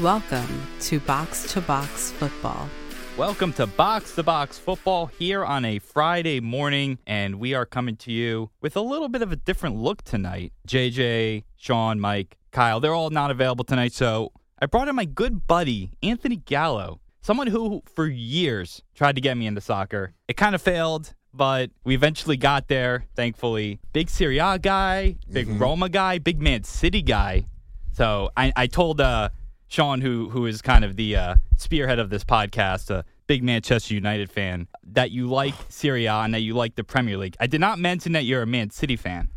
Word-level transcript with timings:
Welcome 0.00 0.66
to 0.80 1.00
Box 1.00 1.50
to 1.54 1.62
Box 1.62 2.10
Football. 2.10 2.68
Welcome 3.16 3.54
to 3.54 3.66
Box 3.66 4.14
to 4.16 4.22
Box 4.22 4.58
Football 4.58 5.06
here 5.06 5.42
on 5.42 5.64
a 5.64 5.78
Friday 5.78 6.38
morning, 6.38 6.98
and 7.06 7.36
we 7.36 7.54
are 7.54 7.64
coming 7.64 7.96
to 7.96 8.12
you 8.12 8.50
with 8.60 8.76
a 8.76 8.82
little 8.82 9.08
bit 9.08 9.22
of 9.22 9.32
a 9.32 9.36
different 9.36 9.76
look 9.76 10.02
tonight. 10.02 10.52
JJ, 10.68 11.44
Sean, 11.56 11.98
Mike, 11.98 12.36
Kyle, 12.52 12.78
they're 12.78 12.92
all 12.92 13.08
not 13.08 13.30
available 13.30 13.64
tonight, 13.64 13.94
so 13.94 14.32
I 14.60 14.66
brought 14.66 14.88
in 14.88 14.94
my 14.94 15.06
good 15.06 15.46
buddy, 15.46 15.92
Anthony 16.02 16.36
Gallo, 16.36 17.00
someone 17.22 17.46
who 17.46 17.82
for 17.86 18.06
years 18.06 18.82
tried 18.94 19.14
to 19.14 19.22
get 19.22 19.38
me 19.38 19.46
into 19.46 19.62
soccer. 19.62 20.12
It 20.28 20.36
kind 20.36 20.54
of 20.54 20.60
failed, 20.60 21.14
but 21.32 21.70
we 21.84 21.94
eventually 21.94 22.36
got 22.36 22.68
there, 22.68 23.06
thankfully. 23.16 23.80
Big 23.94 24.10
Serie 24.10 24.40
A 24.40 24.58
guy, 24.58 25.16
big 25.32 25.48
Roma 25.48 25.88
guy, 25.88 26.18
big 26.18 26.42
Man 26.42 26.64
City 26.64 27.00
guy. 27.00 27.46
So 27.92 28.28
I, 28.36 28.52
I 28.54 28.66
told 28.66 29.00
uh, 29.00 29.30
Sean, 29.68 30.00
who 30.00 30.28
who 30.30 30.46
is 30.46 30.62
kind 30.62 30.84
of 30.84 30.96
the 30.96 31.16
uh, 31.16 31.36
spearhead 31.56 31.98
of 31.98 32.10
this 32.10 32.24
podcast, 32.24 32.90
a 32.90 33.04
big 33.26 33.42
Manchester 33.42 33.94
United 33.94 34.30
fan, 34.30 34.68
that 34.84 35.10
you 35.10 35.26
like 35.26 35.54
Serie 35.68 36.06
A 36.06 36.14
and 36.14 36.34
that 36.34 36.40
you 36.40 36.54
like 36.54 36.76
the 36.76 36.84
Premier 36.84 37.16
League. 37.16 37.36
I 37.40 37.46
did 37.46 37.60
not 37.60 37.78
mention 37.78 38.12
that 38.12 38.24
you're 38.24 38.42
a 38.42 38.46
Man 38.46 38.70
City 38.70 38.96
fan. 38.96 39.28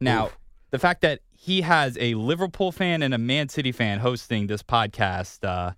Now, 0.00 0.30
the 0.70 0.78
fact 0.78 1.02
that 1.02 1.20
he 1.30 1.60
has 1.62 1.96
a 2.00 2.14
Liverpool 2.14 2.72
fan 2.72 3.02
and 3.02 3.14
a 3.14 3.18
Man 3.18 3.48
City 3.48 3.72
fan 3.72 4.00
hosting 4.00 4.46
this 4.46 4.62
podcast, 4.62 5.44
uh, 5.44 5.72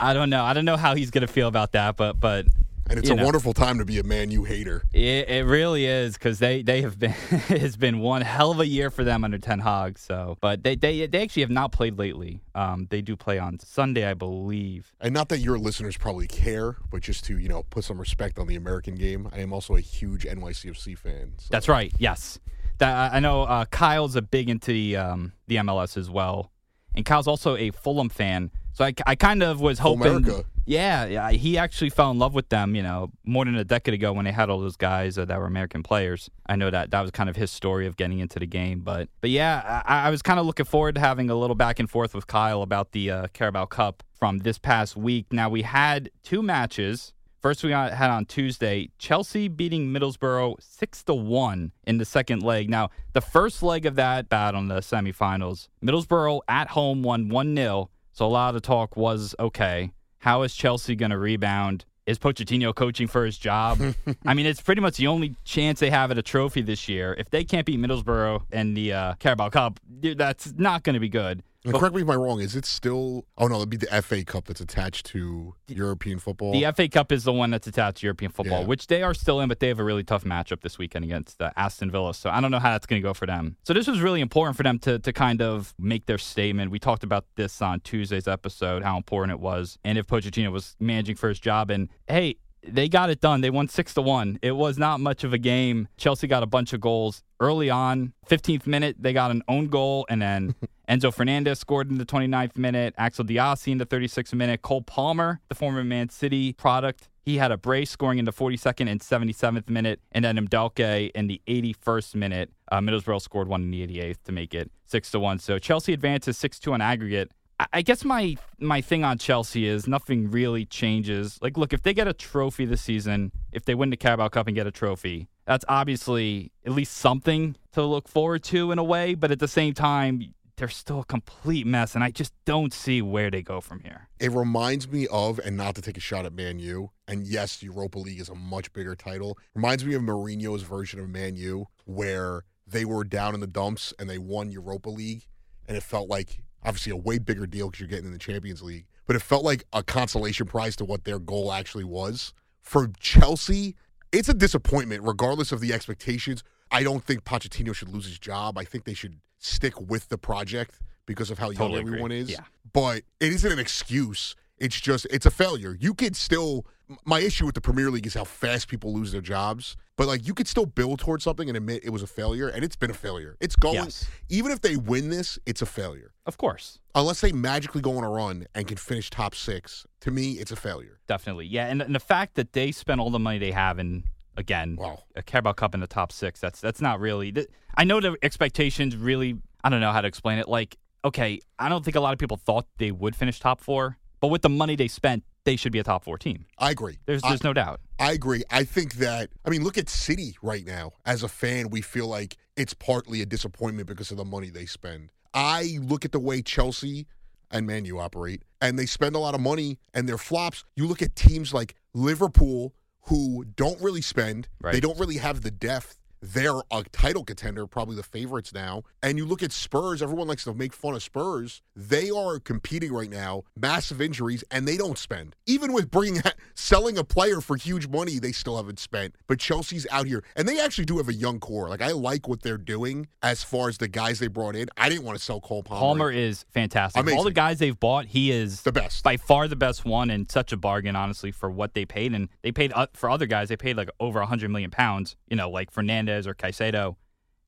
I 0.00 0.12
don't 0.12 0.30
know. 0.30 0.44
I 0.44 0.52
don't 0.52 0.64
know 0.64 0.76
how 0.76 0.94
he's 0.94 1.10
going 1.10 1.26
to 1.26 1.32
feel 1.32 1.48
about 1.48 1.72
that, 1.72 1.96
but 1.96 2.18
but 2.18 2.46
And 2.90 2.98
it's 2.98 3.08
a 3.08 3.14
know. 3.14 3.22
wonderful 3.22 3.52
time 3.52 3.78
to 3.78 3.84
be 3.84 4.00
a 4.00 4.02
Man 4.02 4.32
U 4.32 4.42
hater. 4.42 4.82
it, 4.92 5.28
it 5.28 5.46
really 5.46 5.86
is 5.86 6.14
because 6.14 6.40
they, 6.40 6.62
they 6.62 6.82
have 6.82 6.98
been 6.98 7.14
it's 7.48 7.76
been 7.76 8.00
one 8.00 8.20
hell 8.22 8.50
of 8.50 8.58
a 8.58 8.66
year 8.66 8.90
for 8.90 9.04
them 9.04 9.22
under 9.22 9.38
Ten 9.38 9.60
Hag. 9.60 9.96
So, 9.96 10.36
but 10.40 10.64
they 10.64 10.74
they, 10.74 11.06
they 11.06 11.22
actually 11.22 11.42
have 11.42 11.50
not 11.50 11.70
played 11.70 11.98
lately. 11.98 12.42
Um, 12.56 12.88
they 12.90 13.00
do 13.00 13.16
play 13.16 13.38
on 13.38 13.60
Sunday, 13.60 14.04
I 14.04 14.14
believe. 14.14 14.92
And 15.00 15.14
not 15.14 15.28
that 15.28 15.38
your 15.38 15.56
listeners 15.56 15.96
probably 15.96 16.26
care, 16.26 16.76
but 16.90 17.00
just 17.00 17.24
to, 17.26 17.38
you 17.38 17.48
know, 17.48 17.62
put 17.70 17.84
some 17.84 17.98
respect 17.98 18.40
on 18.40 18.48
the 18.48 18.56
American 18.56 18.96
game. 18.96 19.28
I 19.32 19.38
am 19.38 19.52
also 19.52 19.76
a 19.76 19.80
huge 19.80 20.24
NYCFC 20.24 20.98
fan. 20.98 21.34
So. 21.38 21.46
That's 21.48 21.68
right. 21.68 21.92
Yes, 21.98 22.40
that, 22.78 23.14
I 23.14 23.20
know. 23.20 23.42
Uh, 23.42 23.66
Kyle's 23.66 24.16
a 24.16 24.22
big 24.22 24.50
into 24.50 24.72
the 24.72 24.96
um, 24.96 25.32
the 25.46 25.56
MLS 25.56 25.96
as 25.96 26.10
well, 26.10 26.50
and 26.96 27.04
Kyle's 27.04 27.28
also 27.28 27.56
a 27.56 27.70
Fulham 27.70 28.08
fan. 28.08 28.50
So 28.72 28.84
I, 28.84 28.94
I 29.06 29.14
kind 29.14 29.44
of 29.44 29.60
was 29.60 29.78
hoping. 29.78 30.06
America. 30.06 30.44
Yeah, 30.70 31.06
yeah, 31.06 31.32
he 31.32 31.58
actually 31.58 31.90
fell 31.90 32.12
in 32.12 32.20
love 32.20 32.32
with 32.32 32.48
them. 32.48 32.76
You 32.76 32.84
know, 32.84 33.10
more 33.24 33.44
than 33.44 33.56
a 33.56 33.64
decade 33.64 33.92
ago 33.92 34.12
when 34.12 34.24
they 34.24 34.30
had 34.30 34.48
all 34.50 34.60
those 34.60 34.76
guys 34.76 35.18
uh, 35.18 35.24
that 35.24 35.36
were 35.40 35.46
American 35.46 35.82
players. 35.82 36.30
I 36.46 36.54
know 36.54 36.70
that 36.70 36.92
that 36.92 37.00
was 37.00 37.10
kind 37.10 37.28
of 37.28 37.34
his 37.34 37.50
story 37.50 37.88
of 37.88 37.96
getting 37.96 38.20
into 38.20 38.38
the 38.38 38.46
game. 38.46 38.78
But 38.78 39.08
but 39.20 39.30
yeah, 39.30 39.82
I, 39.84 40.06
I 40.06 40.10
was 40.10 40.22
kind 40.22 40.38
of 40.38 40.46
looking 40.46 40.66
forward 40.66 40.94
to 40.94 41.00
having 41.00 41.28
a 41.28 41.34
little 41.34 41.56
back 41.56 41.80
and 41.80 41.90
forth 41.90 42.14
with 42.14 42.28
Kyle 42.28 42.62
about 42.62 42.92
the 42.92 43.10
uh, 43.10 43.26
Carabao 43.32 43.64
Cup 43.64 44.04
from 44.12 44.38
this 44.38 44.58
past 44.58 44.96
week. 44.96 45.26
Now 45.32 45.48
we 45.48 45.62
had 45.62 46.08
two 46.22 46.40
matches. 46.40 47.14
First, 47.40 47.64
we 47.64 47.72
had 47.72 48.10
on 48.10 48.26
Tuesday 48.26 48.90
Chelsea 48.98 49.48
beating 49.48 49.88
Middlesbrough 49.88 50.54
six 50.60 51.02
to 51.04 51.14
one 51.14 51.72
in 51.84 51.98
the 51.98 52.04
second 52.04 52.44
leg. 52.44 52.70
Now, 52.70 52.90
the 53.12 53.20
first 53.20 53.60
leg 53.64 53.86
of 53.86 53.96
that 53.96 54.28
battle 54.28 54.60
in 54.60 54.68
the 54.68 54.82
semifinals, 54.82 55.66
Middlesbrough 55.84 56.42
at 56.46 56.68
home 56.68 57.02
won 57.02 57.28
one 57.28 57.56
0 57.56 57.90
So 58.12 58.24
a 58.24 58.28
lot 58.28 58.50
of 58.50 58.54
the 58.54 58.60
talk 58.60 58.96
was 58.96 59.34
okay. 59.40 59.90
How 60.20 60.42
is 60.42 60.54
Chelsea 60.54 60.94
going 60.94 61.10
to 61.10 61.18
rebound? 61.18 61.86
Is 62.06 62.18
Pochettino 62.18 62.74
coaching 62.74 63.08
for 63.08 63.24
his 63.24 63.38
job? 63.38 63.80
I 64.26 64.34
mean, 64.34 64.44
it's 64.44 64.60
pretty 64.60 64.82
much 64.82 64.96
the 64.96 65.06
only 65.06 65.34
chance 65.44 65.80
they 65.80 65.90
have 65.90 66.10
at 66.10 66.18
a 66.18 66.22
trophy 66.22 66.60
this 66.60 66.88
year. 66.88 67.14
If 67.18 67.30
they 67.30 67.42
can't 67.42 67.64
beat 67.64 67.80
Middlesbrough 67.80 68.42
and 68.52 68.76
the 68.76 68.92
uh, 68.92 69.14
Carabao 69.14 69.48
Cup, 69.48 69.80
dude, 70.00 70.18
that's 70.18 70.52
not 70.56 70.82
going 70.82 70.94
to 70.94 71.00
be 71.00 71.08
good. 71.08 71.42
And 71.64 71.74
correct 71.74 71.94
me 71.94 72.00
if 72.02 72.08
I'm 72.08 72.18
wrong. 72.18 72.40
Is 72.40 72.56
it 72.56 72.64
still? 72.64 73.26
Oh 73.36 73.46
no, 73.46 73.56
it'd 73.56 73.68
be 73.68 73.76
the 73.76 74.02
FA 74.02 74.24
Cup 74.24 74.46
that's 74.46 74.60
attached 74.62 75.04
to 75.06 75.54
European 75.68 76.18
football. 76.18 76.52
The 76.52 76.72
FA 76.74 76.88
Cup 76.88 77.12
is 77.12 77.24
the 77.24 77.32
one 77.34 77.50
that's 77.50 77.66
attached 77.66 77.98
to 77.98 78.06
European 78.06 78.30
football, 78.32 78.60
Yeah. 78.62 78.66
which 78.66 78.86
they 78.86 79.02
are 79.02 79.12
still 79.12 79.40
in, 79.40 79.48
but 79.48 79.60
they 79.60 79.68
have 79.68 79.78
a 79.78 79.84
really 79.84 80.02
tough 80.04 80.24
matchup 80.24 80.62
this 80.62 80.78
weekend 80.78 81.04
against 81.04 81.40
uh, 81.42 81.50
Aston 81.56 81.90
Villa. 81.90 82.14
So 82.14 82.30
I 82.30 82.40
don't 82.40 82.50
know 82.50 82.58
how 82.60 82.70
that's 82.70 82.86
going 82.86 83.02
to 83.02 83.06
go 83.06 83.12
for 83.12 83.26
them. 83.26 83.56
So 83.64 83.74
this 83.74 83.86
was 83.86 84.00
really 84.00 84.20
important 84.22 84.56
for 84.56 84.62
them 84.62 84.78
to 84.80 84.98
to 85.00 85.12
kind 85.12 85.42
of 85.42 85.74
make 85.78 86.06
their 86.06 86.18
statement. 86.18 86.70
We 86.70 86.78
talked 86.78 87.04
about 87.04 87.26
this 87.36 87.60
on 87.60 87.80
Tuesday's 87.80 88.26
episode, 88.26 88.82
how 88.82 88.96
important 88.96 89.32
it 89.32 89.40
was, 89.40 89.78
and 89.84 89.98
if 89.98 90.06
Pochettino 90.06 90.50
was 90.50 90.76
managing 90.80 91.16
for 91.16 91.28
his 91.28 91.38
job. 91.40 91.70
And 91.70 91.88
hey, 92.08 92.36
they 92.66 92.88
got 92.88 93.08
it 93.10 93.20
done. 93.20 93.40
They 93.40 93.48
won 93.50 93.68
six 93.68 93.94
to 93.94 94.02
one. 94.02 94.38
It 94.42 94.52
was 94.52 94.76
not 94.78 95.00
much 95.00 95.24
of 95.24 95.32
a 95.32 95.38
game. 95.38 95.88
Chelsea 95.96 96.26
got 96.26 96.42
a 96.42 96.46
bunch 96.46 96.72
of 96.74 96.80
goals 96.80 97.22
early 97.40 97.70
on. 97.70 98.12
15th 98.28 98.66
minute, 98.66 98.96
they 98.98 99.14
got 99.14 99.30
an 99.30 99.42
own 99.48 99.68
goal, 99.68 100.04
and 100.10 100.20
then 100.20 100.54
Enzo 100.90 101.14
Fernandez 101.14 101.60
scored 101.60 101.88
in 101.88 101.98
the 101.98 102.04
29th 102.04 102.56
minute. 102.56 102.94
Axel 102.98 103.24
Disasi 103.24 103.70
in 103.70 103.78
the 103.78 103.86
36th 103.86 104.34
minute. 104.34 104.60
Cole 104.62 104.82
Palmer, 104.82 105.40
the 105.48 105.54
former 105.54 105.84
Man 105.84 106.08
City 106.08 106.52
product, 106.52 107.08
he 107.22 107.36
had 107.36 107.52
a 107.52 107.56
brace 107.56 107.90
scoring 107.90 108.18
in 108.18 108.24
the 108.24 108.32
42nd 108.32 108.90
and 108.90 109.00
77th 109.00 109.70
minute, 109.70 110.00
and 110.10 110.24
then 110.24 110.36
Madueke 110.36 111.12
in 111.14 111.28
the 111.28 111.40
81st 111.46 112.16
minute. 112.16 112.50
Uh, 112.72 112.80
Middlesbrough 112.80 113.22
scored 113.22 113.46
one 113.46 113.62
in 113.62 113.70
the 113.70 113.86
88th 113.86 114.16
to 114.24 114.32
make 114.32 114.52
it 114.52 114.68
six 114.84 115.12
to 115.12 115.20
one. 115.20 115.38
So 115.38 115.60
Chelsea 115.60 115.92
advances 115.92 116.36
six 116.36 116.58
two 116.58 116.72
on 116.72 116.80
aggregate. 116.80 117.30
I- 117.60 117.66
I 117.74 117.82
guess 117.82 118.04
my 118.04 118.36
my 118.58 118.80
thing 118.80 119.04
on 119.04 119.16
Chelsea 119.18 119.66
is 119.66 119.86
nothing 119.86 120.28
really 120.28 120.64
changes. 120.64 121.38
Like, 121.40 121.56
look, 121.56 121.72
if 121.72 121.82
they 121.84 121.94
get 121.94 122.08
a 122.08 122.12
trophy 122.12 122.64
this 122.64 122.82
season, 122.82 123.30
if 123.52 123.64
they 123.64 123.76
win 123.76 123.90
the 123.90 123.96
Carabao 123.96 124.26
Cup 124.28 124.48
and 124.48 124.56
get 124.56 124.66
a 124.66 124.72
trophy, 124.72 125.28
that's 125.46 125.64
obviously 125.68 126.50
at 126.66 126.72
least 126.72 126.96
something 126.96 127.54
to 127.74 127.84
look 127.84 128.08
forward 128.08 128.42
to 128.44 128.72
in 128.72 128.78
a 128.80 128.84
way. 128.84 129.14
But 129.14 129.30
at 129.30 129.38
the 129.38 129.46
same 129.48 129.72
time, 129.74 130.34
they're 130.60 130.68
still 130.68 131.00
a 131.00 131.04
complete 131.06 131.66
mess, 131.66 131.94
and 131.94 132.04
I 132.04 132.10
just 132.10 132.34
don't 132.44 132.72
see 132.74 133.00
where 133.00 133.30
they 133.30 133.40
go 133.40 133.62
from 133.62 133.80
here. 133.80 134.08
It 134.18 134.30
reminds 134.30 134.88
me 134.88 135.06
of, 135.06 135.38
and 135.38 135.56
not 135.56 135.74
to 135.76 135.82
take 135.82 135.96
a 135.96 136.00
shot 136.00 136.26
at 136.26 136.34
Man 136.34 136.58
U, 136.58 136.90
and 137.08 137.26
yes, 137.26 137.62
Europa 137.62 137.98
League 137.98 138.20
is 138.20 138.28
a 138.28 138.34
much 138.34 138.70
bigger 138.74 138.94
title. 138.94 139.38
Reminds 139.54 139.86
me 139.86 139.94
of 139.94 140.02
Mourinho's 140.02 140.62
version 140.62 141.00
of 141.00 141.08
Man 141.08 141.34
U, 141.36 141.66
where 141.86 142.44
they 142.66 142.84
were 142.84 143.04
down 143.04 143.32
in 143.32 143.40
the 143.40 143.46
dumps 143.46 143.94
and 143.98 144.08
they 144.08 144.18
won 144.18 144.50
Europa 144.50 144.90
League, 144.90 145.22
and 145.66 145.78
it 145.78 145.82
felt 145.82 146.10
like 146.10 146.42
obviously 146.62 146.92
a 146.92 146.96
way 146.96 147.18
bigger 147.18 147.46
deal 147.46 147.68
because 147.68 147.80
you're 147.80 147.88
getting 147.88 148.04
in 148.04 148.12
the 148.12 148.18
Champions 148.18 148.60
League, 148.60 148.84
but 149.06 149.16
it 149.16 149.22
felt 149.22 149.42
like 149.42 149.64
a 149.72 149.82
consolation 149.82 150.46
prize 150.46 150.76
to 150.76 150.84
what 150.84 151.04
their 151.04 151.18
goal 151.18 151.52
actually 151.52 151.84
was. 151.84 152.34
For 152.60 152.90
Chelsea, 153.00 153.76
it's 154.12 154.28
a 154.28 154.34
disappointment, 154.34 155.04
regardless 155.04 155.52
of 155.52 155.60
the 155.60 155.72
expectations. 155.72 156.42
I 156.70 156.82
don't 156.82 157.04
think 157.04 157.24
Pochettino 157.24 157.74
should 157.74 157.88
lose 157.88 158.06
his 158.06 158.18
job. 158.18 158.56
I 158.58 158.64
think 158.64 158.84
they 158.84 158.94
should 158.94 159.20
stick 159.38 159.80
with 159.80 160.08
the 160.08 160.18
project 160.18 160.80
because 161.06 161.30
of 161.30 161.38
how 161.38 161.46
young 161.50 161.56
Totally 161.56 161.80
agree. 161.80 161.92
everyone 161.92 162.12
is 162.12 162.30
Yeah. 162.30 162.40
but 162.72 163.02
it 163.20 163.32
isn't 163.32 163.50
an 163.52 163.58
excuse. 163.58 164.36
It's 164.58 164.78
just 164.78 165.06
it's 165.10 165.24
a 165.26 165.30
failure. 165.30 165.76
You 165.80 165.94
could 165.94 166.14
still 166.14 166.66
my 167.04 167.20
issue 167.20 167.46
with 167.46 167.54
the 167.54 167.60
Premier 167.60 167.88
League 167.90 168.06
is 168.06 168.14
how 168.14 168.24
fast 168.24 168.66
people 168.68 168.92
lose 168.92 169.12
their 169.12 169.20
jobs. 169.20 169.76
But 169.96 170.06
like 170.08 170.26
you 170.26 170.34
could 170.34 170.46
still 170.48 170.66
build 170.66 170.98
towards 170.98 171.24
something 171.24 171.48
and 171.48 171.56
admit 171.56 171.82
it 171.84 171.90
was 171.90 172.02
a 172.02 172.06
failure, 172.06 172.48
and 172.48 172.62
it's 172.64 172.76
been 172.76 172.90
a 172.90 172.94
failure. 172.94 173.36
It's 173.40 173.56
going 173.56 173.76
Yes. 173.76 174.06
even 174.28 174.50
if 174.52 174.60
they 174.60 174.76
win 174.76 175.08
this, 175.08 175.38
it's 175.46 175.62
a 175.62 175.66
failure. 175.66 176.12
Of 176.26 176.36
course. 176.36 176.78
Unless 176.94 177.20
they 177.22 177.32
magically 177.32 177.80
go 177.80 177.96
on 177.96 178.04
a 178.04 178.10
run 178.10 178.46
and 178.54 178.66
can 178.66 178.76
finish 178.76 179.08
top 179.08 179.34
six, 179.34 179.86
to 180.00 180.10
me, 180.10 180.32
it's 180.32 180.50
a 180.52 180.56
failure. 180.56 180.98
Definitely. 181.06 181.46
Yeah. 181.46 181.66
And, 181.68 181.80
and 181.80 181.94
the 181.94 182.00
fact 182.00 182.34
that 182.34 182.52
they 182.52 182.72
spent 182.72 183.00
all 183.00 183.10
the 183.10 183.18
money 183.18 183.38
they 183.38 183.52
have 183.52 183.78
in, 183.78 184.04
again, 184.36 184.76
Wow. 184.76 185.02
a 185.16 185.22
Carabao 185.22 185.52
Cup 185.52 185.74
in 185.74 185.80
the 185.80 185.86
top 185.86 186.12
six, 186.12 186.40
that's 186.40 186.60
that's 186.60 186.80
not 186.80 187.00
really. 187.00 187.32
th- 187.32 187.48
I 187.76 187.84
know 187.84 188.00
the 188.00 188.16
expectations 188.22 188.96
really, 188.96 189.36
I 189.64 189.68
don't 189.70 189.80
know 189.80 189.92
how 189.92 190.00
to 190.00 190.08
explain 190.08 190.38
it. 190.38 190.48
Like, 190.48 190.76
okay, 191.04 191.40
I 191.58 191.68
don't 191.68 191.84
think 191.84 191.96
a 191.96 192.00
lot 192.00 192.12
of 192.12 192.18
people 192.18 192.36
thought 192.36 192.66
they 192.78 192.90
would 192.92 193.14
finish 193.16 193.40
top 193.40 193.60
four, 193.60 193.98
but 194.20 194.28
with 194.28 194.42
the 194.42 194.48
money 194.48 194.76
they 194.76 194.88
spent, 194.88 195.24
they 195.44 195.56
should 195.56 195.72
be 195.72 195.78
a 195.78 195.82
top 195.84 196.04
four 196.04 196.18
team. 196.18 196.44
I 196.58 196.70
agree. 196.70 196.98
There's 197.06 197.22
I- 197.24 197.30
there's 197.30 197.44
no 197.44 197.52
doubt. 197.52 197.80
I 197.98 198.12
agree. 198.12 198.42
I 198.50 198.64
think 198.64 198.94
that 198.94 199.30
I 199.44 199.50
mean, 199.50 199.62
look 199.64 199.78
at 199.78 199.88
City 199.88 200.36
right 200.42 200.64
now. 200.66 200.92
As 201.04 201.22
a 201.22 201.28
fan, 201.28 201.70
we 201.70 201.80
feel 201.82 202.06
like 202.06 202.36
it's 202.56 202.74
partly 202.74 203.22
a 203.22 203.26
disappointment 203.26 203.88
because 203.88 204.10
of 204.10 204.16
the 204.16 204.24
money 204.24 204.50
they 204.50 204.66
spend. 204.66 205.10
I 205.32 205.78
look 205.80 206.04
at 206.04 206.12
the 206.12 206.18
way 206.20 206.42
Chelsea 206.42 207.06
and 207.50 207.66
Man 207.66 207.84
U 207.86 207.98
operate, 207.98 208.42
and 208.60 208.78
they 208.78 208.86
spend 208.86 209.14
a 209.16 209.18
lot 209.18 209.34
of 209.34 209.40
money 209.40 209.78
and 209.94 210.08
they're 210.08 210.18
flops. 210.18 210.64
You 210.76 210.86
look 210.86 211.02
at 211.02 211.14
teams 211.16 211.52
like 211.54 211.74
Liverpool 211.94 212.74
who 213.10 213.44
don't 213.56 213.80
really 213.80 214.00
spend. 214.00 214.48
Right. 214.60 214.72
They 214.72 214.80
don't 214.80 214.98
really 214.98 215.18
have 215.18 215.42
the 215.42 215.50
depth. 215.50 215.99
They're 216.22 216.60
a 216.70 216.84
title 216.92 217.24
contender, 217.24 217.66
probably 217.66 217.96
the 217.96 218.02
favorites 218.02 218.52
now. 218.52 218.82
And 219.02 219.16
you 219.16 219.24
look 219.24 219.42
at 219.42 219.52
Spurs, 219.52 220.02
everyone 220.02 220.28
likes 220.28 220.44
to 220.44 220.52
make 220.52 220.74
fun 220.74 220.94
of 220.94 221.02
Spurs. 221.02 221.62
They 221.74 222.10
are 222.10 222.38
competing 222.38 222.92
right 222.92 223.08
now, 223.08 223.44
massive 223.56 224.02
injuries, 224.02 224.44
and 224.50 224.68
they 224.68 224.76
don't 224.76 224.98
spend. 224.98 225.34
Even 225.46 225.72
with 225.72 225.90
bringing 225.90 226.20
selling 226.54 226.98
a 226.98 227.04
player 227.04 227.40
for 227.40 227.56
huge 227.56 227.88
money, 227.88 228.18
they 228.18 228.32
still 228.32 228.58
haven't 228.58 228.78
spent. 228.78 229.14
But 229.26 229.38
Chelsea's 229.38 229.86
out 229.90 230.06
here, 230.06 230.22
and 230.36 230.46
they 230.46 230.60
actually 230.60 230.84
do 230.84 230.98
have 230.98 231.08
a 231.08 231.14
young 231.14 231.40
core. 231.40 231.70
Like 231.70 231.80
I 231.80 231.92
like 231.92 232.28
what 232.28 232.42
they're 232.42 232.58
doing 232.58 233.08
as 233.22 233.42
far 233.42 233.70
as 233.70 233.78
the 233.78 233.88
guys 233.88 234.18
they 234.18 234.28
brought 234.28 234.56
in. 234.56 234.68
I 234.76 234.90
didn't 234.90 235.04
want 235.04 235.18
to 235.18 235.24
sell 235.24 235.40
Cole 235.40 235.62
Palmer. 235.62 235.80
Palmer 235.80 236.10
is 236.10 236.44
fantastic. 236.50 237.00
Of 237.00 237.10
All 237.14 237.24
the 237.24 237.30
guys 237.30 237.58
they've 237.60 237.78
bought, 237.78 238.04
he 238.04 238.30
is 238.30 238.60
the 238.62 238.72
best. 238.72 239.02
by 239.02 239.16
far 239.16 239.48
the 239.48 239.56
best 239.56 239.86
one 239.86 240.10
and 240.10 240.30
such 240.30 240.52
a 240.52 240.58
bargain, 240.58 240.96
honestly, 240.96 241.30
for 241.32 241.50
what 241.50 241.72
they 241.72 241.86
paid. 241.86 242.12
And 242.12 242.28
they 242.42 242.52
paid 242.52 242.72
uh, 242.74 242.88
for 242.92 243.08
other 243.08 243.26
guys, 243.26 243.48
they 243.48 243.56
paid 243.56 243.78
like 243.78 243.88
over 244.00 244.18
100 244.18 244.50
million 244.50 244.70
pounds, 244.70 245.16
you 245.28 245.36
know, 245.36 245.48
like 245.48 245.70
Fernandez 245.70 246.09
or 246.26 246.34
Caicedo. 246.34 246.96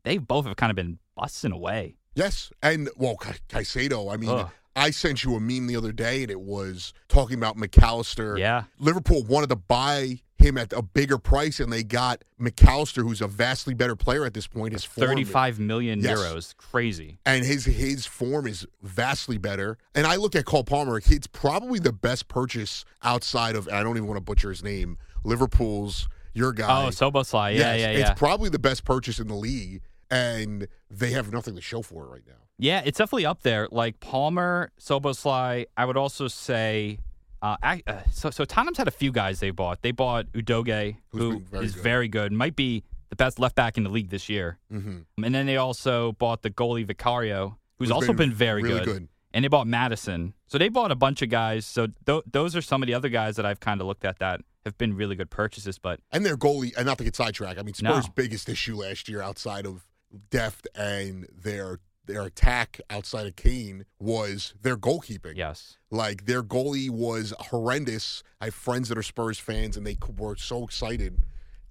They 0.04 0.18
both 0.18 0.46
have 0.46 0.56
kind 0.56 0.70
of 0.70 0.76
been 0.76 0.98
busting 1.16 1.52
away. 1.52 1.96
Yes, 2.14 2.50
and 2.62 2.88
well, 2.96 3.16
Ca- 3.16 3.34
Caicedo. 3.48 4.12
I 4.12 4.16
mean, 4.16 4.30
Ugh. 4.30 4.50
I 4.74 4.90
sent 4.90 5.24
you 5.24 5.34
a 5.36 5.40
meme 5.40 5.66
the 5.66 5.76
other 5.76 5.92
day, 5.92 6.22
and 6.22 6.30
it 6.30 6.40
was 6.40 6.92
talking 7.08 7.36
about 7.38 7.56
McAllister. 7.56 8.38
Yeah. 8.38 8.64
Liverpool 8.78 9.22
wanted 9.24 9.48
to 9.50 9.56
buy 9.56 10.20
him 10.38 10.58
at 10.58 10.72
a 10.72 10.82
bigger 10.82 11.18
price, 11.18 11.60
and 11.60 11.72
they 11.72 11.84
got 11.84 12.24
McAllister, 12.40 13.02
who's 13.02 13.20
a 13.20 13.28
vastly 13.28 13.74
better 13.74 13.94
player 13.94 14.24
at 14.24 14.34
this 14.34 14.46
point. 14.48 14.72
His 14.72 14.82
form, 14.84 15.06
35 15.08 15.60
million 15.60 16.00
Yes. 16.00 16.18
euros. 16.18 16.56
Crazy. 16.56 17.18
and 17.24 17.44
his 17.44 17.64
his 17.64 18.06
form 18.06 18.46
is 18.46 18.66
vastly 18.82 19.38
better. 19.38 19.78
And 19.94 20.06
I 20.06 20.16
look 20.16 20.34
at 20.34 20.44
Cole 20.44 20.64
Palmer; 20.64 20.98
it's 20.98 21.26
probably 21.28 21.78
the 21.78 21.92
best 21.92 22.28
purchase 22.28 22.84
outside 23.02 23.54
of. 23.56 23.68
I 23.68 23.82
don't 23.82 23.96
even 23.96 24.08
want 24.08 24.16
to 24.18 24.24
butcher 24.24 24.50
his 24.50 24.62
name. 24.64 24.98
Liverpool's 25.24 26.08
your 26.34 26.52
guy. 26.52 26.86
Oh, 26.86 26.88
Szoboszlai. 26.88 27.52
Yeah, 27.54 27.74
Yes, 27.74 27.80
yeah, 27.80 27.90
yeah. 27.92 28.10
It's 28.10 28.18
probably 28.18 28.48
the 28.48 28.58
best 28.58 28.84
purchase 28.84 29.18
in 29.18 29.28
the 29.28 29.34
league, 29.34 29.82
and 30.10 30.66
they 30.90 31.10
have 31.10 31.32
nothing 31.32 31.54
to 31.56 31.60
show 31.60 31.82
for 31.82 32.04
it 32.04 32.08
right 32.08 32.26
now. 32.26 32.34
Yeah, 32.58 32.82
it's 32.84 32.98
definitely 32.98 33.26
up 33.26 33.42
there. 33.42 33.68
Like 33.70 34.00
Palmer, 34.00 34.70
Szoboszlai. 34.80 35.66
I 35.76 35.84
would 35.84 35.96
also 35.96 36.28
say. 36.28 36.98
Uh, 37.40 37.56
I, 37.60 37.82
uh, 37.88 37.98
so, 38.12 38.30
so 38.30 38.44
Tottenham's 38.44 38.78
had 38.78 38.86
a 38.86 38.92
few 38.92 39.10
guys 39.10 39.40
they 39.40 39.50
bought. 39.50 39.82
They 39.82 39.90
bought 39.90 40.26
Udogie, 40.32 40.98
who 41.08 41.40
very 41.40 41.64
is 41.64 41.74
good. 41.74 41.82
very 41.82 42.06
good. 42.08 42.30
Might 42.32 42.54
be 42.54 42.84
the 43.10 43.16
best 43.16 43.40
left 43.40 43.56
back 43.56 43.76
in 43.76 43.82
the 43.82 43.90
league 43.90 44.10
this 44.10 44.28
year. 44.28 44.58
Mm-hmm. 44.72 45.24
And 45.24 45.34
then 45.34 45.46
they 45.46 45.56
also 45.56 46.12
bought 46.12 46.42
the 46.42 46.50
goalie 46.50 46.86
Vicario, 46.86 47.58
who's, 47.80 47.88
Who's 47.88 47.90
also 47.90 48.12
been 48.12 48.28
been, 48.28 48.32
very 48.32 48.62
really 48.62 48.78
good. 48.78 48.86
good. 48.86 49.08
And 49.34 49.44
they 49.44 49.48
bought 49.48 49.66
Maddison. 49.66 50.34
So 50.46 50.56
they 50.56 50.68
bought 50.68 50.92
a 50.92 50.94
bunch 50.94 51.20
of 51.20 51.30
guys. 51.30 51.66
So 51.66 51.88
th- 52.06 52.22
those 52.30 52.54
are 52.54 52.62
some 52.62 52.80
of 52.80 52.86
the 52.86 52.94
other 52.94 53.08
guys 53.08 53.34
that 53.36 53.44
I've 53.44 53.58
kind 53.58 53.80
of 53.80 53.88
looked 53.88 54.04
at 54.04 54.20
that 54.20 54.40
have 54.64 54.78
been 54.78 54.94
really 54.94 55.16
good 55.16 55.30
purchases. 55.30 55.78
But 55.78 56.00
And 56.10 56.24
their 56.24 56.36
goalie, 56.36 56.72
and 56.76 56.86
not 56.86 56.98
to 56.98 57.04
get 57.04 57.16
sidetracked, 57.16 57.58
I 57.58 57.62
mean, 57.62 57.74
Spurs' 57.74 58.06
No. 58.06 58.12
biggest 58.14 58.48
issue 58.48 58.76
last 58.76 59.08
year 59.08 59.22
outside 59.22 59.66
of 59.66 59.86
depth 60.30 60.66
and 60.74 61.26
their 61.32 61.80
their 62.04 62.22
attack 62.22 62.80
outside 62.90 63.28
of 63.28 63.36
Kane 63.36 63.84
was 64.00 64.54
their 64.60 64.76
goalkeeping. 64.76 65.36
yes, 65.36 65.78
Like 65.92 66.26
their 66.26 66.42
goalie 66.42 66.90
was 66.90 67.32
horrendous. 67.38 68.24
I 68.40 68.46
have 68.46 68.54
friends 68.54 68.88
that 68.88 68.98
are 68.98 69.04
Spurs 69.04 69.38
fans, 69.38 69.76
and 69.76 69.86
they 69.86 69.96
were 70.18 70.34
so 70.34 70.64
excited, 70.64 71.20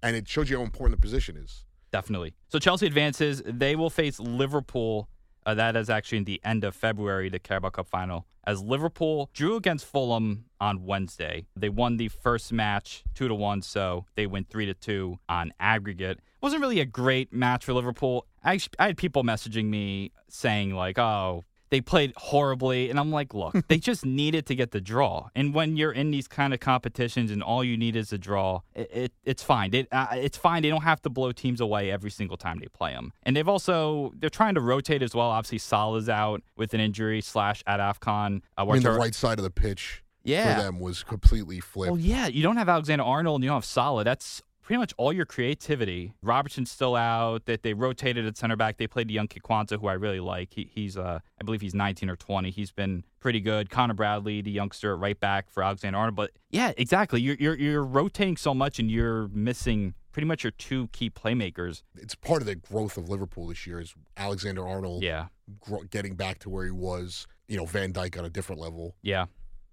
and 0.02 0.16
it 0.16 0.30
shows 0.30 0.50
you 0.50 0.58
how 0.58 0.64
important 0.64 0.98
the 0.98 1.02
position 1.06 1.36
is. 1.36 1.66
definitely. 1.92 2.34
So 2.48 2.60
Chelsea 2.60 2.88
advances. 2.88 3.42
They 3.46 3.76
will 3.76 3.90
face 3.90 4.20
Liverpool. 4.22 5.10
Uh, 5.46 5.56
that 5.56 5.76
is 5.76 5.90
actually 5.90 6.20
in 6.20 6.24
the 6.26 6.40
end 6.44 6.64
of 6.64 6.76
February, 6.76 7.30
the 7.30 7.40
Carabao 7.40 7.70
Cup 7.70 7.88
final. 7.88 8.26
As 8.44 8.62
Liverpool 8.62 9.30
drew 9.34 9.56
against 9.56 9.86
Fulham 9.86 10.46
on 10.60 10.86
Wednesday, 10.86 11.46
they 11.56 11.70
won 11.70 11.98
the 11.98 12.10
first 12.10 12.52
match 12.52 13.04
two 13.14 13.28
to 13.28 13.36
one, 13.36 13.62
so 13.62 14.06
they 14.16 14.28
went 14.28 14.50
three 14.50 14.66
to 14.66 14.74
two 14.74 15.20
on 15.30 15.54
aggregate. 15.60 16.18
It 16.18 16.42
wasn't 16.42 16.62
really 16.62 16.80
a 16.80 16.86
great 16.86 17.32
match 17.32 17.66
for 17.66 17.74
Liverpool. 17.74 18.26
I, 18.44 18.60
I 18.80 18.88
had 18.88 18.98
people 18.98 19.24
messaging 19.24 19.66
me 19.66 20.12
saying 20.28 20.74
like, 20.74 20.98
"Oh, 20.98 21.44
they 21.72 21.82
played 21.82 22.14
horribly," 22.16 22.90
and 22.92 23.00
I'm 23.00 23.12
like, 23.12 23.34
"Look, 23.34 23.56
they 23.68 23.78
just 23.92 24.06
needed 24.06 24.46
to 24.46 24.56
get 24.56 24.72
the 24.72 24.80
draw. 24.80 25.30
And 25.34 25.54
when 25.54 25.78
you're 25.78 25.92
in 25.92 26.12
these 26.12 26.28
kind 26.28 26.54
of 26.54 26.60
competitions 26.60 27.32
and 27.32 27.42
all 27.42 27.64
you 27.64 27.76
need 27.76 27.96
is 27.96 28.14
a 28.14 28.20
draw, 28.20 28.62
it, 28.76 28.90
it 28.94 29.14
it's 29.24 29.42
fine. 29.42 29.74
It, 29.74 29.88
uh, 29.92 30.08
it's 30.12 30.38
fine. 30.38 30.62
They 30.62 30.70
don't 30.70 30.84
have 30.84 31.02
to 31.02 31.10
blow 31.10 31.32
teams 31.32 31.60
away 31.60 31.90
every 31.90 32.12
single 32.12 32.38
time 32.38 32.60
they 32.60 32.68
play 32.68 32.94
them. 32.94 33.14
And 33.24 33.36
they've 33.36 33.48
also 33.48 34.14
they're 34.20 34.30
trying 34.30 34.54
to 34.56 34.62
rotate 34.62 35.02
as 35.02 35.16
well. 35.16 35.28
Obviously, 35.28 35.58
Salah's 35.58 36.10
out 36.10 36.44
with 36.56 36.76
an 36.76 36.80
injury 36.80 37.22
slash 37.22 37.64
at 37.66 37.80
Afcon. 37.80 38.42
Uh, 38.58 38.68
I 38.68 38.74
mean, 38.74 38.84
the 38.84 38.92
right 38.92 39.16
side 39.16 39.40
of 39.40 39.44
the 39.44 39.50
pitch 39.50 40.04
yeah. 40.24 40.56
for 40.56 40.62
them 40.62 40.80
was 40.80 41.04
completely 41.04 41.60
flipped. 41.60 41.92
Well, 41.92 42.00
yeah, 42.00 42.28
you 42.28 42.44
don't 42.44 42.58
have 42.58 42.70
Alexander 42.70 43.04
Arnold 43.04 43.38
and 43.38 43.44
you 43.44 43.50
don't 43.50 43.58
have 43.58 43.66
Salah. 43.66 44.04
That's 44.04 44.42
pretty 44.62 44.80
much 44.80 44.94
all 44.98 45.12
your 45.14 45.26
creativity. 45.26 46.14
Robertson's 46.22 46.72
still 46.72 46.96
out. 46.96 47.46
That 47.46 47.64
they 47.64 47.74
rotated 47.74 48.26
at 48.26 48.38
center 48.38 48.56
back. 48.56 48.78
They 48.78 48.88
played 48.88 49.08
the 49.08 49.14
young 49.14 49.28
Kikwanza, 49.28 49.80
who 49.80 49.88
I 49.88 49.94
really 49.94 50.20
like. 50.20 50.50
He, 50.54 50.70
he's, 50.74 50.98
uh, 50.98 51.20
I 51.40 51.44
believe 51.44 51.62
he's 51.62 51.76
19 51.76 52.10
or 52.10 52.16
20. 52.16 52.50
He's 52.52 52.72
been 52.72 53.04
pretty 53.20 53.40
good. 53.42 53.70
Connor 53.70 53.94
Bradley, 53.94 54.42
the 54.42 54.52
youngster 54.52 54.94
at 54.94 55.00
right 55.00 55.20
back 55.20 55.50
for 55.50 55.64
Alexander 55.64 55.98
Arnold. 56.00 56.16
But 56.16 56.32
yeah, 56.50 56.72
exactly. 56.78 57.22
You're 57.22 57.36
you're, 57.40 57.56
you're 57.58 57.84
rotating 57.84 58.38
so 58.38 58.54
much, 58.54 58.80
and 58.80 58.90
you're 58.92 59.28
missing 59.30 59.94
pretty 60.12 60.28
much 60.28 60.44
your 60.44 60.52
two 60.52 60.88
key 60.90 61.10
playmakers. 61.10 61.84
it's 61.96 62.16
part 62.16 62.42
of 62.42 62.46
the 62.46 62.56
growth 62.56 62.98
of 62.98 63.08
Liverpool 63.08 63.48
this 63.48 63.66
year 63.66 63.80
is 63.80 63.96
Alexander 64.18 64.68
Arnold 64.68 65.04
Yeah, 65.04 65.28
gro- 65.62 65.84
getting 65.90 66.16
back 66.16 66.40
to 66.40 66.50
where 66.50 66.66
he 66.66 66.72
was. 66.72 67.28
You 67.48 67.56
know, 67.58 67.66
Van 67.66 67.92
Dijk 67.94 68.18
on 68.20 68.26
a 68.26 68.30
different 68.30 68.60
level. 68.62 68.96
yeah. 69.02 69.26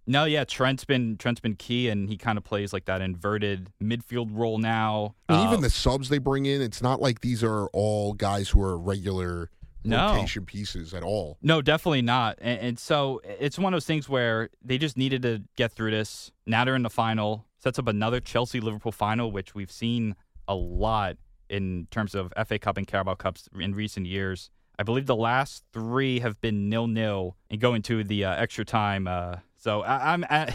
No, 0.09 0.25
yeah, 0.25 0.45
Trent's 0.45 0.85
been 0.87 1.17
Trent's 1.19 1.41
been 1.41 1.55
key, 1.55 1.89
and 1.91 2.09
he 2.09 2.17
kind 2.17 2.39
of 2.39 2.43
plays 2.45 2.73
like 2.73 2.87
that 2.87 3.01
inverted 3.03 3.71
midfield 3.83 4.31
role 4.33 4.59
now. 4.59 5.15
And 5.29 5.39
Uh, 5.39 5.45
even 5.51 5.61
the 5.61 5.69
subs 5.71 6.09
they 6.09 6.17
bring 6.19 6.47
in, 6.47 6.63
it's 6.63 6.81
not 6.83 7.01
like 7.01 7.21
these 7.21 7.45
are 7.45 7.69
all 7.75 8.15
guys 8.15 8.49
who 8.49 8.63
are 8.63 8.79
regular 8.79 9.51
No. 9.85 10.15
rotation 10.15 10.47
pieces 10.47 10.95
at 10.95 11.03
all. 11.03 11.37
No, 11.43 11.61
definitely 11.61 12.01
not. 12.03 12.39
And, 12.41 12.59
and 12.61 12.79
so 12.79 13.21
it's 13.39 13.59
one 13.59 13.75
of 13.75 13.77
those 13.77 13.85
things 13.87 14.09
where 14.09 14.49
they 14.65 14.79
just 14.79 14.97
needed 14.97 15.21
to 15.23 15.43
get 15.57 15.73
through 15.73 15.91
this. 15.91 16.33
Now 16.47 16.65
they're 16.65 16.75
in 16.75 16.83
the 16.83 16.91
final. 16.91 17.45
Sets 17.59 17.79
up 17.79 17.87
another 17.87 18.19
Chelsea 18.21 18.61
Liverpool 18.61 18.93
final, 18.93 19.31
which 19.31 19.55
we've 19.55 19.71
seen 19.71 20.17
a 20.49 20.55
lot 20.55 21.17
in 21.51 21.87
terms 21.91 22.15
of 22.15 22.33
FA 22.47 22.59
Cup 22.59 22.77
and 22.79 22.87
Carabao 22.87 23.15
Cups 23.17 23.49
in 23.59 23.75
recent 23.75 24.07
years. 24.07 24.51
I 24.79 24.85
believe 24.85 25.07
the 25.07 25.17
last 25.17 25.65
three 25.73 26.21
have 26.21 26.41
been 26.41 26.69
nil 26.71 26.87
nil 26.87 27.37
and 27.51 27.61
going 27.61 27.83
to 27.83 28.05
the 28.05 28.25
uh, 28.25 28.35
extra 28.37 28.65
time. 28.65 29.07
Uh, 29.09 29.37
so 29.59 29.83
I, 29.83 30.13
I'm 30.13 30.25
I, 30.29 30.55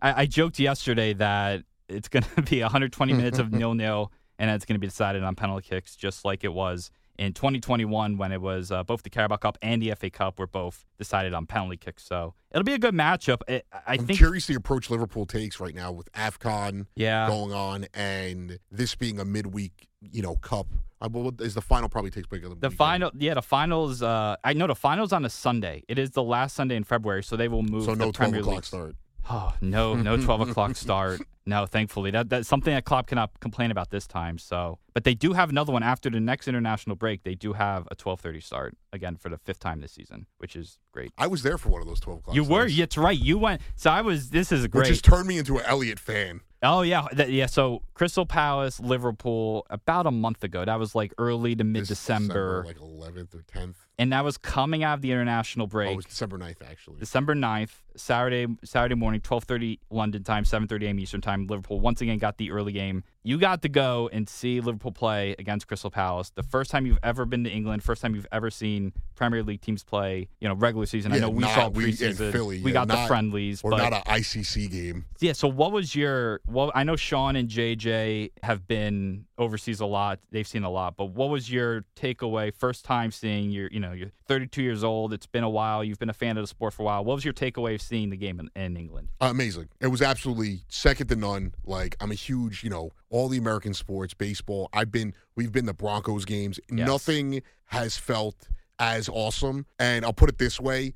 I 0.00 0.26
joked 0.26 0.58
yesterday 0.58 1.12
that 1.14 1.64
it's 1.88 2.08
going 2.08 2.22
to 2.36 2.42
be 2.42 2.60
120 2.60 3.12
minutes 3.12 3.38
of 3.38 3.52
nil 3.52 3.74
nil, 3.74 4.12
and 4.38 4.50
it's 4.50 4.64
going 4.64 4.74
to 4.74 4.80
be 4.80 4.86
decided 4.86 5.22
on 5.22 5.34
penalty 5.34 5.68
kicks, 5.68 5.96
just 5.96 6.24
like 6.24 6.44
it 6.44 6.52
was 6.52 6.90
in 7.18 7.32
2021 7.32 8.16
when 8.16 8.32
it 8.32 8.40
was 8.40 8.72
uh, 8.72 8.82
both 8.82 9.02
the 9.02 9.10
Carabao 9.10 9.36
Cup 9.36 9.58
and 9.62 9.80
the 9.80 9.92
FA 9.94 10.10
Cup 10.10 10.38
were 10.38 10.46
both 10.46 10.84
decided 10.98 11.32
on 11.34 11.46
penalty 11.46 11.76
kicks. 11.76 12.04
So 12.04 12.34
it'll 12.50 12.64
be 12.64 12.72
a 12.74 12.78
good 12.78 12.94
matchup. 12.94 13.42
I, 13.48 13.62
I 13.72 13.80
I'm 13.94 14.06
think. 14.06 14.18
curious 14.18 14.46
the 14.46 14.54
approach 14.54 14.90
Liverpool 14.90 15.26
takes 15.26 15.60
right 15.60 15.74
now 15.74 15.92
with 15.92 16.10
AFCON 16.12 16.86
Yeah. 16.96 17.28
going 17.28 17.52
on 17.52 17.86
and 17.94 18.58
this 18.70 18.94
being 18.94 19.18
a 19.20 19.24
midweek, 19.24 19.88
you 20.00 20.22
know, 20.22 20.36
cup. 20.36 20.66
I 21.00 21.08
believe 21.08 21.40
is 21.40 21.54
the 21.54 21.60
final 21.60 21.88
probably 21.88 22.10
takes 22.10 22.26
place 22.26 22.42
the 22.42 22.54
The 22.54 22.70
final, 22.70 23.10
yeah, 23.18 23.34
the 23.34 23.42
finals. 23.42 24.02
Uh, 24.02 24.36
I 24.42 24.54
know 24.54 24.66
the 24.66 24.74
finals 24.74 25.12
on 25.12 25.24
a 25.24 25.30
Sunday. 25.30 25.82
It 25.86 25.98
is 25.98 26.12
the 26.12 26.22
last 26.22 26.56
Sunday 26.56 26.76
in 26.76 26.84
February, 26.84 27.22
so 27.22 27.36
they 27.36 27.48
will 27.48 27.62
move 27.62 27.84
So 27.84 27.90
the 27.90 27.96
no 28.06 28.12
twelve 28.12 28.14
Premier 28.14 28.40
o'clock 28.40 28.54
League. 28.56 28.64
start. 28.64 28.96
Oh 29.30 29.54
no, 29.62 29.94
no 29.94 30.16
twelve 30.22 30.40
o'clock 30.48 30.76
start. 30.76 31.20
No, 31.46 31.66
thankfully 31.66 32.10
that 32.12 32.28
that's 32.30 32.48
something 32.48 32.72
that 32.74 32.84
Klopp 32.84 33.06
cannot 33.06 33.38
complain 33.40 33.70
about 33.70 33.90
this 33.90 34.06
time. 34.06 34.38
So, 34.38 34.78
but 34.94 35.04
they 35.04 35.14
do 35.14 35.32
have 35.32 35.50
another 35.50 35.72
one 35.72 35.82
after 35.82 36.08
the 36.08 36.20
next 36.20 36.46
international 36.48 36.96
break. 36.96 37.24
They 37.24 37.34
do 37.34 37.52
have 37.52 37.86
a 37.90 37.94
twelve 37.94 38.20
thirty 38.20 38.40
start 38.40 38.76
again 38.92 39.16
for 39.16 39.28
the 39.28 39.36
fifth 39.38 39.60
time 39.60 39.80
this 39.80 39.92
season, 39.92 40.26
which 40.38 40.54
is 40.56 40.78
great. 40.92 41.12
I 41.18 41.26
was 41.26 41.42
there 41.42 41.58
for 41.58 41.68
one 41.68 41.80
of 41.82 41.86
those 41.88 42.00
twelve 42.00 42.20
o'clock. 42.20 42.36
You 42.36 42.44
were, 42.44 42.68
starts, 42.68 42.76
that's 42.78 42.96
right. 42.96 43.18
You 43.18 43.38
went. 43.38 43.60
So 43.76 43.90
I 43.90 44.00
was. 44.00 44.30
This 44.30 44.52
is 44.52 44.62
which 44.62 44.70
great. 44.70 44.86
has 44.88 45.02
turned 45.02 45.26
me 45.28 45.36
into 45.38 45.58
an 45.58 45.64
Elliot 45.66 45.98
fan. 45.98 46.40
Oh 46.62 46.80
yeah, 46.80 47.06
that, 47.12 47.30
yeah. 47.30 47.44
So 47.44 47.82
Crystal 47.92 48.24
Palace, 48.24 48.80
Liverpool, 48.80 49.66
about 49.68 50.06
a 50.06 50.10
month 50.10 50.42
ago. 50.44 50.64
That 50.64 50.78
was 50.78 50.94
like 50.94 51.12
early 51.18 51.54
to 51.56 51.64
mid 51.64 51.86
December, 51.86 52.62
like 52.66 52.80
eleventh 52.80 53.34
or 53.34 53.42
tenth. 53.42 53.76
and 53.98 54.12
that 54.14 54.24
was 54.24 54.38
coming 54.38 54.82
out 54.82 54.94
of 54.94 55.02
the 55.02 55.10
international 55.12 55.64
Oh, 55.64 55.66
break. 55.66 55.90
it 55.92 55.96
was 55.96 56.06
December 56.06 56.38
9th, 56.38 56.62
actually. 56.68 56.98
December 57.00 57.34
9th, 57.34 57.70
Saturday 57.96 58.46
Saturday 58.64 58.94
morning, 58.94 59.20
12:30 59.20 59.78
London 59.90 60.24
time, 60.24 60.44
7:30 60.44 60.84
a.m. 60.86 60.98
Eastern 61.00 61.20
time. 61.20 61.46
Liverpool 61.48 61.80
once 61.80 62.00
again 62.00 62.16
got 62.18 62.38
the 62.38 62.50
early 62.50 62.72
game. 62.72 63.04
You 63.26 63.38
got 63.38 63.62
to 63.62 63.70
go 63.70 64.10
and 64.12 64.28
see 64.28 64.60
Liverpool 64.60 64.92
play 64.92 65.34
against 65.38 65.66
Crystal 65.66 65.90
Palace. 65.90 66.30
The 66.34 66.42
first 66.42 66.70
time 66.70 66.84
you've 66.84 66.98
ever 67.02 67.24
been 67.24 67.42
to 67.44 67.50
England, 67.50 67.82
first 67.82 68.02
time 68.02 68.14
you've 68.14 68.26
ever 68.30 68.50
seen 68.50 68.92
Premier 69.14 69.42
League 69.42 69.62
teams 69.62 69.82
play, 69.82 70.28
you 70.40 70.46
know, 70.48 70.54
regular 70.54 70.84
season. 70.84 71.10
I 71.10 71.14
Yeah, 71.14 71.20
know 71.22 71.30
we 71.30 71.38
not- 71.40 71.54
saw 71.54 71.68
we- 71.68 71.86
in. 71.86 72.14
Philly, 72.14 72.60
we 72.60 72.70
yeah, 72.70 72.84
got 72.84 72.88
the 72.88 72.96
friendlies, 73.06 73.62
or 73.62 73.70
but 73.70 73.78
not 73.78 73.94
an 73.94 74.02
ICC 74.06 74.68
game. 74.70 75.06
yeah. 75.20 75.32
So 75.32 75.48
what 75.48 75.72
was 75.72 75.94
your? 75.96 76.40
Well, 76.46 76.70
I 76.74 76.84
know 76.84 76.96
Sean 76.96 77.34
and 77.34 77.48
JJ 77.48 78.30
have 78.42 78.68
been 78.68 79.24
overseas 79.38 79.80
a 79.80 79.86
lot. 79.86 80.20
They've 80.30 80.46
seen 80.46 80.62
a 80.64 80.70
lot. 80.70 80.96
But 80.98 81.06
what 81.06 81.30
was 81.30 81.50
your 81.50 81.86
takeaway? 81.96 82.52
First 82.54 82.84
time 82.84 83.10
seeing 83.10 83.50
your, 83.50 83.68
you 83.72 83.80
know, 83.80 83.92
you're 83.92 84.10
32 84.28 84.62
years 84.62 84.84
old. 84.84 85.12
It's 85.14 85.26
been 85.26 85.42
a 85.44 85.50
while. 85.50 85.82
You've 85.82 85.98
been 85.98 86.10
a 86.10 86.14
fan 86.14 86.36
of 86.36 86.42
the 86.42 86.46
sport 86.46 86.74
for 86.74 86.82
a 86.82 86.84
while. 86.84 87.04
What 87.04 87.14
was 87.14 87.24
your 87.24 87.34
takeaway 87.34 87.74
of 87.74 87.82
seeing 87.82 88.10
the 88.10 88.16
game 88.16 88.38
in, 88.38 88.50
in 88.54 88.76
England? 88.76 89.08
Amazing. 89.20 89.68
It 89.80 89.86
was 89.88 90.02
absolutely 90.02 90.60
second 90.68 91.06
to 91.08 91.16
none. 91.16 91.54
Like 91.64 91.96
I'm 92.00 92.10
a 92.10 92.14
huge, 92.14 92.62
you 92.62 92.70
know, 92.70 92.92
all 93.14 93.28
the 93.28 93.38
American 93.38 93.72
sports, 93.72 94.12
baseball. 94.12 94.68
I've 94.72 94.90
been 94.90 95.14
we've 95.36 95.52
been 95.52 95.66
the 95.66 95.72
Broncos 95.74 96.24
games. 96.24 96.58
Yes. 96.68 96.86
Nothing 96.88 97.42
has 97.66 97.96
felt 97.96 98.48
as 98.80 99.08
awesome. 99.08 99.66
And 99.78 100.04
I'll 100.04 100.12
put 100.12 100.28
it 100.28 100.38
this 100.38 100.60
way. 100.60 100.94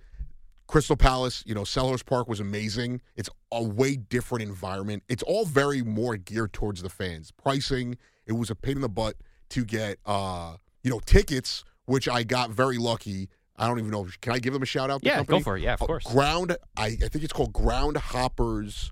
Crystal 0.67 0.97
Palace, 0.97 1.45
you 1.47 1.55
know, 1.55 1.63
Selhurst 1.63 2.05
Park 2.07 2.29
was 2.29 2.41
amazing. 2.41 3.01
It's 3.17 3.31
a 3.53 3.63
way 3.63 3.95
different 3.97 4.43
environment. 4.43 5.03
It's 5.09 5.23
all 5.23 5.47
very 5.47 5.81
more 5.83 6.17
geared 6.17 6.53
towards 6.53 6.83
the 6.83 6.91
fans. 6.91 7.31
Pricing, 7.31 7.97
it 8.27 8.33
was 8.33 8.51
a 8.51 8.55
pain 8.57 8.75
in 8.77 8.83
the 8.83 8.89
butt 8.89 9.15
to 9.51 9.65
get 9.65 9.99
uh, 10.05 10.57
you 10.83 10.91
know, 10.91 11.01
tickets, 11.07 11.65
which 11.87 12.09
I 12.09 12.25
got 12.25 12.51
very 12.51 12.79
lucky. 12.79 13.29
I 13.57 13.67
don't 13.69 13.79
even 13.79 13.91
know. 13.93 14.07
Can 14.21 14.33
I 14.33 14.41
give 14.41 14.53
them 14.53 14.63
a 14.63 14.67
shout 14.67 14.91
out? 14.91 15.01
the 15.03 15.07
Yeah, 15.07 15.17
company? 15.19 15.39
go 15.39 15.45
for 15.45 15.57
it. 15.57 15.63
Yeah, 15.63 15.75
of 15.75 15.83
Uh, 15.83 15.87
course. 15.87 16.05
Ground, 16.05 16.57
I, 16.77 16.87
I 16.87 17.09
think 17.09 17.25
it's 17.25 17.33
called 17.33 17.53
Ground 17.53 17.97
Hoppers 17.97 18.91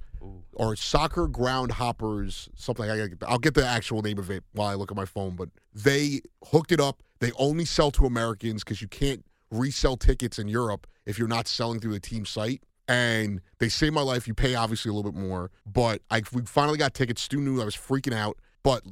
or 0.52 0.76
Soccer 0.76 1.28
Ground 1.28 1.72
Hoppers, 1.72 2.48
something. 2.54 2.88
I, 2.90 3.08
I'll 3.26 3.38
get 3.38 3.54
the 3.54 3.66
actual 3.66 4.02
name 4.02 4.18
of 4.18 4.30
it 4.30 4.44
while 4.52 4.68
I 4.68 4.74
look 4.74 4.90
at 4.90 4.96
my 4.96 5.04
phone. 5.04 5.36
But 5.36 5.50
they 5.74 6.20
hooked 6.44 6.72
it 6.72 6.80
up. 6.80 7.02
They 7.20 7.32
only 7.38 7.64
sell 7.64 7.90
to 7.92 8.06
Americans 8.06 8.64
because 8.64 8.80
you 8.80 8.88
can't 8.88 9.24
resell 9.50 9.96
tickets 9.96 10.38
in 10.38 10.48
Europe 10.48 10.86
if 11.04 11.18
you're 11.18 11.28
not 11.28 11.46
selling 11.48 11.80
through 11.80 11.92
the 11.92 12.00
team 12.00 12.24
site. 12.24 12.62
And 12.88 13.40
they 13.58 13.68
saved 13.68 13.94
my 13.94 14.02
life. 14.02 14.28
You 14.28 14.34
pay 14.34 14.54
obviously 14.54 14.90
a 14.90 14.94
little 14.94 15.10
bit 15.10 15.20
more, 15.20 15.50
but 15.66 16.02
I 16.10 16.22
we 16.32 16.42
finally 16.42 16.78
got 16.78 16.94
tickets. 16.94 17.22
Stu 17.22 17.40
knew 17.40 17.60
I 17.60 17.64
was 17.64 17.76
freaking 17.76 18.14
out, 18.14 18.38
but 18.62 18.82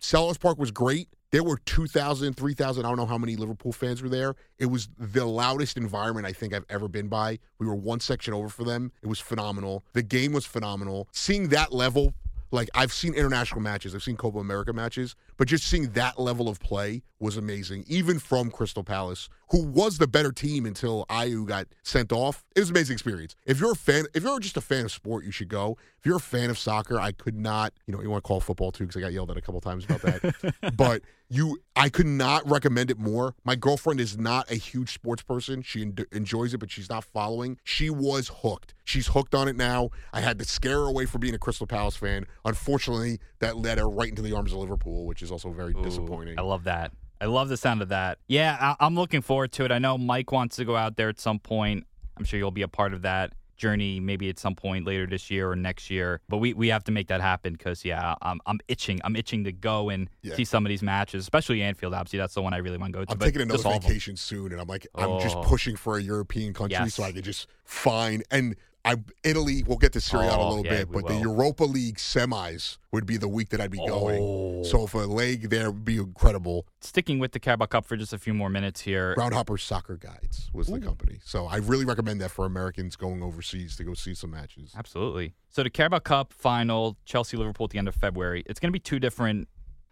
Selhurst 0.00 0.40
Park 0.40 0.58
was 0.58 0.72
great. 0.72 1.08
There 1.32 1.42
were 1.42 1.58
2,000, 1.66 2.34
3,000, 2.34 2.84
I 2.84 2.88
don't 2.88 2.96
know 2.96 3.06
how 3.06 3.18
many 3.18 3.36
Liverpool 3.36 3.72
fans 3.72 4.00
were 4.00 4.08
there. 4.08 4.36
It 4.58 4.66
was 4.66 4.88
the 4.98 5.24
loudest 5.24 5.76
environment 5.76 6.26
I 6.26 6.32
think 6.32 6.54
I've 6.54 6.64
ever 6.68 6.88
been 6.88 7.08
by. 7.08 7.38
We 7.58 7.66
were 7.66 7.74
one 7.74 8.00
section 8.00 8.32
over 8.32 8.48
for 8.48 8.64
them. 8.64 8.92
It 9.02 9.08
was 9.08 9.18
phenomenal. 9.18 9.84
The 9.92 10.02
game 10.02 10.32
was 10.32 10.46
phenomenal. 10.46 11.08
Seeing 11.12 11.48
that 11.48 11.72
level, 11.72 12.14
like 12.52 12.68
I've 12.74 12.92
seen 12.92 13.12
international 13.14 13.60
matches, 13.60 13.94
I've 13.94 14.04
seen 14.04 14.16
Copa 14.16 14.38
America 14.38 14.72
matches, 14.72 15.16
but 15.36 15.48
just 15.48 15.64
seeing 15.64 15.90
that 15.90 16.18
level 16.18 16.48
of 16.48 16.60
play 16.60 17.02
was 17.18 17.36
amazing, 17.36 17.84
even 17.88 18.18
from 18.18 18.50
Crystal 18.50 18.84
Palace, 18.84 19.28
who 19.50 19.62
was 19.62 19.98
the 19.98 20.06
better 20.06 20.32
team 20.32 20.66
until 20.66 21.06
Ayew 21.08 21.46
got 21.46 21.66
sent 21.82 22.12
off. 22.12 22.44
It 22.54 22.60
was 22.60 22.68
an 22.70 22.76
amazing 22.76 22.94
experience. 22.94 23.36
If 23.46 23.60
you're 23.60 23.72
a 23.72 23.76
fan, 23.76 24.06
if 24.14 24.22
you're 24.22 24.40
just 24.40 24.56
a 24.56 24.60
fan 24.60 24.84
of 24.84 24.92
sport, 24.92 25.24
you 25.24 25.30
should 25.30 25.48
go. 25.48 25.76
If 25.98 26.06
you're 26.06 26.16
a 26.16 26.20
fan 26.20 26.50
of 26.50 26.58
soccer, 26.58 27.00
I 27.00 27.12
could 27.12 27.36
not, 27.36 27.72
you 27.86 27.94
know, 27.94 28.02
you 28.02 28.10
want 28.10 28.22
to 28.22 28.28
call 28.28 28.40
football 28.40 28.72
too 28.72 28.84
because 28.84 28.96
I 28.96 29.00
got 29.00 29.12
yelled 29.12 29.30
at 29.30 29.36
a 29.36 29.40
couple 29.40 29.60
times 29.60 29.84
about 29.84 30.02
that. 30.02 30.54
but 30.76 31.02
you, 31.28 31.58
I 31.74 31.88
could 31.88 32.06
not 32.06 32.48
recommend 32.48 32.90
it 32.90 32.98
more. 32.98 33.34
My 33.44 33.56
girlfriend 33.56 34.00
is 34.00 34.18
not 34.18 34.50
a 34.50 34.54
huge 34.54 34.92
sports 34.92 35.22
person. 35.22 35.62
She 35.62 35.82
en- 35.82 35.96
enjoys 36.12 36.54
it, 36.54 36.58
but 36.58 36.70
she's 36.70 36.88
not 36.88 37.04
following. 37.04 37.58
She 37.64 37.90
was 37.90 38.30
hooked. 38.42 38.74
She's 38.84 39.08
hooked 39.08 39.34
on 39.34 39.48
it 39.48 39.56
now. 39.56 39.90
I 40.12 40.20
had 40.20 40.38
to 40.38 40.44
scare 40.44 40.80
her 40.80 40.86
away 40.86 41.06
from 41.06 41.20
being 41.20 41.34
a 41.34 41.38
Crystal 41.38 41.66
Palace 41.66 41.96
fan. 41.96 42.26
Unfortunately, 42.44 43.18
that 43.40 43.56
led 43.56 43.78
her 43.78 43.88
right 43.88 44.08
into 44.08 44.22
the 44.22 44.32
arms 44.32 44.52
of 44.52 44.58
Liverpool, 44.58 45.06
which 45.06 45.22
is 45.22 45.25
also 45.30 45.50
very 45.50 45.72
Ooh, 45.76 45.82
disappointing. 45.82 46.38
I 46.38 46.42
love 46.42 46.64
that. 46.64 46.92
I 47.20 47.26
love 47.26 47.48
the 47.48 47.56
sound 47.56 47.80
of 47.82 47.88
that. 47.88 48.18
Yeah, 48.28 48.56
I- 48.60 48.84
I'm 48.84 48.94
looking 48.94 49.22
forward 49.22 49.52
to 49.52 49.64
it. 49.64 49.72
I 49.72 49.78
know 49.78 49.96
Mike 49.96 50.32
wants 50.32 50.56
to 50.56 50.64
go 50.64 50.76
out 50.76 50.96
there 50.96 51.08
at 51.08 51.18
some 51.18 51.38
point. 51.38 51.86
I'm 52.16 52.24
sure 52.24 52.38
you'll 52.38 52.50
be 52.50 52.62
a 52.62 52.68
part 52.68 52.92
of 52.92 53.02
that 53.02 53.32
journey 53.56 54.00
maybe 54.00 54.28
at 54.28 54.38
some 54.38 54.54
point 54.54 54.84
later 54.84 55.06
this 55.06 55.30
year 55.30 55.50
or 55.50 55.56
next 55.56 55.88
year. 55.88 56.20
But 56.28 56.38
we, 56.38 56.52
we 56.52 56.68
have 56.68 56.84
to 56.84 56.92
make 56.92 57.08
that 57.08 57.22
happen 57.22 57.54
because 57.54 57.86
yeah, 57.86 58.14
I'm 58.20 58.38
I'm 58.44 58.58
itching. 58.68 59.00
I'm 59.02 59.16
itching 59.16 59.44
to 59.44 59.52
go 59.52 59.88
and 59.88 60.10
Yeah. 60.22 60.34
see 60.34 60.44
some 60.44 60.66
of 60.66 60.68
these 60.68 60.82
matches, 60.82 61.24
especially 61.24 61.62
Anfield. 61.62 61.94
Obviously, 61.94 62.18
that's 62.18 62.34
the 62.34 62.42
one 62.42 62.52
I 62.52 62.58
really 62.58 62.76
want 62.76 62.92
to 62.92 62.98
go 62.98 63.04
to. 63.06 63.12
I'm 63.12 63.18
taking 63.18 63.40
another 63.40 63.56
just 63.56 63.66
all 63.66 63.76
of 63.76 63.80
them. 63.82 63.88
vacation 63.88 64.16
soon, 64.16 64.52
and 64.52 64.60
I'm 64.60 64.66
like, 64.68 64.86
I'm 64.94 65.18
just 65.20 65.36
Oh. 65.36 65.42
pushing 65.42 65.74
for 65.76 65.96
a 65.96 66.02
European 66.02 66.52
country 66.52 66.72
Yes. 66.78 66.94
so 66.94 67.02
I 67.02 67.12
can 67.12 67.22
just 67.22 67.46
find 67.64 68.22
and. 68.30 68.56
I 68.86 68.96
Italy. 69.24 69.62
We'll 69.66 69.78
get 69.78 69.92
to 69.94 70.00
Serie 70.00 70.26
A 70.26 70.30
out 70.30 70.38
a 70.38 70.42
Oh, 70.42 70.48
little 70.50 70.64
yeah, 70.66 70.78
bit, 70.84 70.92
but 70.92 71.06
the. 71.06 71.14
Europa 71.16 71.64
League 71.64 71.96
semis 71.96 72.78
would 72.92 73.04
be 73.04 73.16
the 73.16 73.28
week 73.28 73.48
that 73.50 73.60
I'd 73.60 73.70
be 73.70 73.78
going. 73.78 74.22
Oh. 74.22 74.62
So 74.62 74.84
if 74.84 74.94
a 74.94 74.98
leg 74.98 75.50
there 75.50 75.70
would 75.70 75.84
be 75.84 75.96
incredible. 75.96 76.66
Sticking 76.80 77.18
with 77.18 77.32
the 77.32 77.40
Carabao 77.40 77.66
Cup 77.66 77.84
for 77.84 77.96
just 77.96 78.12
a 78.12 78.18
few 78.18 78.32
more 78.32 78.48
minutes 78.48 78.80
here. 78.80 79.14
Groundhopper 79.16 79.58
Soccer 79.58 79.96
Guides 79.96 80.50
was 80.54 80.68
the 80.68 80.80
company. 80.80 81.18
So 81.24 81.46
I 81.46 81.56
really 81.56 81.84
recommend 81.84 82.20
that 82.20 82.30
for 82.30 82.44
Americans 82.46 82.96
going 82.96 83.22
overseas 83.22 83.76
to 83.76 83.84
go 83.84 83.94
see 83.94 84.14
some 84.14 84.30
matches. 84.30 84.72
Absolutely. 84.76 85.34
So 85.50 85.62
the 85.62 85.70
Carabao 85.70 85.98
Cup 86.00 86.32
final, 86.32 86.96
Chelsea 87.04 87.36
Liverpool 87.36 87.64
at 87.64 87.70
the 87.70 87.78
end 87.78 87.88
of 87.88 87.94
February. 87.94 88.44
It's 88.46 88.60
going 88.60 88.68
to 88.68 88.72
be 88.72 88.78
two 88.80 88.98
different. 89.00 89.48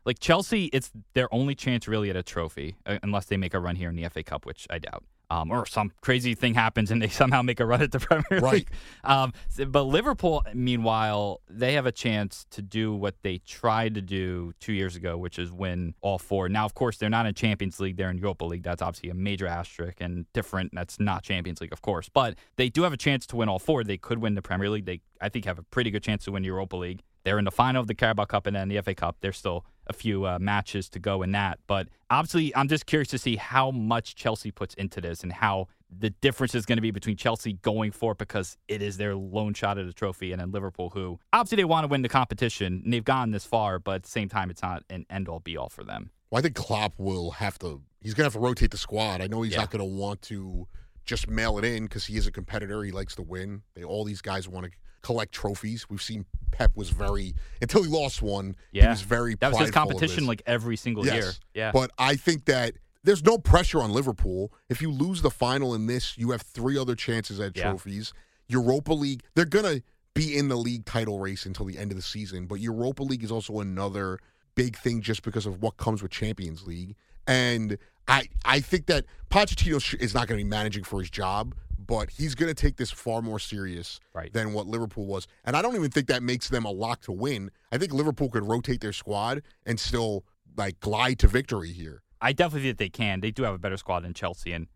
Like 0.06 0.18
Chelsea, 0.18 0.66
it's 0.66 0.90
their 1.14 1.32
only 1.34 1.54
chance 1.54 1.88
really 1.88 2.10
at 2.10 2.16
a 2.16 2.22
trophy, 2.22 2.76
uh, 2.84 2.98
unless 3.02 3.24
they 3.24 3.38
make 3.38 3.54
a 3.54 3.58
run 3.58 3.74
here 3.76 3.88
in 3.88 3.96
the 3.96 4.06
FA 4.10 4.22
Cup, 4.22 4.44
which 4.44 4.66
I 4.68 4.78
doubt. 4.78 5.02
Um, 5.34 5.50
or 5.50 5.66
some 5.66 5.90
crazy 6.00 6.34
thing 6.34 6.54
happens 6.54 6.90
and 6.90 7.02
they 7.02 7.08
somehow 7.22 7.42
make 7.42 7.60
a 7.60 7.66
run 7.66 7.82
at 7.82 7.92
the 7.92 7.98
Premier 8.00 8.40
Right. 8.42 8.52
League. 8.54 8.70
Um, 9.02 9.32
but 9.68 9.82
Liverpool, 9.82 10.44
meanwhile, 10.54 11.40
they 11.48 11.72
have 11.74 11.86
a 11.86 11.92
chance 11.92 12.46
to 12.50 12.62
do 12.62 12.94
what 12.94 13.16
they 13.22 13.38
tried 13.38 13.94
to 13.94 14.02
do 14.02 14.52
two 14.60 14.72
years 14.72 14.96
ago, 14.96 15.16
which 15.18 15.38
is 15.38 15.50
win 15.50 15.94
all 16.00 16.18
four. 16.18 16.48
Now, 16.48 16.64
of 16.64 16.74
course, 16.74 16.96
they're 16.98 17.10
not 17.10 17.26
in 17.26 17.34
Champions 17.34 17.80
League; 17.80 17.96
they're 17.96 18.10
in 18.10 18.18
Europa 18.18 18.44
League. 18.44 18.62
That's 18.62 18.82
obviously 18.82 19.10
a 19.10 19.14
major 19.14 19.46
asterisk 19.46 19.96
and 20.00 20.26
different. 20.32 20.72
That's 20.74 21.00
not 21.00 21.22
Champions 21.22 21.60
League, 21.60 21.72
of 21.72 21.82
course, 21.82 22.08
but 22.08 22.36
they 22.56 22.68
do 22.68 22.82
have 22.82 22.92
a 22.92 22.96
chance 22.96 23.26
to 23.28 23.36
win 23.36 23.48
all 23.48 23.58
four. 23.58 23.82
They 23.84 23.98
could 23.98 24.18
win 24.18 24.34
the 24.34 24.42
Premier 24.42 24.70
League. 24.70 24.86
They, 24.86 25.00
I 25.20 25.28
think, 25.28 25.44
have 25.46 25.58
a 25.58 25.62
pretty 25.64 25.90
good 25.90 26.02
chance 26.02 26.24
to 26.24 26.32
win 26.32 26.44
Europa 26.44 26.76
League. 26.76 27.02
They're 27.24 27.38
in 27.38 27.44
the 27.46 27.50
final 27.50 27.80
of 27.80 27.86
the 27.86 27.94
Carabao 27.94 28.26
Cup 28.26 28.46
and 28.46 28.54
then 28.54 28.68
the 28.68 28.80
FA 28.82 28.94
Cup. 28.94 29.16
There's 29.20 29.38
still 29.38 29.64
a 29.86 29.92
few 29.92 30.26
uh, 30.26 30.38
matches 30.38 30.88
to 30.90 30.98
go 30.98 31.22
in 31.22 31.32
that. 31.32 31.58
But 31.66 31.88
obviously, 32.10 32.54
I'm 32.54 32.68
just 32.68 32.86
curious 32.86 33.08
to 33.08 33.18
see 33.18 33.36
how 33.36 33.70
much 33.70 34.14
Chelsea 34.14 34.50
puts 34.50 34.74
into 34.74 35.00
this 35.00 35.22
and 35.22 35.32
how 35.32 35.68
the 35.96 36.10
difference 36.10 36.54
is 36.54 36.66
going 36.66 36.76
to 36.76 36.82
be 36.82 36.90
between 36.90 37.16
Chelsea 37.16 37.54
going 37.54 37.92
for 37.92 38.12
it 38.12 38.18
because 38.18 38.58
it 38.68 38.82
is 38.82 38.96
their 38.98 39.14
lone 39.14 39.54
shot 39.54 39.78
at 39.78 39.86
a 39.86 39.92
trophy 39.92 40.32
and 40.32 40.40
then 40.40 40.50
Liverpool, 40.50 40.90
who 40.90 41.18
obviously 41.32 41.56
they 41.56 41.64
want 41.64 41.84
to 41.84 41.88
win 41.88 42.02
the 42.02 42.08
competition 42.08 42.82
and 42.84 42.92
they've 42.92 43.04
gone 43.04 43.30
this 43.30 43.44
far, 43.46 43.78
but 43.78 43.96
at 43.96 44.02
the 44.02 44.10
same 44.10 44.28
time, 44.28 44.50
it's 44.50 44.62
not 44.62 44.82
an 44.90 45.06
end 45.08 45.28
all 45.28 45.40
be 45.40 45.56
all 45.56 45.68
for 45.68 45.84
them. 45.84 46.10
Well, 46.30 46.40
I 46.40 46.42
think 46.42 46.56
Klopp 46.56 46.94
will 46.98 47.30
have 47.32 47.58
to. 47.60 47.80
He's 48.00 48.12
going 48.12 48.24
to 48.24 48.26
have 48.26 48.32
to 48.34 48.40
rotate 48.40 48.70
the 48.70 48.76
squad. 48.76 49.20
I 49.22 49.28
know 49.28 49.42
he's 49.42 49.52
Yeah. 49.54 49.60
not 49.60 49.70
going 49.70 49.78
to 49.80 49.84
want 49.96 50.20
to 50.22 50.66
just 51.04 51.28
mail 51.28 51.58
it 51.58 51.64
in 51.64 51.84
because 51.84 52.06
he 52.06 52.16
is 52.16 52.26
a 52.26 52.32
competitor. 52.32 52.82
He 52.82 52.92
likes 52.92 53.14
to 53.16 53.22
win. 53.22 53.62
They 53.74 53.84
all 53.84 54.04
these 54.04 54.20
guys 54.20 54.48
want 54.48 54.66
to 54.66 54.72
collect 55.02 55.32
trophies. 55.32 55.86
We've 55.90 56.00
seen 56.02 56.24
Pep 56.50 56.72
was 56.76 56.90
very 56.90 57.34
until 57.60 57.82
he 57.82 57.90
lost 57.90 58.22
one. 58.22 58.54
Yeah, 58.72 58.84
He 58.84 58.88
was 58.88 59.02
very 59.02 59.34
That 59.34 59.52
was 59.52 59.60
his 59.60 59.70
competition 59.70 60.26
like 60.26 60.42
every 60.46 60.76
single 60.76 61.04
Yes. 61.04 61.14
year. 61.14 61.32
Yeah. 61.54 61.72
But 61.72 61.90
I 61.98 62.16
think 62.16 62.46
that 62.46 62.74
there's 63.02 63.22
no 63.22 63.36
pressure 63.36 63.82
on 63.82 63.92
Liverpool. 63.92 64.50
If 64.70 64.80
you 64.80 64.90
lose 64.90 65.20
the 65.20 65.30
final 65.30 65.74
in 65.74 65.86
this, 65.86 66.16
you 66.16 66.30
have 66.30 66.40
three 66.42 66.78
other 66.78 66.94
chances 66.94 67.38
at 67.38 67.54
Yeah. 67.56 67.70
trophies. 67.70 68.12
Europa 68.48 68.92
League, 68.94 69.22
they're 69.34 69.44
going 69.44 69.64
to 69.64 69.82
be 70.14 70.36
in 70.36 70.48
the 70.48 70.56
league 70.56 70.84
title 70.84 71.18
race 71.18 71.44
until 71.44 71.66
the 71.66 71.76
end 71.76 71.90
of 71.90 71.96
the 71.96 72.02
season, 72.02 72.46
but 72.46 72.60
Europa 72.60 73.02
League 73.02 73.24
is 73.24 73.32
also 73.32 73.58
another 73.60 74.18
big 74.54 74.76
thing 74.76 75.02
just 75.02 75.22
because 75.22 75.44
of 75.44 75.60
what 75.60 75.76
comes 75.76 76.02
with 76.02 76.12
Champions 76.12 76.66
League. 76.66 76.94
And 77.26 77.78
I 78.08 78.28
I 78.44 78.60
think 78.60 78.86
that 78.86 79.04
Pochettino 79.30 79.94
is 80.00 80.14
not 80.14 80.28
going 80.28 80.38
to 80.38 80.44
be 80.44 80.48
managing 80.48 80.84
for 80.84 81.00
his 81.00 81.10
job, 81.10 81.54
but 81.78 82.10
he's 82.10 82.34
going 82.34 82.48
to 82.48 82.54
take 82.54 82.76
this 82.76 82.90
far 82.90 83.22
more 83.22 83.38
serious 83.38 84.00
Right. 84.14 84.32
than 84.32 84.52
what 84.52 84.66
Liverpool 84.66 85.06
was. 85.06 85.26
And 85.44 85.56
I 85.56 85.62
don't 85.62 85.74
even 85.74 85.90
think 85.90 86.06
that 86.08 86.22
makes 86.22 86.48
them 86.48 86.64
a 86.64 86.70
lock 86.70 87.00
to 87.02 87.12
win. 87.12 87.50
I 87.72 87.78
think 87.78 87.92
Liverpool 87.92 88.28
could 88.30 88.46
rotate 88.46 88.80
their 88.80 88.92
squad 88.92 89.42
and 89.66 89.78
still 89.80 90.24
like 90.56 90.78
glide 90.80 91.18
to 91.20 91.28
victory 91.28 91.72
here. 91.72 92.02
I 92.20 92.32
definitely 92.32 92.68
think 92.68 92.78
they 92.78 92.88
can. 92.88 93.20
They 93.20 93.30
do 93.30 93.42
have 93.42 93.54
a 93.54 93.58
better 93.58 93.76
squad 93.76 94.00
than 94.00 94.14
Chelsea, 94.14 94.52
and 94.52 94.68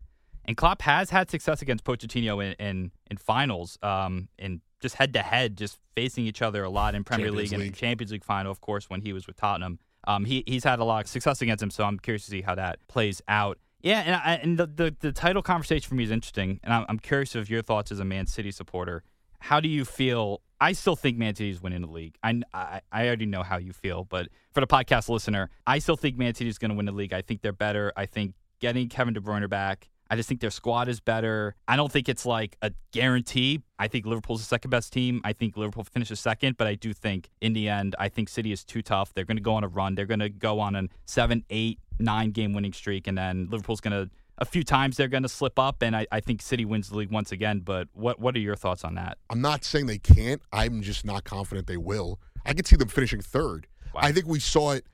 and 0.45 0.57
Klopp 0.57 0.81
has 0.81 1.09
had 1.11 1.29
success 1.29 1.61
against 1.61 1.83
Pochettino 1.83 2.43
in 2.43 2.53
in, 2.53 2.91
in 3.09 3.17
finals, 3.17 3.77
um, 3.81 4.29
in 4.37 4.61
just 4.81 4.95
head 4.95 5.13
to 5.13 5.21
head, 5.21 5.57
just 5.57 5.77
facing 5.95 6.25
each 6.25 6.41
other 6.41 6.63
a 6.63 6.69
lot 6.69 6.95
in 6.95 7.03
Premier 7.03 7.27
Champions 7.27 7.51
League 7.51 7.53
and 7.53 7.63
League. 7.63 7.75
Champions 7.75 8.11
League 8.11 8.23
final, 8.23 8.51
of 8.51 8.61
course, 8.61 8.89
when 8.89 9.01
he 9.01 9.13
was 9.13 9.25
with 9.27 9.35
Tottenham. 9.35 9.79
Um, 10.09 10.25
he 10.25 10.43
he's 10.47 10.63
had 10.63 10.79
a 10.79 10.83
lot 10.83 11.05
of 11.05 11.07
success 11.07 11.39
against 11.43 11.61
him, 11.61 11.69
so 11.69 11.83
I'm 11.83 11.99
curious 11.99 12.25
to 12.25 12.31
see 12.31 12.41
how 12.41 12.55
that 12.55 12.79
plays 12.87 13.21
out. 13.27 13.59
Yeah, 13.81 13.99
and, 13.99 14.15
I, 14.15 14.33
and 14.41 14.57
the, 14.57 14.65
the 14.65 14.95
the 14.99 15.11
title 15.11 15.43
conversation 15.43 15.87
for 15.87 15.93
me 15.93 16.03
is 16.03 16.09
interesting, 16.09 16.59
and 16.63 16.73
I'm, 16.73 16.85
I'm 16.89 16.99
curious 16.99 17.35
of 17.35 17.47
your 17.47 17.61
thoughts 17.61 17.91
as 17.91 17.99
a 17.99 18.05
Man 18.05 18.25
City 18.25 18.49
supporter. 18.49 19.03
How 19.39 19.59
do 19.59 19.69
you 19.69 19.85
feel? 19.85 20.41
I 20.59 20.73
still 20.73 20.95
think 20.95 21.19
Man 21.19 21.35
City 21.35 21.51
is 21.51 21.61
winning 21.61 21.81
the 21.81 21.87
league. 21.87 22.15
I, 22.23 22.41
I, 22.53 22.81
I 22.91 23.05
already 23.05 23.27
know 23.27 23.43
how 23.43 23.57
you 23.57 23.71
feel, 23.71 24.03
but 24.03 24.29
for 24.51 24.61
the 24.61 24.67
podcast 24.67 25.09
listener, 25.09 25.51
I 25.67 25.77
still 25.77 25.95
think 25.95 26.17
Man 26.17 26.33
City 26.33 26.49
is 26.49 26.57
going 26.57 26.71
to 26.71 26.75
win 26.75 26.87
the 26.87 26.91
league. 26.91 27.13
I 27.13 27.21
think 27.21 27.43
they're 27.43 27.53
better. 27.53 27.93
I 27.95 28.07
think 28.07 28.33
getting 28.59 28.89
Kevin 28.89 29.13
De 29.13 29.21
Bruyne 29.21 29.47
back, 29.47 29.89
I 30.09 30.15
just 30.15 30.27
think 30.27 30.41
their 30.41 30.49
squad 30.49 30.87
is 30.89 30.99
better. 30.99 31.55
I 31.67 31.75
don't 31.75 31.91
think 31.91 32.09
it's 32.09 32.25
like 32.25 32.57
a 32.61 32.71
guarantee. 32.91 33.61
I 33.77 33.87
think 33.87 34.05
Liverpool's 34.05 34.41
the 34.41 34.47
second 34.47 34.71
best 34.71 34.91
team. 34.91 35.21
I 35.23 35.33
think 35.33 35.55
Liverpool 35.55 35.83
finishes 35.83 36.19
second, 36.19 36.57
but 36.57 36.67
I 36.67 36.75
do 36.75 36.93
think 36.93 37.29
in 37.41 37.53
the 37.53 37.69
end, 37.69 37.95
I 37.99 38.09
think 38.09 38.29
City 38.29 38.51
is 38.51 38.63
too 38.63 38.81
tough. 38.81 39.13
They're 39.13 39.25
going 39.25 39.37
to 39.37 39.43
go 39.43 39.53
on 39.53 39.63
a 39.63 39.67
run. 39.67 39.95
They're 39.95 40.05
going 40.05 40.19
to 40.19 40.29
go 40.29 40.59
on 40.59 40.75
a 40.75 40.83
seven, 41.05 41.43
eight, 41.49 41.79
nine 41.99 42.31
game 42.31 42.53
winning 42.53 42.73
streak, 42.73 43.07
and 43.07 43.17
then 43.17 43.47
Liverpool's 43.51 43.81
going 43.81 44.05
to 44.05 44.09
a 44.39 44.45
few 44.45 44.63
times 44.63 44.97
they're 44.97 45.09
going 45.09 45.23
to 45.23 45.29
slip 45.29 45.59
up, 45.59 45.81
and 45.81 45.95
I, 45.95 46.07
I 46.11 46.21
think 46.21 46.41
City 46.41 46.65
wins 46.65 46.89
the 46.89 46.95
league 46.95 47.11
once 47.11 47.31
again. 47.31 47.59
But 47.59 47.87
what 47.93 48.19
what 48.19 48.35
are 48.35 48.39
your 48.39 48.55
thoughts 48.55 48.83
on 48.83 48.95
that? 48.95 49.17
I'm 49.29 49.41
not 49.41 49.63
saying 49.63 49.85
they 49.85 49.97
can't. 49.99 50.41
I'm 50.51 50.81
just 50.81 51.05
not 51.05 51.23
confident 51.25 51.67
they 51.67 51.77
will. 51.77 52.19
I 52.45 52.53
could 52.53 52.65
see 52.65 52.77
them 52.77 52.87
finishing 52.87 53.21
third. 53.21 53.67
Wow. 53.93 54.01
I 54.03 54.11
think 54.11 54.27
we 54.27 54.39
saw 54.39 54.71
it. 54.71 54.85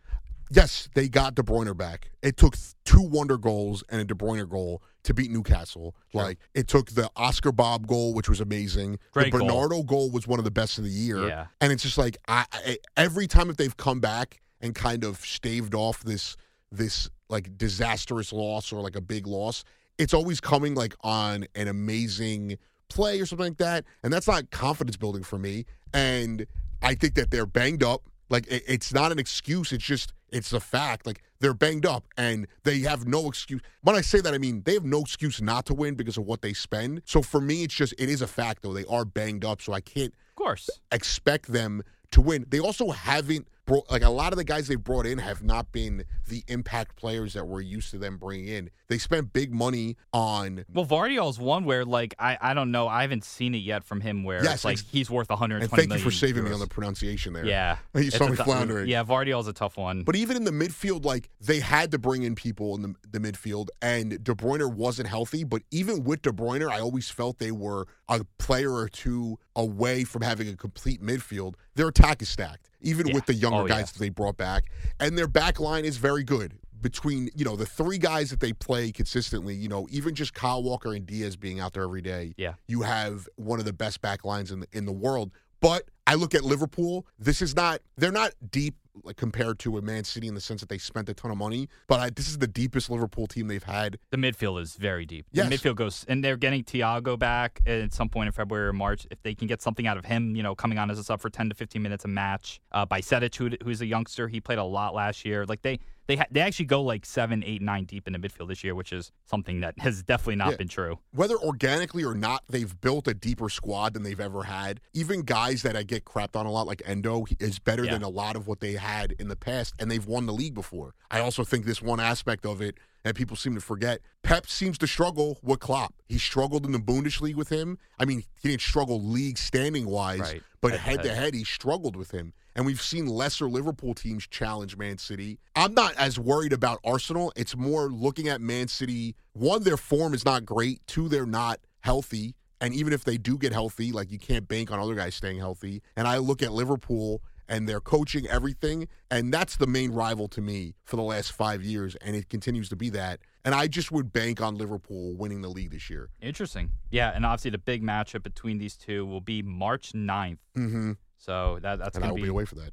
Yes, 0.52 0.90
they 0.94 1.08
got 1.08 1.36
De 1.36 1.44
Bruyne 1.44 1.76
back. 1.76 2.12
It 2.22 2.38
took 2.38 2.56
two 2.84 3.02
wonder 3.02 3.38
goals 3.38 3.84
and 3.90 4.00
a 4.00 4.06
De 4.06 4.14
Bruyne 4.14 4.48
goal 4.48 4.84
to 5.04 5.14
beat 5.14 5.32
Newcastle. 5.32 5.96
Sure. 6.12 6.24
Like 6.24 6.40
it 6.54 6.68
took 6.68 6.92
the 6.92 7.10
Oscar 7.16 7.52
Bobb 7.52 7.88
goal, 7.88 8.14
which 8.14 8.30
was 8.30 8.42
amazing. 8.42 9.00
Great 9.12 9.32
the 9.32 9.40
goal. 9.40 9.48
Bernardo 9.48 9.84
goal. 9.84 10.12
was 10.12 10.28
one 10.28 10.40
of 10.40 10.46
the 10.46 10.52
best 10.52 10.78
of 10.78 10.84
the 10.84 10.90
year. 10.90 11.28
Yeah. 11.28 11.48
And 11.62 11.72
it's 11.72 11.84
just 11.84 11.98
like 11.98 12.18
I, 12.28 12.46
I 12.52 12.78
every 12.98 13.28
time 13.28 13.48
that 13.48 13.58
they've 13.58 13.76
come 13.76 14.00
back 14.00 14.42
and 14.62 14.76
kind 14.76 15.04
of 15.04 15.18
staved 15.18 15.74
off 15.74 16.04
this 16.04 16.36
this 16.72 17.10
like 17.30 17.58
disastrous 17.58 18.32
loss 18.32 18.72
or 18.72 18.82
like 18.82 18.96
a 18.96 19.02
big 19.02 19.28
loss, 19.28 19.64
it's 19.98 20.14
always 20.14 20.40
coming 20.40 20.76
like 20.76 20.96
on 21.02 21.46
an 21.56 21.68
amazing 21.68 22.58
play 22.90 23.20
or 23.20 23.26
something 23.26 23.48
like 23.48 23.58
that. 23.58 23.86
And 24.04 24.12
that's 24.12 24.28
not 24.28 24.52
confidence 24.52 24.98
building 24.98 25.24
for 25.24 25.38
me. 25.38 25.66
And 25.94 26.46
I 26.82 26.96
think 26.96 27.16
that 27.16 27.32
they're 27.32 27.46
banged 27.46 27.84
up. 27.84 28.02
Like 28.30 28.48
it, 28.48 28.64
it's 28.68 28.94
not 28.94 29.12
an 29.12 29.20
excuse. 29.20 29.72
It's 29.72 29.84
just 29.84 30.14
it's 30.30 30.54
a 30.54 30.60
fact. 30.60 31.06
Like 31.06 31.22
they're 31.40 31.54
banged 31.54 31.86
up 31.86 32.06
and 32.18 32.48
they 32.64 32.80
have 32.80 33.08
no 33.08 33.28
excuse. 33.28 33.62
When 33.82 33.96
I 33.96 34.02
say 34.02 34.22
that, 34.22 34.34
I 34.34 34.38
mean 34.38 34.62
they 34.66 34.74
have 34.74 34.86
no 34.86 35.02
excuse 35.02 35.42
not 35.42 35.66
to 35.68 35.74
win 35.74 35.96
because 35.96 36.18
of 36.18 36.26
what 36.26 36.42
they 36.42 36.54
spend. 36.54 37.02
So 37.06 37.22
for 37.22 37.42
me, 37.42 37.64
it's 37.64 37.74
just 37.74 37.94
it 37.98 38.10
is 38.10 38.22
a 38.22 38.28
fact 38.28 38.62
though. 38.64 38.74
They 38.74 38.86
are 38.86 39.06
banged 39.06 39.46
up, 39.46 39.62
so 39.62 39.74
I 39.74 39.82
can't 39.82 40.14
Of 40.32 40.36
course. 40.36 40.70
expect 40.92 41.52
them 41.52 41.84
to 42.12 42.22
win. 42.22 42.46
They 42.50 42.60
also 42.60 42.92
haven't 42.92 43.48
brought 43.66 43.90
like 43.92 44.04
a 44.04 44.10
lot 44.10 44.32
of 44.34 44.38
the 44.38 44.44
guys 44.44 44.68
they 44.68 44.76
brought 44.76 45.06
in 45.06 45.18
have 45.18 45.44
not 45.44 45.72
been 45.72 46.04
the 46.28 46.44
impact 46.48 46.96
players 46.96 47.34
that 47.34 47.46
we're 47.48 47.62
used 47.62 47.92
to 47.92 47.98
them 47.98 48.18
bringing 48.18 48.48
in. 48.48 48.70
They 48.88 48.98
spent 48.98 49.34
big 49.34 49.54
money 49.54 49.98
on 50.14 50.66
Well, 50.74 50.86
Vardiol's 50.86 51.40
one 51.40 51.66
where 51.66 51.84
like 51.86 52.14
I, 52.20 52.38
I 52.40 52.54
don't 52.54 52.72
know 52.72 52.88
I 52.88 53.02
haven't 53.02 53.24
seen 53.24 53.56
it 53.56 53.60
yet 53.60 53.84
from 53.84 54.02
him 54.02 54.24
where 54.24 54.44
Yes, 54.44 54.56
it's 54.56 54.66
like 54.66 54.74
ex- 54.80 54.86
he's 54.92 55.10
worth 55.10 55.30
120 55.30 55.64
and 55.82 55.90
thank 55.90 56.00
you 56.00 56.04
for 56.04 56.12
saving 56.16 56.44
me 56.44 56.52
on 56.52 56.60
the 56.60 56.68
pronunciation 56.68 57.34
there. 57.34 57.46
yeah 57.46 57.78
You 57.96 58.12
saw 58.12 58.28
me 58.30 58.36
tou- 58.38 58.44
floundering. 58.44 58.88
yeah 58.88 59.04
Vardiol's 59.04 59.48
a 59.48 59.54
tough 59.54 59.78
one 59.78 60.04
But 60.04 60.16
even 60.16 60.38
in 60.38 60.44
the 60.44 60.52
midfield, 60.52 61.04
like 61.06 61.30
they 61.42 61.60
had 61.60 61.92
to 61.92 61.98
bring 61.98 62.24
in 62.24 62.36
people 62.36 62.76
in 62.76 62.82
the, 62.84 62.96
the 63.12 63.20
midfield, 63.20 63.70
and 63.82 64.24
De 64.24 64.34
Bruyne 64.36 64.74
wasn't 64.76 65.08
healthy. 65.08 65.44
But 65.44 65.64
even 65.72 66.04
with 66.04 66.22
De 66.22 66.32
Bruyne, 66.32 66.70
I 66.70 66.80
always 66.80 67.10
felt 67.10 67.40
they 67.40 67.52
were 67.52 67.88
a 68.08 68.24
player 68.38 68.72
or 68.74 68.88
two 68.90 69.38
away 69.56 70.04
from 70.04 70.22
having 70.22 70.48
a 70.48 70.56
complete 70.56 71.02
midfield. 71.02 71.56
Their 71.76 71.88
attack 71.90 72.22
is 72.22 72.30
stacked, 72.30 72.70
even 72.82 73.08
Yeah. 73.08 73.14
with 73.16 73.26
the 73.26 73.34
younger 73.34 73.64
Oh, 73.64 73.68
guys 73.68 73.80
yeah. 73.80 73.86
that 73.86 74.00
they 74.00 74.10
brought 74.10 74.38
back, 74.38 74.66
and 75.00 75.18
their 75.18 75.28
back 75.28 75.60
line 75.60 75.86
is 75.86 75.98
very 75.98 76.24
good. 76.24 76.58
Between 76.82 77.30
you 77.36 77.44
know 77.46 77.56
the 77.56 77.66
three 77.66 77.98
guys 77.98 78.30
that 78.30 78.40
they 78.40 78.54
play 78.54 78.92
consistently, 78.92 79.56
you 79.56 79.68
know 79.68 79.88
even 79.90 80.14
just 80.14 80.34
Kyle 80.36 80.62
Walker 80.62 80.94
and 80.94 81.06
Dias 81.06 81.36
being 81.36 81.60
out 81.60 81.74
there 81.74 81.84
every 81.84 82.02
day, 82.02 82.36
Yeah. 82.38 82.54
you 82.68 82.84
have 82.84 83.28
one 83.38 83.58
of 83.60 83.66
the 83.66 83.74
best 83.74 84.02
back 84.02 84.24
lines 84.24 84.52
in 84.52 84.60
the, 84.60 84.68
in 84.72 84.86
the 84.86 84.92
world. 84.92 85.32
But 85.62 85.86
I 86.06 86.14
look 86.14 86.36
at 86.36 86.44
Liverpool. 86.44 87.08
This 87.18 87.42
is 87.42 87.56
not 87.56 87.82
they're 87.98 88.12
not 88.12 88.34
deep 88.52 88.76
like, 89.04 89.18
compared 89.18 89.60
to 89.60 89.78
a 89.78 89.82
Man 89.82 90.04
City 90.04 90.28
in 90.28 90.36
the 90.36 90.42
sense 90.42 90.62
that 90.62 90.70
they 90.70 90.78
spent 90.78 91.10
a 91.10 91.14
ton 91.14 91.32
of 91.32 91.38
money. 91.38 91.68
But 91.88 92.00
I, 92.00 92.10
this 92.10 92.28
is 92.28 92.38
the 92.38 92.48
deepest 92.48 92.90
Liverpool 92.90 93.28
team 93.28 93.48
they've 93.48 93.64
had. 93.64 93.98
The 94.12 94.18
midfield 94.18 94.62
is 94.62 94.76
very 94.76 95.06
deep. 95.06 95.26
Yes. 95.32 95.50
The 95.50 95.56
midfield 95.56 95.76
goes, 95.76 96.06
and 96.08 96.24
they're 96.24 96.38
getting 96.38 96.64
Thiago 96.64 97.18
back 97.18 97.62
at 97.66 97.94
some 97.94 98.10
point 98.10 98.28
in 98.28 98.32
February 98.32 98.68
or 98.68 98.74
March. 98.74 99.08
If 99.12 99.22
they 99.24 99.36
can 99.36 99.48
get 99.48 99.62
something 99.62 99.88
out 99.88 99.98
of 99.98 100.06
him, 100.06 100.36
you 100.36 100.44
know, 100.44 100.56
coming 100.56 100.78
on 100.78 100.90
as 100.90 101.00
a 101.00 101.04
sub 101.04 101.22
for 101.22 101.30
10 101.30 101.50
to 101.50 101.56
15 101.56 101.82
minutes 101.82 102.06
a 102.06 102.08
match. 102.08 102.60
Uh, 102.72 102.86
Bajcetic, 102.86 103.36
who, 103.36 103.52
who's 103.64 103.82
a 103.82 103.86
youngster, 103.86 104.28
he 104.28 104.40
played 104.40 104.60
a 104.60 104.64
lot 104.64 104.94
last 104.94 105.26
year. 105.26 105.46
Like 105.46 105.62
they, 105.62 105.80
they, 106.08 106.16
ha- 106.18 106.26
they 106.32 106.40
actually 106.42 106.66
go 106.66 106.82
like 106.82 107.06
seven, 107.06 107.44
eight, 107.46 107.62
nine 107.62 107.86
deep 107.86 108.08
in 108.08 108.14
the 108.14 108.20
midfield 108.20 108.48
this 108.48 108.64
year, 108.64 108.76
which 108.76 108.94
is 108.94 109.12
something 109.26 109.62
that 109.62 109.76
has 109.80 110.04
definitely 110.04 110.36
not 110.36 110.52
Yeah. 110.52 110.58
been 110.58 110.68
true. 110.68 111.00
Whether 111.12 111.36
organically 111.38 112.04
or 112.04 112.14
not, 112.16 112.44
they've 112.50 112.80
built 112.82 113.08
a 113.08 113.14
deeper 113.14 113.50
squad 113.50 113.94
than 113.94 114.04
they've 114.04 114.20
ever 114.20 114.44
had. 114.44 114.82
Even 114.94 115.22
guys 115.22 115.62
that 115.64 115.76
I 115.76 115.84
get 115.84 116.06
crapped 116.06 116.36
on 116.36 116.46
a 116.46 116.52
lot, 116.52 116.68
like 116.68 116.82
Endo, 116.86 117.26
is 117.40 117.60
better 117.60 117.84
Yeah. 117.86 117.94
than 117.94 118.04
a 118.04 118.10
lot 118.10 118.36
of 118.36 118.48
what 118.48 118.60
they 118.60 118.74
had 118.74 119.14
in 119.20 119.28
the 119.28 119.36
past, 119.36 119.74
and 119.80 119.90
they've 119.90 120.06
won 120.06 120.26
the 120.26 120.34
league 120.34 120.54
before. 120.54 120.94
I 121.10 121.20
also 121.20 121.44
think 121.44 121.66
this 121.66 121.82
one 121.82 122.00
aspect 122.00 122.46
of 122.46 122.62
it 122.62 122.78
that 123.04 123.16
people 123.16 123.36
seem 123.38 123.54
to 123.56 123.62
forget. 123.62 124.02
Pep 124.24 124.48
seems 124.48 124.78
to 124.80 124.88
struggle 124.88 125.38
with 125.44 125.60
Klopp. 125.60 125.94
He 126.08 126.18
struggled 126.18 126.66
in 126.66 126.72
the 126.72 126.80
Bundesliga 126.80 127.36
with 127.36 127.50
him. 127.50 127.78
I 128.00 128.06
mean, 128.06 128.24
he 128.42 128.50
didn't 128.50 128.62
struggle 128.62 129.00
league 129.02 129.38
standing 129.38 129.86
wise, 129.86 130.20
Right. 130.22 130.44
but 130.60 130.72
Head 130.72 130.78
to 130.78 130.82
head 130.84 131.04
to 131.04 131.10
head. 131.10 131.18
head, 131.26 131.34
he 131.36 131.44
struggled 131.44 131.96
with 131.96 132.10
him. 132.12 132.34
And 132.56 132.66
we've 132.66 132.82
seen 132.82 133.08
lesser 133.08 133.50
Liverpool 133.50 133.94
teams 133.94 134.28
challenge 134.28 134.78
Man 134.78 134.98
City. 134.98 135.40
I'm 135.56 135.74
not 135.74 135.96
as 135.98 136.18
worried 136.18 136.54
about 136.54 136.80
Arsenal. 136.86 137.34
It's 137.36 137.56
more 137.56 137.90
looking 137.90 138.30
at 138.30 138.40
Man 138.40 138.68
City. 138.68 139.16
One, 139.34 139.64
their 139.64 139.78
form 139.78 140.14
is 140.14 140.24
not 140.24 140.46
great. 140.46 140.86
Two, 140.88 141.10
they're 141.10 141.26
not 141.26 141.60
healthy. 141.82 142.36
And 142.62 142.74
even 142.74 142.94
if 142.94 143.04
they 143.04 143.18
do 143.18 143.38
get 143.38 143.52
healthy, 143.52 143.92
like 143.92 144.12
you 144.12 144.18
can't 144.18 144.48
bank 144.48 144.72
on 144.72 144.80
other 144.80 144.96
guys 144.96 145.16
staying 145.16 145.40
healthy. 145.40 145.82
And 145.98 146.08
I 146.08 146.18
look 146.18 146.42
at 146.42 146.54
Liverpool 146.54 147.22
and 147.48 147.68
their 147.68 147.80
coaching, 147.80 148.28
everything, 148.28 148.88
and 149.12 149.34
that's 149.34 149.58
the 149.58 149.68
main 149.68 149.92
rival 149.92 150.28
to 150.30 150.42
me 150.42 150.74
for 150.84 150.96
the 150.96 151.04
last 151.04 151.32
five 151.32 151.64
years, 151.64 151.96
and 151.98 152.16
it 152.16 152.28
continues 152.28 152.70
to 152.70 152.76
be 152.76 152.90
that. 152.90 153.20
And 153.44 153.54
I 153.54 153.68
just 153.68 153.92
would 153.92 154.12
bank 154.12 154.42
on 154.42 154.56
Liverpool 154.56 155.16
winning 155.16 155.42
the 155.42 155.50
league 155.50 155.70
this 155.70 155.88
year. 155.88 156.10
Interesting. 156.20 156.72
Yeah. 156.90 157.12
And 157.14 157.24
obviously 157.24 157.52
the 157.52 157.60
big 157.60 157.84
matchup 157.84 158.24
between 158.24 158.58
these 158.58 158.76
two 158.76 159.06
will 159.06 159.22
be 159.22 159.44
March 159.44 159.92
9th. 159.94 160.40
Mm-hmm. 160.58 160.94
So 161.26 161.58
that, 161.64 161.80
that's 161.80 161.96
And 161.96 162.06
I 162.06 162.10
going 162.10 162.20
will 162.20 162.22
to 162.22 162.24
be 162.24 162.30
away 162.30 162.46
for 162.46 162.56
that. 162.56 162.72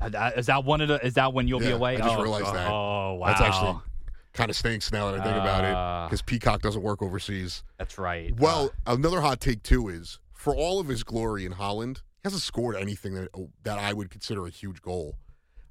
Uh, 0.00 0.08
that- 0.08 0.36
Is 0.38 0.46
that 0.46 0.64
one 0.64 0.80
of 0.80 0.88
the? 0.88 1.04
Is 1.06 1.14
that 1.14 1.32
when 1.32 1.46
you'll 1.46 1.60
be 1.60 1.70
away? 1.70 1.94
I 1.94 1.98
just 1.98 2.18
oh, 2.18 2.22
realized 2.22 2.46
oh, 2.48 2.52
that. 2.52 2.70
Oh 2.70 3.14
wow, 3.14 3.26
That's 3.28 3.40
actually 3.40 3.78
kind 4.32 4.50
of 4.50 4.56
stinks 4.56 4.92
now 4.92 5.10
that 5.10 5.20
I 5.20 5.24
think 5.24 5.36
about 5.36 5.64
it 5.64 6.08
because 6.08 6.22
Peacock 6.22 6.60
doesn't 6.60 6.82
work 6.82 7.02
overseas. 7.02 7.62
that's 7.78 7.98
right. 7.98 8.34
Well, 8.38 8.70
Uh, 8.86 8.94
another 8.94 9.20
hot 9.20 9.40
take 9.40 9.62
too 9.62 9.88
is 9.88 10.18
for 10.32 10.54
all 10.54 10.80
of 10.80 10.88
his 10.88 11.04
glory 11.04 11.44
in 11.44 11.52
Haaland, 11.52 11.98
he 11.98 12.24
hasn't 12.24 12.42
scored 12.42 12.76
anything 12.76 13.14
that 13.14 13.28
that 13.62 13.78
I 13.78 13.92
would 13.92 14.10
consider 14.10 14.44
a 14.46 14.50
huge 14.50 14.82
goal. 14.82 15.16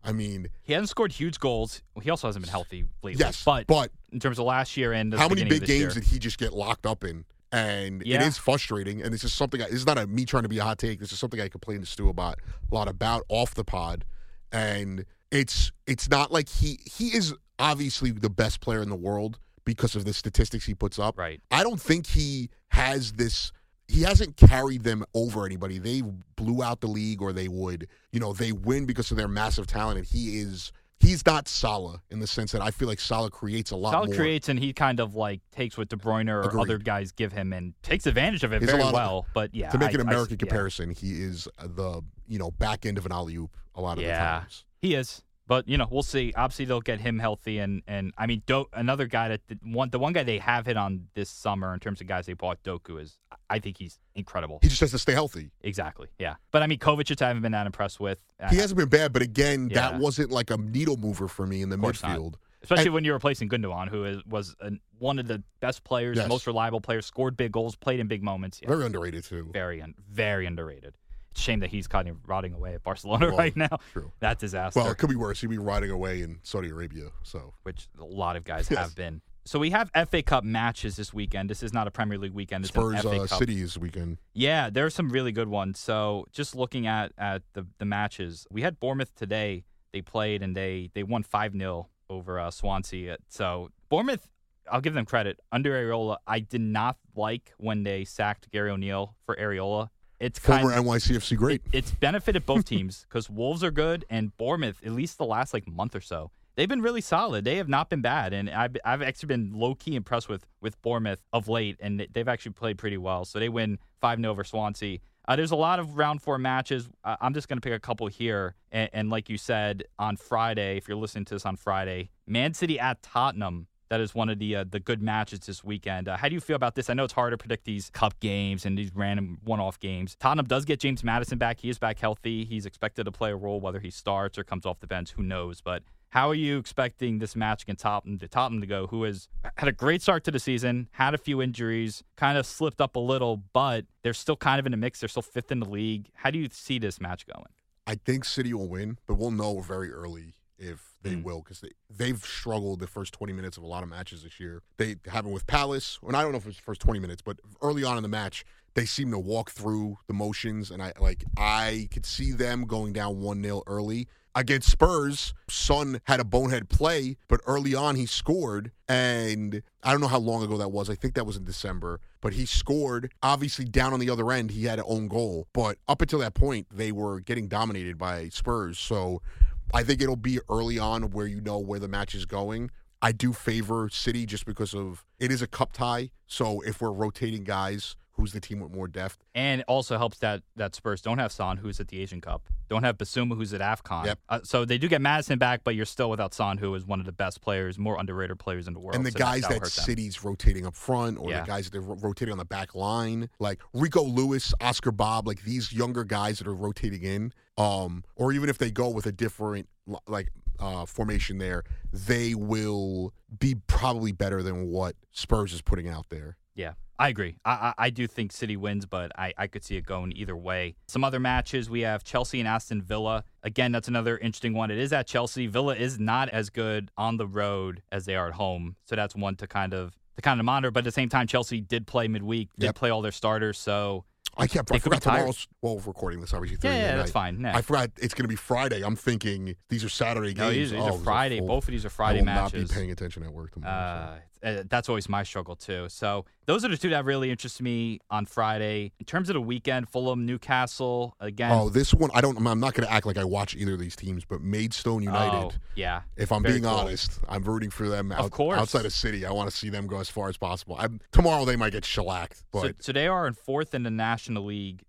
I 0.02 0.14
mean, 0.14 0.48
he 0.64 0.72
hasn't 0.72 0.90
scored 0.90 1.12
huge 1.12 1.40
goals. 1.40 1.82
He 2.02 2.10
also 2.10 2.30
hasn't 2.30 2.46
been 2.46 2.52
healthy 2.52 2.86
lately. 3.04 3.20
yes, 3.20 3.44
but, 3.44 3.68
but 3.68 3.92
in 4.14 4.22
terms 4.22 4.40
of 4.40 4.46
last 4.46 4.78
year 4.78 4.94
and 4.94 5.12
the 5.12 5.18
how 5.18 5.28
many 5.28 5.44
big 5.44 5.54
of 5.54 5.60
this 5.60 5.68
games 5.68 5.80
year, 5.82 5.90
did 5.90 6.04
he 6.06 6.20
just 6.20 6.38
get 6.38 6.54
locked 6.54 6.86
up 6.86 7.04
in? 7.04 7.26
And 7.52 8.02
it 8.02 8.08
Yeah. 8.08 8.28
is 8.28 8.38
frustrating. 8.38 9.02
And 9.02 9.14
this 9.14 9.24
is 9.24 9.34
something. 9.34 9.62
I, 9.62 9.66
this 9.66 9.76
is 9.76 9.86
not 9.86 9.98
a 9.98 10.06
me 10.08 10.26
trying 10.26 10.44
to 10.44 10.50
be 10.50 10.58
a 10.60 10.64
hot 10.64 10.78
take. 10.80 11.00
This 11.00 11.12
is 11.14 11.20
something 11.20 11.40
I 11.40 11.48
complained 11.48 11.84
to 11.86 11.90
Stu 11.90 12.10
about 12.10 12.40
a 12.72 12.76
lot 12.76 12.88
about 12.88 13.24
off 13.30 13.54
the 13.56 13.64
pod. 13.64 14.04
And 14.52 15.06
it's 15.32 15.72
it's 15.86 16.10
not 16.10 16.32
like 16.32 16.50
he 16.50 16.80
he 16.86 17.08
is 17.16 17.34
obviously 17.60 18.12
the 18.12 18.30
best 18.30 18.62
player 18.62 18.82
in 18.82 18.90
the 18.90 18.96
world 18.96 19.40
because 19.66 19.96
of 19.96 20.06
the 20.06 20.14
statistics 20.14 20.66
he 20.66 20.74
puts 20.74 20.98
up. 21.00 21.18
right? 21.18 21.42
I 21.52 21.64
don't 21.64 21.82
think 21.82 22.08
he 22.08 22.50
has 22.70 23.14
this. 23.14 23.52
He 23.90 24.02
hasn't 24.02 24.36
carried 24.38 24.84
them 24.84 25.04
over 25.14 25.46
anybody. 25.46 25.78
They 25.80 26.02
blew 26.36 26.62
out 26.64 26.82
the 26.82 26.88
league, 26.88 27.22
or 27.22 27.32
they 27.34 27.48
would, 27.48 27.88
you 28.12 28.20
know, 28.20 28.34
they 28.34 28.52
win 28.52 28.86
because 28.86 29.12
of 29.12 29.18
their 29.18 29.28
massive 29.30 29.66
talent. 29.68 29.98
And 29.98 30.06
he 30.08 30.40
is, 30.40 30.72
he's 31.08 31.26
not 31.26 31.48
Salah 31.48 32.02
in 32.10 32.20
the 32.20 32.28
sense 32.28 32.52
that 32.52 32.62
I 32.62 32.72
feel 32.72 32.88
like 32.88 33.00
Salah 33.00 33.30
creates 33.32 33.72
a 33.72 33.76
lot 33.76 33.92
Salah 33.92 34.08
more. 34.08 34.16
creates 34.16 34.50
and 34.50 34.60
he 34.60 34.74
kind 34.74 35.00
of 35.00 35.16
like 35.16 35.42
takes 35.52 35.78
what 35.78 35.90
De 35.90 35.96
Bruyne 35.96 36.30
or 36.30 36.42
Agreed. 36.42 36.62
other 36.62 36.78
guys 36.78 37.12
give 37.12 37.32
him 37.34 37.54
and 37.54 37.74
takes 37.84 38.06
advantage 38.06 38.44
of 38.44 38.52
it 38.54 38.60
There's 38.60 38.72
very 38.72 38.84
lot 38.84 38.90
of- 38.90 38.94
well. 38.94 39.26
but 39.34 39.54
yeah, 39.56 39.70
to 39.70 39.78
make 39.78 39.90
I- 39.90 39.94
an 39.94 40.00
I- 40.02 40.12
American 40.12 40.34
yeah. 40.36 40.38
comparison, 40.40 40.92
he 40.92 41.14
is 41.22 41.48
the 41.60 42.02
you 42.28 42.38
know 42.40 42.52
back 42.52 42.86
end 42.86 42.98
of 42.98 43.06
an 43.06 43.12
alley 43.12 43.36
oop 43.38 43.56
a 43.76 43.82
lot 43.82 43.94
of 43.94 44.04
the 44.04 44.10
Yeah. 44.10 44.40
times. 44.42 44.66
He 44.80 44.94
is. 44.96 45.24
But 45.48 45.68
you 45.68 45.78
know, 45.78 45.88
we'll 45.90 46.04
see. 46.04 46.34
Obviously, 46.36 46.66
they'll 46.66 46.82
get 46.82 47.00
him 47.00 47.20
healthy, 47.20 47.60
and 47.60 47.82
and 47.88 48.14
I 48.18 48.26
mean, 48.28 48.44
Do- 48.46 48.66
another 48.74 49.06
guy 49.08 49.30
that 49.30 49.48
did- 49.48 49.60
one 49.64 49.90
the 49.90 49.98
one 50.00 50.12
guy 50.14 50.24
they 50.24 50.40
have 50.40 50.66
hit 50.66 50.76
on 50.78 51.08
this 51.14 51.30
summer 51.30 51.74
in 51.74 51.80
terms 51.80 52.02
of 52.02 52.08
guys 52.08 52.26
they 52.26 52.34
bought, 52.34 52.62
Doku 52.64 53.02
is. 53.02 53.18
I 53.50 53.60
think 53.60 53.78
he's 53.78 53.98
incredible. 54.14 54.60
He 54.62 54.68
just 54.68 54.82
has 54.82 54.92
to 54.92 55.00
stay 55.00 55.14
healthy. 55.14 55.52
exactly. 55.62 56.10
Yeah. 56.20 56.36
But 56.52 56.64
I 56.64 56.68
mean, 56.68 56.80
Kovacic, 56.80 57.22
I 57.22 57.28
haven't 57.30 57.44
been 57.44 57.54
that 57.54 57.66
impressed 57.66 58.00
with. 58.00 58.20
He 58.50 58.58
hasn't 58.58 58.78
been 58.78 58.90
bad, 58.90 59.14
but 59.14 59.22
again, 59.22 59.70
Yeah. 59.72 59.92
that 59.92 60.00
wasn't 60.00 60.32
like 60.32 60.52
a 60.52 60.58
needle 60.58 60.98
mover 60.98 61.28
for 61.30 61.48
me 61.48 61.62
in 61.62 61.70
the 61.70 61.78
course 61.78 62.04
not. 62.04 62.18
midfield. 62.20 62.34
especially 62.64 62.86
and- 62.88 62.94
when 62.96 63.06
you're 63.06 63.14
replacing 63.14 63.48
Gundogan, 63.48 63.88
who 63.88 64.04
is, 64.04 64.26
was 64.26 64.54
an, 64.60 64.82
one 64.98 65.20
of 65.20 65.28
the 65.28 65.42
best 65.62 65.84
players, 65.86 66.18
Yes. 66.18 66.28
most 66.28 66.46
reliable 66.48 66.82
players, 66.82 67.06
scored 67.06 67.38
big 67.38 67.52
goals, 67.54 67.76
played 67.78 68.00
in 68.02 68.08
big 68.08 68.22
moments. 68.24 68.60
Yeah, 68.62 68.68
Very 68.70 68.86
underrated 68.86 69.24
too. 69.24 69.50
very, 69.54 69.82
un- 69.82 69.94
very 70.12 70.46
underrated. 70.46 70.96
Shame 71.38 71.60
that 71.62 71.70
he's 71.70 71.88
kind 71.88 72.08
of 72.08 72.18
rotting 72.28 72.54
away 72.54 72.74
at 72.74 72.84
Barcelona 72.84 73.28
Well, 73.30 73.38
right 73.38 73.56
now. 73.56 73.80
True. 73.94 74.12
That 74.20 74.40
disaster. 74.40 74.80
Well, 74.80 74.90
it 74.92 74.98
could 74.98 75.10
be 75.10 75.16
worse. 75.16 75.42
He'd 75.42 75.48
be 75.48 75.58
rotting 75.58 75.92
away 75.92 76.22
in 76.22 76.40
Saudi 76.44 76.70
Arabia. 76.70 77.10
So 77.24 77.54
which 77.64 77.88
a 78.00 78.04
lot 78.04 78.36
of 78.36 78.44
guys 78.44 78.68
Yes. 78.72 78.80
have 78.80 78.96
been. 78.96 79.22
So 79.46 79.60
we 79.60 79.70
have 79.70 79.90
FA 80.10 80.22
Cup 80.22 80.44
matches 80.44 80.98
this 80.98 81.14
weekend. 81.14 81.50
This 81.50 81.64
is 81.64 81.72
not 81.72 81.88
a 81.88 81.92
Premier 81.92 82.18
League 82.18 82.34
weekend. 82.34 82.66
It's 82.66 82.74
Spurs 82.74 82.96
an 82.96 83.02
FA 83.02 83.10
uh, 83.22 83.28
Cup. 83.28 83.40
City 83.40 83.62
this 83.62 83.78
weekend. 83.78 84.18
Yeah, 84.34 84.70
there 84.70 84.86
are 84.86 84.90
some 84.90 85.10
really 85.10 85.32
good 85.32 85.48
ones. 85.48 85.80
So 85.80 86.26
just 86.34 86.54
looking 86.54 86.86
at 86.86 87.14
at 87.18 87.44
the 87.54 87.66
the 87.78 87.86
matches, 87.86 88.46
we 88.52 88.62
had 88.64 88.78
Bournemouth 88.80 89.16
today. 89.16 89.64
They 89.94 90.02
played 90.02 90.44
and 90.44 90.54
they 90.56 90.90
they 90.94 91.04
won 91.04 91.24
five 91.24 91.54
0 91.54 91.88
over 92.10 92.40
uh, 92.40 92.52
Swansea. 92.52 93.18
So 93.30 93.70
Bournemouth, 93.88 94.28
I'll 94.70 94.82
give 94.82 94.94
them 94.94 95.06
credit. 95.06 95.40
Under 95.52 95.72
Iraola, 95.72 96.18
I 96.28 96.40
did 96.42 96.60
not 96.62 96.98
like 97.16 97.54
when 97.58 97.84
they 97.84 98.04
sacked 98.04 98.52
Gary 98.52 98.70
O'Neill 98.70 99.16
for 99.26 99.36
Iraola. 99.38 99.90
It's 100.20 100.40
kind 100.40 100.62
Former 100.62 100.76
NYCFC 100.82 101.38
great. 101.38 101.62
it's 101.72 101.92
benefited 101.92 102.46
both 102.46 102.66
teams 102.74 103.06
because 103.08 103.30
Wolves 103.30 103.64
are 103.64 103.72
good 103.72 104.06
and 104.10 104.36
Bournemouth, 104.38 104.80
at 104.86 104.92
least 104.94 105.18
the 105.18 105.26
last 105.26 105.54
like 105.54 105.68
month 105.68 105.96
or 105.96 106.02
so, 106.02 106.32
they've 106.56 106.68
been 106.70 106.82
really 106.82 107.02
solid. 107.02 107.46
They 107.46 107.58
have 107.58 107.70
not 107.70 107.90
been 107.90 108.02
bad, 108.02 108.34
and 108.34 108.50
I've, 108.50 108.76
I've 108.84 109.02
actually 109.04 109.28
been 109.28 109.52
low 109.54 109.76
key 109.76 109.96
impressed 109.96 110.28
with 110.30 110.48
with 110.62 110.82
Bournemouth 110.82 111.24
of 111.34 111.48
late, 111.48 111.78
and 111.80 112.00
they- 112.00 112.08
they've 112.12 112.28
actually 112.28 112.54
played 112.54 112.78
pretty 112.78 112.98
well. 112.98 113.26
So 113.26 113.40
they 113.40 113.50
win 113.50 113.78
five 114.02 114.20
0 114.20 114.32
over 114.32 114.44
Swansea. 114.44 115.00
Uh, 115.28 115.36
there's 115.36 115.52
a 115.52 115.56
lot 115.58 115.78
of 115.78 115.98
round 115.98 116.22
four 116.22 116.38
matches. 116.38 116.90
Uh, 117.04 117.18
I'm 117.20 117.34
just 117.34 117.50
going 117.50 117.58
to 117.58 117.62
pick 117.62 117.74
a 117.74 117.80
couple 117.80 118.08
here, 118.08 118.56
and, 118.72 118.90
and 118.94 119.10
like 119.10 119.30
you 119.30 119.38
said 119.38 119.84
on 120.00 120.16
Friday, 120.18 120.78
if 120.78 120.88
you're 120.88 120.98
listening 120.98 121.26
to 121.26 121.36
this 121.36 121.46
on 121.46 121.58
Friday, 121.58 122.10
Man 122.26 122.54
City 122.54 122.80
at 122.80 123.04
Tottenham. 123.04 123.68
That 123.90 124.02
is 124.02 124.14
one 124.14 124.30
of 124.30 124.40
the 124.40 124.58
uh, 124.58 124.66
the 124.70 124.80
good 124.80 125.02
matches 125.02 125.40
this 125.40 125.64
weekend. 125.64 126.08
Uh, 126.08 126.18
how 126.18 126.28
do 126.28 126.36
you 126.36 126.42
feel 126.42 126.56
about 126.56 126.76
this? 126.76 126.90
I 126.90 126.94
know 126.94 127.04
it's 127.04 127.14
hard 127.14 127.32
to 127.32 127.38
predict 127.38 127.66
these 127.66 127.90
cup 127.90 128.20
games 128.20 128.66
and 128.66 128.78
these 128.78 128.92
random 128.94 129.40
one-off 129.44 129.80
games. 129.80 130.16
Tottenham 130.20 130.46
does 130.46 130.66
get 130.66 130.80
James 130.80 131.04
Maddison 131.04 131.38
back. 131.38 131.62
He 131.62 131.70
is 131.70 131.80
back 131.80 132.00
healthy. 132.00 132.46
He's 132.46 132.66
expected 132.66 133.06
to 133.06 133.12
play 133.12 133.32
a 133.32 133.36
role, 133.36 133.60
whether 133.60 133.80
he 133.80 133.90
starts 133.90 134.38
or 134.38 134.44
comes 134.44 134.66
off 134.66 134.80
the 134.80 134.88
bench. 134.88 135.12
Who 135.12 135.24
knows? 135.24 135.62
But 135.62 135.84
how 136.10 136.30
are 136.30 136.36
you 136.36 136.58
expecting 136.58 137.20
this 137.20 137.36
match 137.36 137.64
against 137.64 137.84
Tottenham 137.84 138.18
to 138.20 138.28
Tottenham 138.28 138.62
to 138.62 138.68
go? 138.68 138.88
Who 138.88 139.04
has 139.04 139.28
had 139.56 139.68
a 139.68 139.74
great 139.74 140.02
start 140.02 140.24
to 140.26 140.32
the 140.32 140.40
season, 140.40 140.90
had 140.92 141.14
a 141.14 141.18
few 141.18 141.42
injuries, 141.42 142.04
kind 142.16 142.38
of 142.38 142.46
slipped 142.46 142.82
up 142.82 142.96
a 142.96 143.00
little, 143.00 143.38
but 143.54 143.86
they're 144.04 144.14
still 144.14 144.38
kind 144.38 144.60
of 144.60 144.66
in 144.66 144.72
the 144.72 144.78
mix. 144.78 145.00
They're 145.00 145.10
still 145.10 145.22
fifth 145.22 145.52
in 145.52 145.60
the 145.60 145.70
league. 145.70 146.10
How 146.14 146.32
do 146.32 146.40
you 146.40 146.48
see 146.52 146.80
this 146.80 147.00
match 147.00 147.26
going? 147.28 147.48
I 147.86 147.96
think 147.96 148.26
City 148.26 148.54
will 148.54 148.68
win, 148.68 148.98
but 149.08 149.16
we'll 149.16 149.32
know 149.32 149.60
very 149.62 149.92
early 149.92 150.34
if 150.58 150.94
they 151.04 151.12
Mm. 151.16 151.24
will 151.24 151.42
because 151.42 151.62
they, 151.62 151.72
they've 151.90 152.24
struggled 152.24 152.80
the 152.80 152.88
first 152.88 153.14
20 153.14 153.32
minutes 153.34 153.58
of 153.58 153.64
a 153.64 153.68
lot 153.68 153.84
of 153.84 153.90
matches 153.90 154.24
this 154.24 154.40
year. 154.40 154.62
They 154.78 154.96
haven't 155.08 155.32
with 155.32 155.48
Palace, 155.48 156.00
and 156.06 156.16
I 156.16 156.22
don't 156.22 156.32
know 156.32 156.38
if 156.40 156.48
it's 156.48 156.58
the 156.58 156.64
first 156.64 156.82
20 156.82 157.00
minutes, 157.00 157.22
but 157.22 157.40
early 157.62 157.84
on 157.84 157.98
in 157.98 158.04
the 158.04 158.10
match, 158.10 158.44
they 158.74 158.86
seem 158.86 159.12
to 159.12 159.20
walk 159.20 159.52
through 159.52 159.98
the 160.08 160.14
motions, 160.14 160.70
and 160.72 160.82
I 160.84 160.94
like 161.00 161.24
I 161.38 161.88
could 161.92 162.06
see 162.06 162.32
them 162.32 162.66
going 162.66 162.94
down 162.94 163.22
1 163.22 163.42
0 163.44 163.64
early. 163.68 164.08
against 164.36 164.70
Spurs, 164.70 165.34
Son 165.50 166.00
had 166.04 166.20
a 166.20 166.24
bonehead 166.24 166.70
play, 166.70 167.18
but 167.28 167.42
early 167.48 167.74
on 167.74 167.96
he 167.96 168.06
scored. 168.06 168.72
And 168.88 169.64
I 169.82 169.92
don't 169.92 170.00
know 170.00 170.08
how 170.08 170.20
long 170.20 170.44
ago 170.44 170.58
that 170.58 170.70
was. 170.72 170.92
I 170.92 170.96
think 170.96 171.16
that 171.16 171.26
was 171.26 171.36
in 171.38 171.44
December. 171.44 172.00
But 172.22 172.34
he 172.34 172.46
scored. 172.46 173.12
Obviously, 173.24 173.66
down 173.66 173.94
on 173.94 174.00
the 174.00 174.12
other 174.12 174.32
end, 174.32 174.52
he 174.52 174.66
had 174.66 174.78
an 174.78 174.86
own 174.88 175.08
goal. 175.08 175.48
But 175.54 175.80
up 175.88 176.04
until 176.04 176.20
that 176.20 176.36
point, 176.36 176.68
they 176.72 176.92
were 176.92 177.20
getting 177.20 177.48
dominated 177.48 177.98
by 177.98 178.30
Spurs. 178.30 178.78
So 178.78 179.24
I 179.74 179.84
think 179.84 180.02
it'll 180.02 180.16
be 180.16 180.40
early 180.50 180.80
on 180.80 181.12
where 181.12 181.28
you 181.28 181.42
know 181.42 181.60
where 181.60 181.80
the 181.80 181.88
match 181.88 182.16
is 182.16 182.26
going. 182.26 182.72
I 183.02 183.12
do 183.12 183.32
favor 183.34 183.90
City 183.90 184.26
just 184.26 184.46
because 184.46 184.74
of 184.74 185.06
it 185.20 185.32
is 185.32 185.42
a 185.42 185.48
cup 185.48 185.72
tie. 185.74 186.10
So 186.26 186.62
if 186.62 186.82
we're 186.82 186.92
rotating 186.92 187.44
guys, 187.44 187.96
who's 188.14 188.34
the 188.34 188.40
team 188.40 188.60
with 188.60 188.72
more 188.74 188.88
depth? 188.88 189.20
And 189.36 189.64
also 189.68 189.98
helps 190.00 190.18
that 190.20 190.42
that 190.56 190.74
Spurs 190.74 191.02
don't 191.02 191.20
have 191.20 191.32
Son, 191.32 191.58
who's 191.58 191.80
at 191.80 191.90
the 191.90 192.02
Asian 192.02 192.22
Cup. 192.22 192.48
Don't 192.70 192.84
have 192.84 192.98
Bissouma, 192.98 193.36
who's 193.38 193.54
at 193.54 193.62
AFCON. 193.62 194.06
Yep. 194.06 194.20
Uh, 194.28 194.40
so 194.44 194.66
they 194.66 194.78
do 194.80 194.88
get 194.90 195.00
Maddison 195.00 195.38
back, 195.38 195.62
but 195.64 195.76
you're 195.76 195.86
still 195.86 196.10
without 196.10 196.34
Son, 196.34 196.58
who 196.58 196.74
is 196.76 196.86
one 196.86 197.00
of 197.00 197.06
the 197.06 197.12
best 197.14 197.40
players, 197.40 197.78
more 197.78 197.98
underrated 198.00 198.40
players 198.40 198.68
in 198.68 198.74
the 198.74 198.80
world. 198.80 198.96
and 198.96 199.06
the 199.06 199.12
So 199.12 199.20
guys 199.20 199.44
that'll 199.44 199.60
that. 199.60 199.70
City's 199.70 200.24
rotating 200.24 200.66
up 200.66 200.76
front, 200.76 201.20
or 201.20 201.30
Yeah. 201.30 201.42
the 201.42 201.48
guys 201.48 201.66
that 201.66 201.72
they're 201.74 201.82
ro- 201.82 201.98
rotating 202.02 202.32
on 202.32 202.38
the 202.40 202.46
back 202.46 202.74
line, 202.76 203.30
like 203.40 203.62
Rico 203.74 204.02
Lewis, 204.04 204.54
Oscar 204.60 204.92
Bobb, 204.92 205.28
like 205.28 205.44
these 205.44 205.72
younger 205.72 206.04
guys 206.04 206.40
that 206.40 206.48
are 206.48 206.56
rotating 206.56 207.04
in, 207.04 207.32
um, 207.58 208.04
or 208.16 208.32
even 208.32 208.50
if 208.50 208.58
they 208.58 208.72
go 208.72 208.90
with 208.90 209.06
a 209.06 209.12
different 209.12 209.68
like 210.08 210.30
uh, 210.60 210.86
formation 210.86 211.38
there, 211.38 211.64
they 211.94 212.34
will 212.36 213.14
be 213.40 213.56
probably 213.68 214.12
better 214.12 214.42
than 214.44 214.68
what 214.70 214.96
Spurs 215.12 215.54
is 215.54 215.62
putting 215.62 215.88
out 215.88 216.08
there. 216.10 216.38
Yeah, 216.56 216.74
I 216.98 217.10
agree. 217.10 217.38
I, 217.46 217.52
I 217.52 217.74
I 217.86 217.90
do 217.92 218.08
think 218.08 218.32
City 218.32 218.58
wins, 218.58 218.86
but 218.88 219.12
I, 219.18 219.34
I 219.38 219.48
could 219.48 219.64
see 219.64 219.76
it 219.78 219.86
going 219.86 220.12
either 220.16 220.36
way. 220.36 220.76
Some 220.88 221.04
other 221.04 221.20
matches 221.20 221.70
we 221.70 221.82
have 221.82 222.04
Chelsea 222.04 222.40
and 222.40 222.48
Aston 222.48 222.82
Villa. 222.82 223.24
Again, 223.44 223.72
that's 223.72 223.88
another 223.88 224.18
interesting 224.18 224.54
one. 224.54 224.72
It 224.72 224.80
is 224.80 224.92
at 224.92 225.06
Chelsea. 225.08 225.46
Villa 225.48 225.76
is 225.76 226.00
not 226.00 226.30
as 226.30 226.50
good 226.50 226.90
on 226.98 227.18
the 227.18 227.28
road 227.28 227.82
as 227.92 228.06
they 228.06 228.16
are 228.16 228.28
at 228.30 228.34
home, 228.34 228.76
so 228.86 228.96
that's 228.96 229.16
one 229.16 229.36
to 229.36 229.48
kind 229.48 229.74
of 229.76 229.96
to 230.16 230.22
kind 230.24 230.40
of 230.40 230.46
monitor. 230.48 230.72
But 230.72 230.80
at 230.80 230.86
the 230.86 230.92
same 230.92 231.10
time, 231.10 231.28
Chelsea 231.28 231.62
did 231.62 231.86
play 231.86 232.08
midweek, 232.08 232.50
did 232.58 232.66
Yep. 232.68 232.76
play 232.76 232.90
all 232.90 233.04
their 233.04 233.12
starters, 233.12 233.60
so 233.60 234.04
I 234.38 234.48
can't. 234.48 234.68
They 234.68 234.76
I 234.76 234.80
forgot 234.80 235.02
tomorrow's. 235.02 235.48
Well, 235.62 235.76
we're 235.78 235.84
recording 235.84 236.22
this 236.22 236.34
obviously. 236.34 236.58
yeah, 236.62 236.76
Thursday 236.76 236.82
yeah, 236.90 236.96
that's 236.98 237.10
night. 237.10 237.14
fine. 237.14 237.42
Yeah. 237.42 237.58
I 237.58 237.62
forgot 237.62 237.90
it's 237.98 238.14
going 238.14 238.24
to 238.26 238.28
be 238.30 238.36
Friday. 238.36 238.82
I'm 238.84 238.96
thinking 238.96 239.56
these 239.70 239.84
are 239.84 239.90
Saturday 239.90 240.34
games. 240.34 240.40
no, 240.40 240.50
these, 240.52 240.74
oh, 240.74 240.76
these 240.76 240.86
Oh, 240.86 240.96
are 240.96 241.04
Friday. 241.04 241.40
Both 241.40 241.66
of 241.68 241.72
these 241.72 241.86
are 241.86 241.90
I 241.90 241.92
Friday 241.92 242.20
will 242.20 242.26
matches. 242.26 242.62
not 242.62 242.70
be 242.70 242.76
paying 242.76 242.92
attention 242.92 243.24
at 243.24 243.32
work 243.32 243.52
tomorrow. 243.54 243.74
so. 243.74 244.14
Uh, 244.14 244.20
Uh, 244.44 244.64
that's 244.70 244.90
always 244.90 245.10
my 245.10 245.24
struggle 245.24 245.56
too. 245.56 245.88
So 245.90 246.26
those 246.46 246.64
are 246.64 246.68
the 246.68 246.78
two 246.78 246.90
that 246.90 247.06
really 247.06 247.32
interest 247.32 247.62
me 247.62 248.00
on 248.10 248.26
Friday. 248.26 248.92
In 249.00 249.06
terms 249.06 249.30
of 249.30 249.34
the 249.34 249.42
weekend, 249.42 249.90
Fulham, 249.90 250.26
Newcastle 250.26 251.16
again. 251.20 251.52
Oh, 251.52 251.70
this 251.70 251.94
one 251.94 252.10
I 252.14 252.22
don't. 252.22 252.38
I'm 252.38 252.60
not 252.60 252.74
going 252.74 252.88
to 252.88 252.94
act 252.94 253.06
like 253.06 253.18
I 253.18 253.24
watch 253.24 253.56
either 253.56 253.74
of 253.74 253.80
these 253.80 253.96
teams, 253.96 254.26
but 254.26 254.42
Maidstone 254.42 255.04
United. 255.04 255.36
Oh, 255.36 255.52
yeah. 255.76 256.02
If 256.16 256.32
I'm 256.32 256.44
Very 256.44 256.56
being 256.56 256.64
cool. 256.64 256.74
honest, 256.74 257.20
I'm 257.28 257.44
rooting 257.44 257.70
for 257.70 257.88
them. 257.90 258.12
Of 258.12 258.32
course. 258.32 258.60
outside 258.60 258.86
of 258.86 258.94
City, 258.94 259.26
I 259.26 259.32
want 259.32 259.50
to 259.50 259.56
see 259.56 259.70
them 259.70 259.88
go 259.88 260.00
as 260.00 260.10
far 260.10 260.30
as 260.30 260.38
possible. 260.38 260.76
I'm, 260.80 261.00
tomorrow 261.12 261.46
they 261.46 261.56
might 261.56 261.72
get 261.72 261.86
shellacked, 261.86 262.44
but 262.52 262.82
so 262.84 262.92
they 262.92 263.08
are 263.08 263.28
in 263.28 263.34
fourth 263.34 263.74
in 263.74 263.84
the 263.84 263.92
National 263.92 264.46
League. 264.46 264.84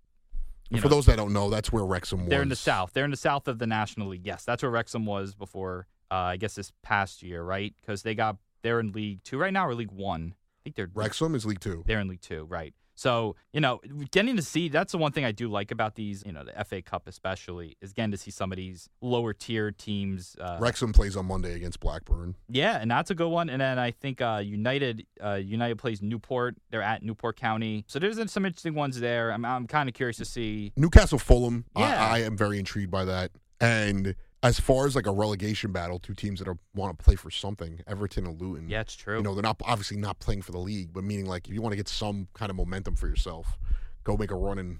You 0.69 0.79
for 0.81 0.87
know, 0.87 0.95
those 0.95 1.07
that 1.07 1.17
don't 1.17 1.33
know, 1.33 1.49
that's 1.49 1.71
where 1.71 1.83
Wrexham 1.83 2.19
was. 2.21 2.29
they're 2.29 2.43
in 2.43 2.49
the 2.49 2.55
south. 2.55 2.91
They're 2.93 3.05
in 3.05 3.11
the 3.11 3.17
south 3.17 3.47
of 3.47 3.57
the 3.57 3.65
National 3.65 4.07
League. 4.09 4.25
Yes, 4.25 4.45
that's 4.45 4.61
where 4.61 4.71
Wrexham 4.71 5.05
was 5.05 5.33
before. 5.33 5.87
Uh, 6.11 6.15
I 6.15 6.37
guess 6.37 6.55
this 6.55 6.71
past 6.83 7.23
year, 7.23 7.43
right? 7.43 7.73
Because 7.79 8.03
they 8.03 8.15
got 8.15 8.37
they're 8.61 8.79
in 8.79 8.91
League 8.91 9.23
Two 9.23 9.37
right 9.37 9.53
now, 9.53 9.67
or 9.67 9.75
League 9.75 9.91
One. 9.91 10.33
I 10.35 10.59
think 10.63 10.75
they're 10.75 10.89
Wrexham 10.93 11.35
is 11.35 11.45
League 11.45 11.59
Two. 11.59 11.83
They're 11.85 11.99
in 11.99 12.07
League 12.07 12.21
Two, 12.21 12.43
right? 12.45 12.73
So 12.95 13.37
you 13.53 13.61
know, 13.61 13.79
getting 14.11 14.35
to 14.35 14.41
see 14.41 14.67
that's 14.67 14.91
the 14.91 14.97
one 14.97 15.13
thing 15.13 15.23
I 15.23 15.31
do 15.31 15.47
like 15.47 15.71
about 15.71 15.95
these. 15.95 16.21
You 16.25 16.33
know, 16.33 16.43
the 16.43 16.65
FA 16.65 16.81
Cup 16.81 17.07
especially 17.07 17.77
is 17.81 17.93
getting 17.93 18.11
to 18.11 18.17
see 18.17 18.29
some 18.29 18.51
of 18.51 18.57
these 18.57 18.89
lower 18.99 19.31
tier 19.31 19.71
teams. 19.71 20.35
Uh, 20.37 20.57
Wrexham 20.59 20.91
plays 20.91 21.15
on 21.15 21.25
Monday 21.25 21.55
against 21.55 21.79
Blackburn. 21.79 22.35
yeah, 22.49 22.77
and 22.77 22.91
that's 22.91 23.09
a 23.09 23.15
good 23.15 23.29
one. 23.29 23.49
And 23.49 23.61
then 23.61 23.79
I 23.79 23.91
think 23.91 24.19
uh, 24.19 24.41
United 24.43 25.05
uh, 25.23 25.35
United 25.35 25.77
plays 25.77 26.01
Newport. 26.01 26.57
They're 26.71 26.81
at 26.81 27.01
Newport 27.01 27.37
County. 27.37 27.85
So 27.87 27.99
there's 27.99 28.17
some 28.29 28.45
interesting 28.45 28.75
ones 28.75 28.99
there. 28.99 29.31
I'm 29.31 29.45
I'm 29.45 29.65
kind 29.65 29.87
of 29.87 29.95
curious 29.95 30.17
to 30.17 30.25
see. 30.25 30.73
Newcastle 30.75 31.19
Fulham. 31.19 31.63
Yeah. 31.77 32.05
I, 32.05 32.17
I 32.17 32.19
am 32.23 32.35
very 32.35 32.59
intrigued 32.59 32.91
by 32.91 33.05
that. 33.05 33.31
And 33.61 34.15
as 34.41 34.59
far 34.59 34.85
as 34.85 34.95
like 34.95 35.05
a 35.05 35.11
relegation 35.11 35.71
battle, 35.71 35.99
two 35.99 36.13
teams 36.13 36.39
that 36.39 36.47
are, 36.47 36.57
want 36.73 36.97
to 36.97 37.03
play 37.03 37.15
for 37.15 37.29
something, 37.29 37.81
Everton 37.87 38.25
and 38.25 38.39
Luton. 38.39 38.69
Yeah, 38.69 38.81
it's 38.81 38.95
true. 38.95 39.17
You 39.17 39.23
know, 39.23 39.33
they're 39.33 39.43
not 39.43 39.61
obviously 39.65 39.97
not 39.97 40.19
playing 40.19 40.43
for 40.43 40.51
the 40.51 40.59
league, 40.59 40.93
but 40.93 41.03
meaning 41.03 41.25
like 41.25 41.47
if 41.47 41.53
you 41.53 41.61
want 41.61 41.73
to 41.73 41.77
get 41.77 41.87
some 41.87 42.27
kind 42.33 42.49
of 42.49 42.55
momentum 42.55 42.95
for 42.95 43.07
yourself, 43.07 43.57
go 44.03 44.15
make 44.15 44.31
a 44.31 44.35
run 44.35 44.57
in 44.57 44.79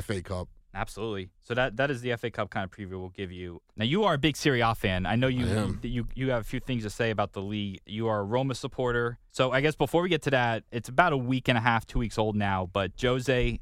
FA 0.00 0.22
Cup. 0.22 0.48
Absolutely. 0.74 1.30
So 1.42 1.54
that 1.54 1.76
that 1.76 1.90
is 1.90 2.00
the 2.00 2.16
FA 2.16 2.30
Cup 2.30 2.48
kind 2.48 2.64
of 2.64 2.70
preview 2.70 2.98
we'll 2.98 3.10
give 3.10 3.30
you. 3.30 3.60
Now 3.76 3.84
you 3.84 4.04
are 4.04 4.14
a 4.14 4.18
big 4.18 4.36
Serie 4.36 4.60
A 4.60 4.74
fan. 4.74 5.04
I 5.04 5.16
know 5.16 5.26
you 5.26 5.46
I 5.46 5.86
you 5.86 6.08
you 6.14 6.30
have 6.30 6.40
a 6.40 6.44
few 6.44 6.60
things 6.60 6.84
to 6.84 6.90
say 6.90 7.10
about 7.10 7.32
the 7.32 7.42
league. 7.42 7.80
You 7.84 8.08
are 8.08 8.20
a 8.20 8.24
Roma 8.24 8.54
supporter. 8.54 9.18
So 9.32 9.50
I 9.50 9.60
guess 9.60 9.74
before 9.74 10.00
we 10.00 10.08
get 10.08 10.22
to 10.22 10.30
that, 10.30 10.64
it's 10.72 10.88
about 10.88 11.12
a 11.12 11.16
week 11.16 11.48
and 11.48 11.58
a 11.58 11.60
half, 11.60 11.86
two 11.86 11.98
weeks 11.98 12.16
old 12.16 12.36
now. 12.36 12.70
But 12.72 12.92
Jose 13.00 13.60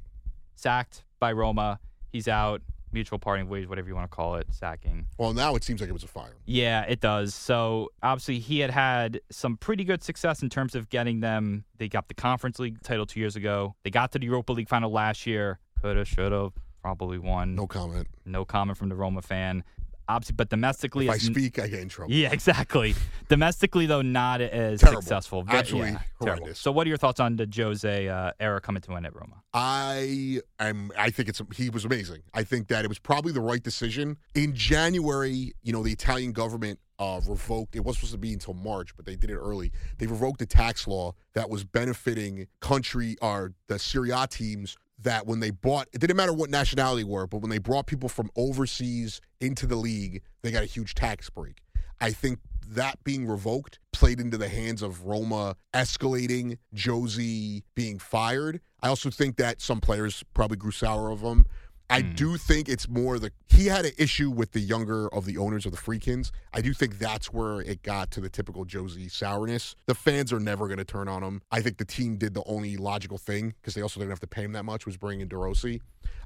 sacked 0.54 1.04
by 1.18 1.32
Roma. 1.32 1.80
He's 2.12 2.28
out. 2.28 2.62
Mutual 2.92 3.18
parting 3.18 3.48
ways, 3.48 3.68
whatever 3.68 3.88
you 3.88 3.94
want 3.94 4.10
to 4.10 4.14
call 4.14 4.36
it, 4.36 4.46
sacking. 4.50 5.06
Well, 5.16 5.32
now 5.32 5.54
it 5.54 5.62
seems 5.62 5.80
like 5.80 5.88
it 5.88 5.92
was 5.92 6.02
a 6.02 6.08
fire. 6.08 6.34
Yeah, 6.44 6.82
it 6.82 7.00
does. 7.00 7.34
So 7.34 7.90
obviously, 8.02 8.40
he 8.40 8.58
had 8.58 8.70
had 8.70 9.20
some 9.30 9.56
pretty 9.56 9.84
good 9.84 10.02
success 10.02 10.42
in 10.42 10.50
terms 10.50 10.74
of 10.74 10.88
getting 10.88 11.20
them. 11.20 11.64
They 11.78 11.88
got 11.88 12.08
the 12.08 12.14
Conference 12.14 12.58
League 12.58 12.82
title 12.82 13.06
two 13.06 13.20
years 13.20 13.36
ago. 13.36 13.76
They 13.84 13.90
got 13.90 14.10
to 14.12 14.18
the 14.18 14.26
Europa 14.26 14.52
League 14.52 14.68
final 14.68 14.90
last 14.90 15.26
year. 15.26 15.58
Coulda, 15.80 16.04
shoulda, 16.04 16.50
probably 16.82 17.18
won. 17.18 17.54
No 17.54 17.66
comment. 17.66 18.08
No 18.24 18.44
comment 18.44 18.76
from 18.76 18.88
the 18.88 18.96
Roma 18.96 19.22
fan. 19.22 19.64
Obviously, 20.10 20.34
but 20.34 20.48
domestically, 20.48 21.06
If 21.06 21.12
I 21.12 21.18
speak, 21.18 21.58
I 21.58 21.68
get 21.68 21.80
in 21.80 21.88
trouble. 21.88 22.12
yeah, 22.12 22.32
exactly. 22.32 22.94
domestically, 23.28 23.86
though, 23.86 24.02
not 24.02 24.40
as 24.40 24.80
Terrible. 24.80 25.02
successful. 25.02 25.42
Ve- 25.42 25.52
Absolutely 25.52 25.90
yeah, 25.92 25.98
horrendous. 26.18 26.38
terrible. 26.40 26.54
So, 26.56 26.72
what 26.72 26.86
are 26.86 26.88
your 26.88 26.96
thoughts 26.98 27.20
on 27.20 27.36
the 27.36 27.48
Jose 27.54 28.08
uh, 28.08 28.32
era 28.40 28.60
coming 28.60 28.82
to 28.82 28.90
an 28.92 28.96
end 28.98 29.06
at 29.06 29.14
Roma? 29.14 29.42
I 29.54 30.40
am. 30.58 30.90
I 30.98 31.10
think 31.10 31.28
it's. 31.28 31.40
He 31.54 31.70
was 31.70 31.84
amazing. 31.84 32.22
I 32.34 32.42
think 32.44 32.68
that 32.68 32.84
it 32.84 32.88
was 32.88 32.98
probably 32.98 33.32
the 33.32 33.40
right 33.40 33.62
decision. 33.62 34.16
In 34.34 34.54
January, 34.54 35.52
you 35.62 35.72
know, 35.72 35.82
the 35.82 35.92
Italian 35.92 36.32
government 36.32 36.78
uh, 36.98 37.20
revoked. 37.28 37.76
It 37.76 37.84
was 37.84 37.96
supposed 37.96 38.12
to 38.12 38.18
be 38.18 38.32
until 38.32 38.54
March, 38.54 38.94
but 38.96 39.06
they 39.06 39.16
did 39.16 39.30
it 39.30 39.36
early. 39.36 39.70
They 39.98 40.06
revoked 40.06 40.42
a 40.42 40.46
tax 40.46 40.86
law 40.86 41.14
that 41.34 41.48
was 41.48 41.64
benefiting 41.64 42.46
country 42.60 43.16
or 43.22 43.52
the 43.68 43.78
Serie 43.78 44.10
A 44.10 44.26
teams. 44.26 44.76
That 45.02 45.26
when 45.26 45.40
they 45.40 45.50
bought, 45.50 45.88
it 45.92 46.00
didn't 46.00 46.16
matter 46.16 46.32
what 46.32 46.50
nationality 46.50 47.04
were, 47.04 47.26
but 47.26 47.38
when 47.38 47.50
they 47.50 47.58
brought 47.58 47.86
people 47.86 48.08
from 48.08 48.30
overseas 48.36 49.20
into 49.40 49.66
the 49.66 49.76
league, 49.76 50.22
they 50.42 50.50
got 50.50 50.62
a 50.62 50.66
huge 50.66 50.94
tax 50.94 51.30
break. 51.30 51.62
I 52.00 52.12
think 52.12 52.38
that 52.68 53.02
being 53.04 53.26
revoked 53.26 53.78
played 53.92 54.20
into 54.20 54.38
the 54.38 54.48
hands 54.48 54.82
of 54.82 55.04
Roma 55.04 55.56
escalating, 55.74 56.58
Josie 56.72 57.64
being 57.74 57.98
fired. 57.98 58.60
I 58.82 58.88
also 58.88 59.10
think 59.10 59.36
that 59.36 59.60
some 59.60 59.80
players 59.80 60.22
probably 60.34 60.56
grew 60.56 60.70
sour 60.70 61.10
of 61.10 61.20
him. 61.20 61.46
I 61.90 62.02
Hmm. 62.02 62.12
do 62.14 62.36
think 62.36 62.68
it's 62.68 62.88
more 62.88 63.18
the 63.18 63.32
he 63.48 63.66
had 63.66 63.84
an 63.84 63.92
issue 63.98 64.30
with 64.30 64.52
the 64.52 64.60
younger 64.60 65.08
of 65.12 65.26
the 65.26 65.36
owners 65.36 65.66
of 65.66 65.72
the 65.72 65.76
Friedkins. 65.78 66.30
I 66.54 66.62
do 66.62 66.72
think 66.72 66.98
that's 66.98 67.30
where 67.30 67.60
it 67.60 67.82
got 67.82 68.10
to 68.12 68.20
the 68.22 68.30
typical 68.30 68.64
Josie 68.64 69.08
sourness. 69.08 69.74
The 69.86 69.94
fans 69.94 70.32
are 70.32 70.40
never 70.40 70.66
going 70.66 70.78
to 70.78 70.84
turn 70.84 71.08
on 71.08 71.22
him. 71.22 71.42
I 71.50 71.60
think 71.60 71.76
the 71.76 71.84
team 71.84 72.16
did 72.16 72.32
the 72.32 72.42
only 72.46 72.78
logical 72.78 73.18
thing 73.18 73.52
because 73.60 73.74
they 73.74 73.82
also 73.82 74.00
didn't 74.00 74.12
have 74.12 74.20
to 74.20 74.26
pay 74.26 74.44
him 74.44 74.52
that 74.52 74.64
much 74.64 74.86
was 74.86 74.96
bringing 74.96 75.20
in 75.22 75.28
DeRossi. 75.28 75.80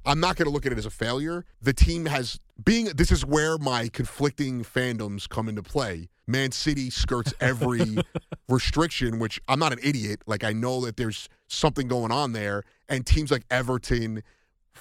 I'm 0.07 0.21
not 0.21 0.37
going 0.37 0.45
to 0.47 0.51
look 0.53 0.65
at 0.67 0.71
it 0.73 0.79
as 0.79 0.87
a 0.87 0.91
failure. 0.91 1.45
The 1.63 1.73
team 1.73 2.07
has 2.07 2.39
being 2.63 2.85
this 2.87 3.11
is 3.11 3.25
where 3.25 3.59
my 3.59 3.89
conflicting 3.89 4.63
fandoms 4.63 5.29
come 5.29 5.49
into 5.49 5.63
play. 5.63 6.09
Man 6.27 6.53
City 6.53 6.89
skirts 6.91 7.35
every 7.41 7.99
restriction, 8.49 9.19
which 9.19 9.41
I'm 9.49 9.59
not 9.59 9.73
an 9.73 9.79
idiot. 9.83 10.23
Like 10.27 10.45
I 10.45 10.53
know 10.53 10.85
that 10.85 10.97
there's 10.97 11.29
something 11.49 11.89
going 11.89 12.13
on 12.13 12.33
there, 12.33 12.63
and 12.89 13.05
teams 13.07 13.31
like 13.31 13.45
Everton, 13.51 14.23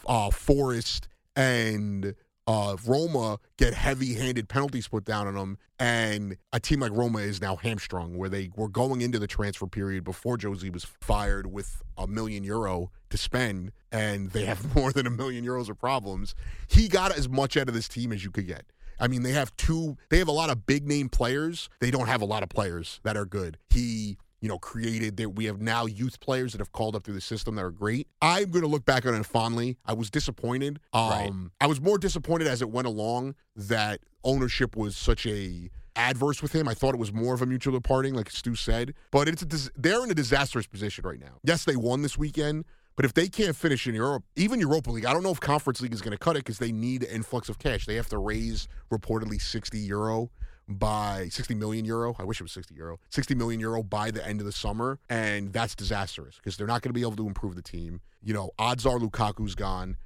uh, 0.05 0.29
Forest, 0.31 1.07
and 1.35 2.15
uh, 2.45 2.75
Roma 2.85 3.39
get 3.57 3.73
heavy-handed 3.73 4.49
penalties 4.49 4.87
put 4.87 5.05
down 5.05 5.27
on 5.27 5.35
them, 5.35 5.57
and 5.79 6.37
a 6.51 6.59
team 6.59 6.79
like 6.79 6.91
Roma 6.91 7.19
is 7.19 7.41
now 7.41 7.55
hamstrung, 7.55 8.17
where 8.17 8.29
they 8.29 8.49
were 8.55 8.67
going 8.67 9.01
into 9.01 9.19
the 9.19 9.27
transfer 9.27 9.67
period 9.67 10.03
before 10.03 10.37
Josie 10.37 10.69
was 10.69 10.83
fired 10.83 11.51
with 11.51 11.81
a 11.97 12.07
million 12.07 12.43
euro 12.43 12.91
to 13.09 13.17
spend, 13.17 13.71
and 13.91 14.31
they 14.31 14.45
have 14.45 14.75
more 14.75 14.91
than 14.91 15.07
a 15.07 15.11
million 15.11 15.45
euros 15.45 15.69
of 15.69 15.77
problems. 15.77 16.35
He 16.67 16.87
got 16.87 17.17
as 17.17 17.29
much 17.29 17.55
out 17.55 17.69
of 17.69 17.73
this 17.73 17.87
team 17.87 18.11
as 18.11 18.23
you 18.23 18.31
could 18.31 18.47
get. 18.47 18.65
I 18.99 19.07
mean, 19.07 19.23
they 19.23 19.31
have 19.31 19.55
two. 19.57 19.97
They 20.09 20.19
have 20.19 20.27
a 20.27 20.33
lot 20.33 20.49
of 20.49 20.65
big 20.65 20.87
name 20.87 21.09
players. 21.09 21.69
They 21.79 21.91
don't 21.91 22.07
have 22.07 22.21
a 22.21 22.25
lot 22.25 22.43
of 22.43 22.49
players 22.49 22.99
that 23.03 23.17
are 23.17 23.25
good. 23.25 23.57
He, 23.69 24.17
you 24.43 24.49
know, 24.49 24.59
created 24.59 25.15
that. 25.15 25.29
We 25.29 25.45
have 25.45 25.61
now 25.61 25.85
youth 25.85 26.19
players 26.19 26.51
that 26.51 26.59
have 26.59 26.73
called 26.73 26.97
up 26.97 27.05
through 27.05 27.13
the 27.13 27.21
system 27.21 27.55
that 27.55 27.63
are 27.63 27.71
great. 27.71 28.09
I'm 28.21 28.51
going 28.51 28.61
to 28.63 28.67
look 28.67 28.83
back 28.83 29.05
on 29.05 29.15
it 29.15 29.25
fondly. 29.25 29.77
I 29.85 29.93
was 29.93 30.11
disappointed. 30.11 30.81
Um, 30.91 31.09
Right. 31.09 31.31
I 31.61 31.67
was 31.67 31.79
more 31.79 31.97
disappointed 31.97 32.47
as 32.47 32.61
it 32.61 32.69
went 32.69 32.85
along 32.85 33.35
that 33.55 34.01
ownership 34.25 34.75
was 34.75 34.97
such 34.97 35.25
a 35.25 35.69
adverse 35.95 36.41
with 36.41 36.51
him. 36.53 36.67
I 36.67 36.73
thought 36.73 36.93
it 36.93 36.99
was 36.99 37.13
more 37.13 37.33
of 37.33 37.41
a 37.41 37.45
mutual 37.45 37.73
departing, 37.73 38.15
like 38.15 38.29
Stu 38.29 38.53
said. 38.55 38.93
But 39.11 39.29
it's 39.29 39.43
a 39.43 39.45
dis- 39.45 39.69
they're 39.77 40.03
in 40.03 40.11
a 40.11 40.15
disastrous 40.15 40.67
position 40.67 41.05
right 41.05 41.21
now. 41.21 41.39
Yes, 41.45 41.63
they 41.63 41.77
won 41.77 42.01
this 42.01 42.17
weekend, 42.17 42.65
But 42.97 43.05
if 43.05 43.13
they 43.13 43.27
can't 43.29 43.55
finish 43.55 43.87
in 43.87 43.95
Europe, 43.95 44.23
even 44.35 44.59
Europa 44.59 44.91
League, 44.91 45.05
I 45.05 45.13
don't 45.13 45.23
know 45.23 45.31
if 45.31 45.39
Conference 45.39 45.79
League 45.81 45.93
is 45.93 46.01
going 46.01 46.11
to 46.11 46.17
cut 46.17 46.35
it 46.35 46.39
because 46.39 46.59
they 46.59 46.71
need 46.73 47.01
an 47.03 47.09
influx 47.15 47.47
of 47.49 47.57
cash. 47.59 47.85
They 47.87 47.95
have 47.95 48.09
to 48.09 48.17
raise 48.19 48.67
reportedly 48.91 49.41
60 49.41 49.79
euro 49.79 50.29
by 50.67 51.27
60 51.29 51.55
million 51.55 51.85
euro. 51.85 52.15
I 52.19 52.23
wish 52.23 52.39
it 52.39 52.43
was 52.43 52.51
60 52.51 52.75
euro. 52.75 52.99
60 53.09 53.35
million 53.35 53.59
euro 53.59 53.83
by 53.83 54.11
the 54.11 54.25
end 54.25 54.39
of 54.39 54.45
the 54.45 54.51
summer. 54.51 54.99
And 55.09 55.51
that's 55.53 55.75
disastrous 55.75 56.37
because 56.37 56.57
they're 56.57 56.67
not 56.67 56.81
going 56.81 56.89
to 56.89 56.93
be 56.93 57.01
able 57.01 57.15
to 57.17 57.27
improve 57.27 57.55
the 57.55 57.61
team. 57.61 58.01
You 58.21 58.33
know, 58.33 58.51
odds 58.57 58.85
are 58.85 58.97
Lukaku's 58.97 59.55
gone. 59.55 59.97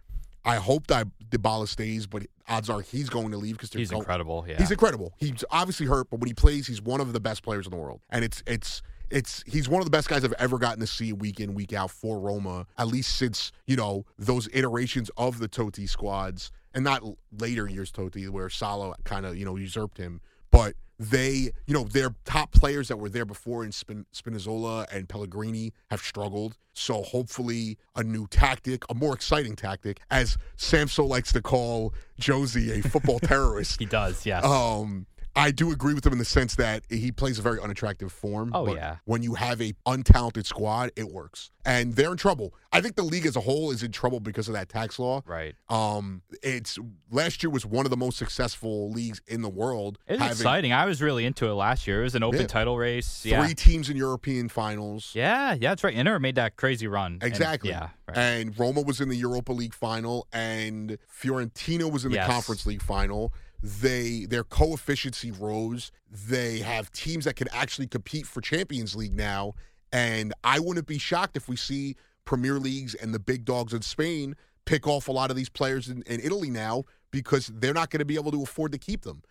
I 0.45 0.55
hope 0.55 0.87
that 0.87 1.07
Dybala 1.29 1.67
stays, 1.67 2.07
but 2.07 2.23
odds 2.47 2.69
are 2.69 2.79
he's 2.81 3.09
going 3.09 3.31
to 3.31 3.37
leave 3.37 3.55
because 3.57 3.73
He's 3.73 3.91
go- 3.91 3.97
incredible. 3.97 4.45
Yeah. 4.47 4.57
He's 4.57 4.71
incredible. 4.71 5.13
He's 5.17 5.43
obviously 5.51 5.85
hurt, 5.87 6.09
but 6.09 6.19
when 6.21 6.27
he 6.27 6.33
plays, 6.33 6.65
he's 6.67 6.81
one 6.81 7.01
of 7.01 7.11
the 7.11 7.19
best 7.19 7.43
players 7.43 7.65
in 7.67 7.71
the 7.71 7.77
world. 7.77 7.99
And 8.09 8.23
it's 8.23 8.43
it's 8.47 8.81
it's 9.09 9.43
he's 9.45 9.67
one 9.67 9.81
of 9.81 9.85
the 9.85 9.91
best 9.91 10.07
guys 10.07 10.23
I've 10.23 10.33
ever 10.39 10.57
gotten 10.57 10.79
to 10.79 10.87
see 10.87 11.11
week 11.13 11.39
in 11.41 11.53
week 11.53 11.73
out 11.73 11.91
for 11.91 12.17
Roma. 12.19 12.65
At 12.77 12.87
least 12.87 13.17
since 13.17 13.51
you 13.65 13.75
know 13.75 14.05
those 14.17 14.47
iterations 14.53 15.11
of 15.17 15.39
the 15.39 15.49
Totti 15.49 15.87
squads, 15.87 16.51
and 16.73 16.81
not 16.83 17.03
later 17.37 17.67
years 17.69 17.91
Totti 17.91 18.29
where 18.29 18.49
Salah 18.49 18.95
kind 19.03 19.25
of 19.25 19.35
you 19.37 19.43
know 19.43 19.57
usurped 19.57 19.97
him, 19.97 20.21
but. 20.51 20.73
They, 20.99 21.51
you 21.67 21.75
know, 21.75 21.83
their 21.83 22.15
top 22.25 22.51
players 22.53 22.87
that 22.87 22.97
were 22.97 23.07
there 23.07 23.23
before 23.23 23.63
in 23.63 23.71
Spin- 23.71 24.07
Spinazzola 24.15 24.91
and 24.91 25.07
Pellegrini 25.07 25.71
have 25.91 26.01
struggled. 26.01 26.57
So 26.73 27.03
hopefully, 27.03 27.77
a 27.95 28.01
new 28.01 28.25
tactic, 28.25 28.83
a 28.89 28.95
more 28.95 29.13
exciting 29.13 29.55
tactic, 29.55 29.99
as 30.09 30.39
Samso 30.57 31.07
likes 31.07 31.31
to 31.33 31.41
call 31.43 31.93
Josie 32.19 32.79
a 32.79 32.81
football 32.81 33.19
terrorist. 33.23 33.79
he 33.79 33.85
does. 33.85 34.25
Yes. 34.25 34.43
Um, 34.43 35.05
I 35.35 35.51
do 35.51 35.71
agree 35.71 35.93
with 35.93 36.05
him 36.05 36.13
in 36.13 36.17
the 36.19 36.25
sense 36.25 36.55
that 36.55 36.83
he 36.89 37.11
plays 37.11 37.37
a 37.37 37.41
very 37.41 37.59
unattractive 37.59 38.11
form. 38.11 38.51
Oh, 38.53 38.65
but 38.65 38.75
yeah. 38.75 38.97
When 39.05 39.21
you 39.21 39.35
have 39.35 39.61
a 39.61 39.73
untalented 39.85 40.45
squad, 40.45 40.91
it 40.95 41.09
works, 41.09 41.51
and 41.65 41.93
they're 41.93 42.11
in 42.11 42.17
trouble. 42.17 42.53
I 42.71 42.81
think 42.81 42.95
the 42.95 43.03
league 43.03 43.25
as 43.25 43.35
a 43.35 43.41
whole 43.41 43.71
is 43.71 43.81
in 43.83 43.91
trouble 43.91 44.19
because 44.19 44.47
of 44.47 44.53
that 44.55 44.67
tax 44.69 44.99
law. 44.99 45.21
right. 45.25 45.55
Um, 45.69 46.21
it's 46.43 46.77
last 47.11 47.41
year 47.43 47.49
was 47.49 47.65
one 47.65 47.85
of 47.85 47.89
the 47.91 47.97
most 47.97 48.17
successful 48.17 48.89
leagues 48.91 49.21
in 49.27 49.41
the 49.41 49.49
world. 49.49 49.97
It's 50.07 50.19
having 50.19 50.31
exciting. 50.33 50.73
I 50.73 50.85
was 50.85 51.01
really 51.01 51.25
into 51.25 51.45
it 51.47 51.53
last 51.53 51.87
year. 51.87 52.01
It 52.01 52.05
was 52.05 52.15
an 52.15 52.23
open 52.23 52.41
Yeah. 52.41 52.47
title 52.47 52.77
race. 52.77 53.21
Three 53.21 53.53
teams 53.53 53.89
in 53.89 53.97
European 53.97 54.49
finals. 54.49 55.11
Yeah, 55.13 55.53
yeah, 55.53 55.69
that's 55.69 55.83
right. 55.83 55.93
Inter 55.93 56.19
made 56.19 56.35
that 56.35 56.55
crazy 56.55 56.87
run. 56.87 57.13
And- 57.21 57.23
Exactly. 57.23 57.69
yeah, 57.69 57.89
right. 58.07 58.17
And 58.17 58.57
Roma 58.57 58.81
was 58.81 58.99
in 59.01 59.09
the 59.09 59.17
Europa 59.17 59.51
League 59.53 59.73
final, 59.73 60.27
and 60.33 60.97
Fiorentina 61.21 61.91
was 61.91 62.05
in 62.05 62.11
the 62.11 62.17
Yes. 62.17 62.27
Conference 62.27 62.65
League 62.65 62.81
final. 62.81 63.33
They 63.61 64.25
their 64.25 64.43
coefficiency 64.43 65.31
rose. 65.31 65.91
They 66.09 66.59
have 66.59 66.91
teams 66.91 67.25
that 67.25 67.35
can 67.35 67.47
actually 67.51 67.87
compete 67.87 68.27
for 68.27 68.41
Champions 68.41 68.95
League 68.95 69.15
now, 69.15 69.53
and 69.91 70.33
I 70.43 70.59
wouldn't 70.59 70.87
be 70.87 70.97
shocked 70.99 71.37
if 71.37 71.47
we 71.47 71.55
see 71.55 71.95
Premier 72.25 72.59
Leagues 72.59 72.93
and 72.93 73.13
the 73.13 73.19
big 73.19 73.45
dogs 73.45 73.73
in 73.73 73.81
Spain 73.81 74.35
pick 74.65 74.85
off 74.85 75.07
a 75.07 75.11
lot 75.11 75.31
of 75.31 75.37
these 75.37 75.49
players 75.49 75.87
in, 75.87 76.03
in 76.03 76.19
Italy 76.19 76.49
now 76.49 76.83
because 77.09 77.47
they're 77.47 77.73
not 77.73 77.89
going 77.89 77.99
to 77.99 78.05
be 78.05 78.15
able 78.15 78.31
to 78.31 78.43
afford 78.43 78.71
to 78.73 78.77
keep 78.77 79.01
them. 79.01 79.23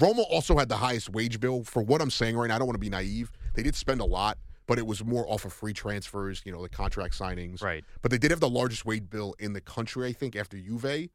Roma 0.00 0.22
also 0.22 0.56
had 0.56 0.68
the 0.68 0.76
highest 0.76 1.10
wage 1.10 1.40
bill. 1.40 1.64
For 1.64 1.82
what 1.82 2.00
I'm 2.00 2.10
saying 2.10 2.36
right 2.36 2.48
now, 2.48 2.56
I 2.56 2.58
don't 2.58 2.66
want 2.66 2.76
to 2.76 2.80
be 2.80 2.88
naive. 2.90 3.30
They 3.54 3.62
did 3.62 3.74
spend 3.74 4.00
a 4.00 4.04
lot, 4.04 4.38
but 4.66 4.78
it 4.78 4.86
was 4.86 5.04
more 5.04 5.28
off 5.28 5.44
of 5.44 5.52
free 5.52 5.72
transfers, 5.72 6.42
you 6.44 6.52
know, 6.52 6.62
the 6.62 6.68
contract 6.68 7.18
signings. 7.18 7.62
right. 7.62 7.84
But 8.02 8.10
they 8.10 8.18
did 8.18 8.30
have 8.30 8.40
the 8.40 8.48
largest 8.48 8.84
wage 8.84 9.08
bill 9.10 9.34
in 9.38 9.52
the 9.52 9.60
country, 9.60 10.08
I 10.08 10.12
think, 10.12 10.36
after 10.36 10.56
Juve. 10.56 11.10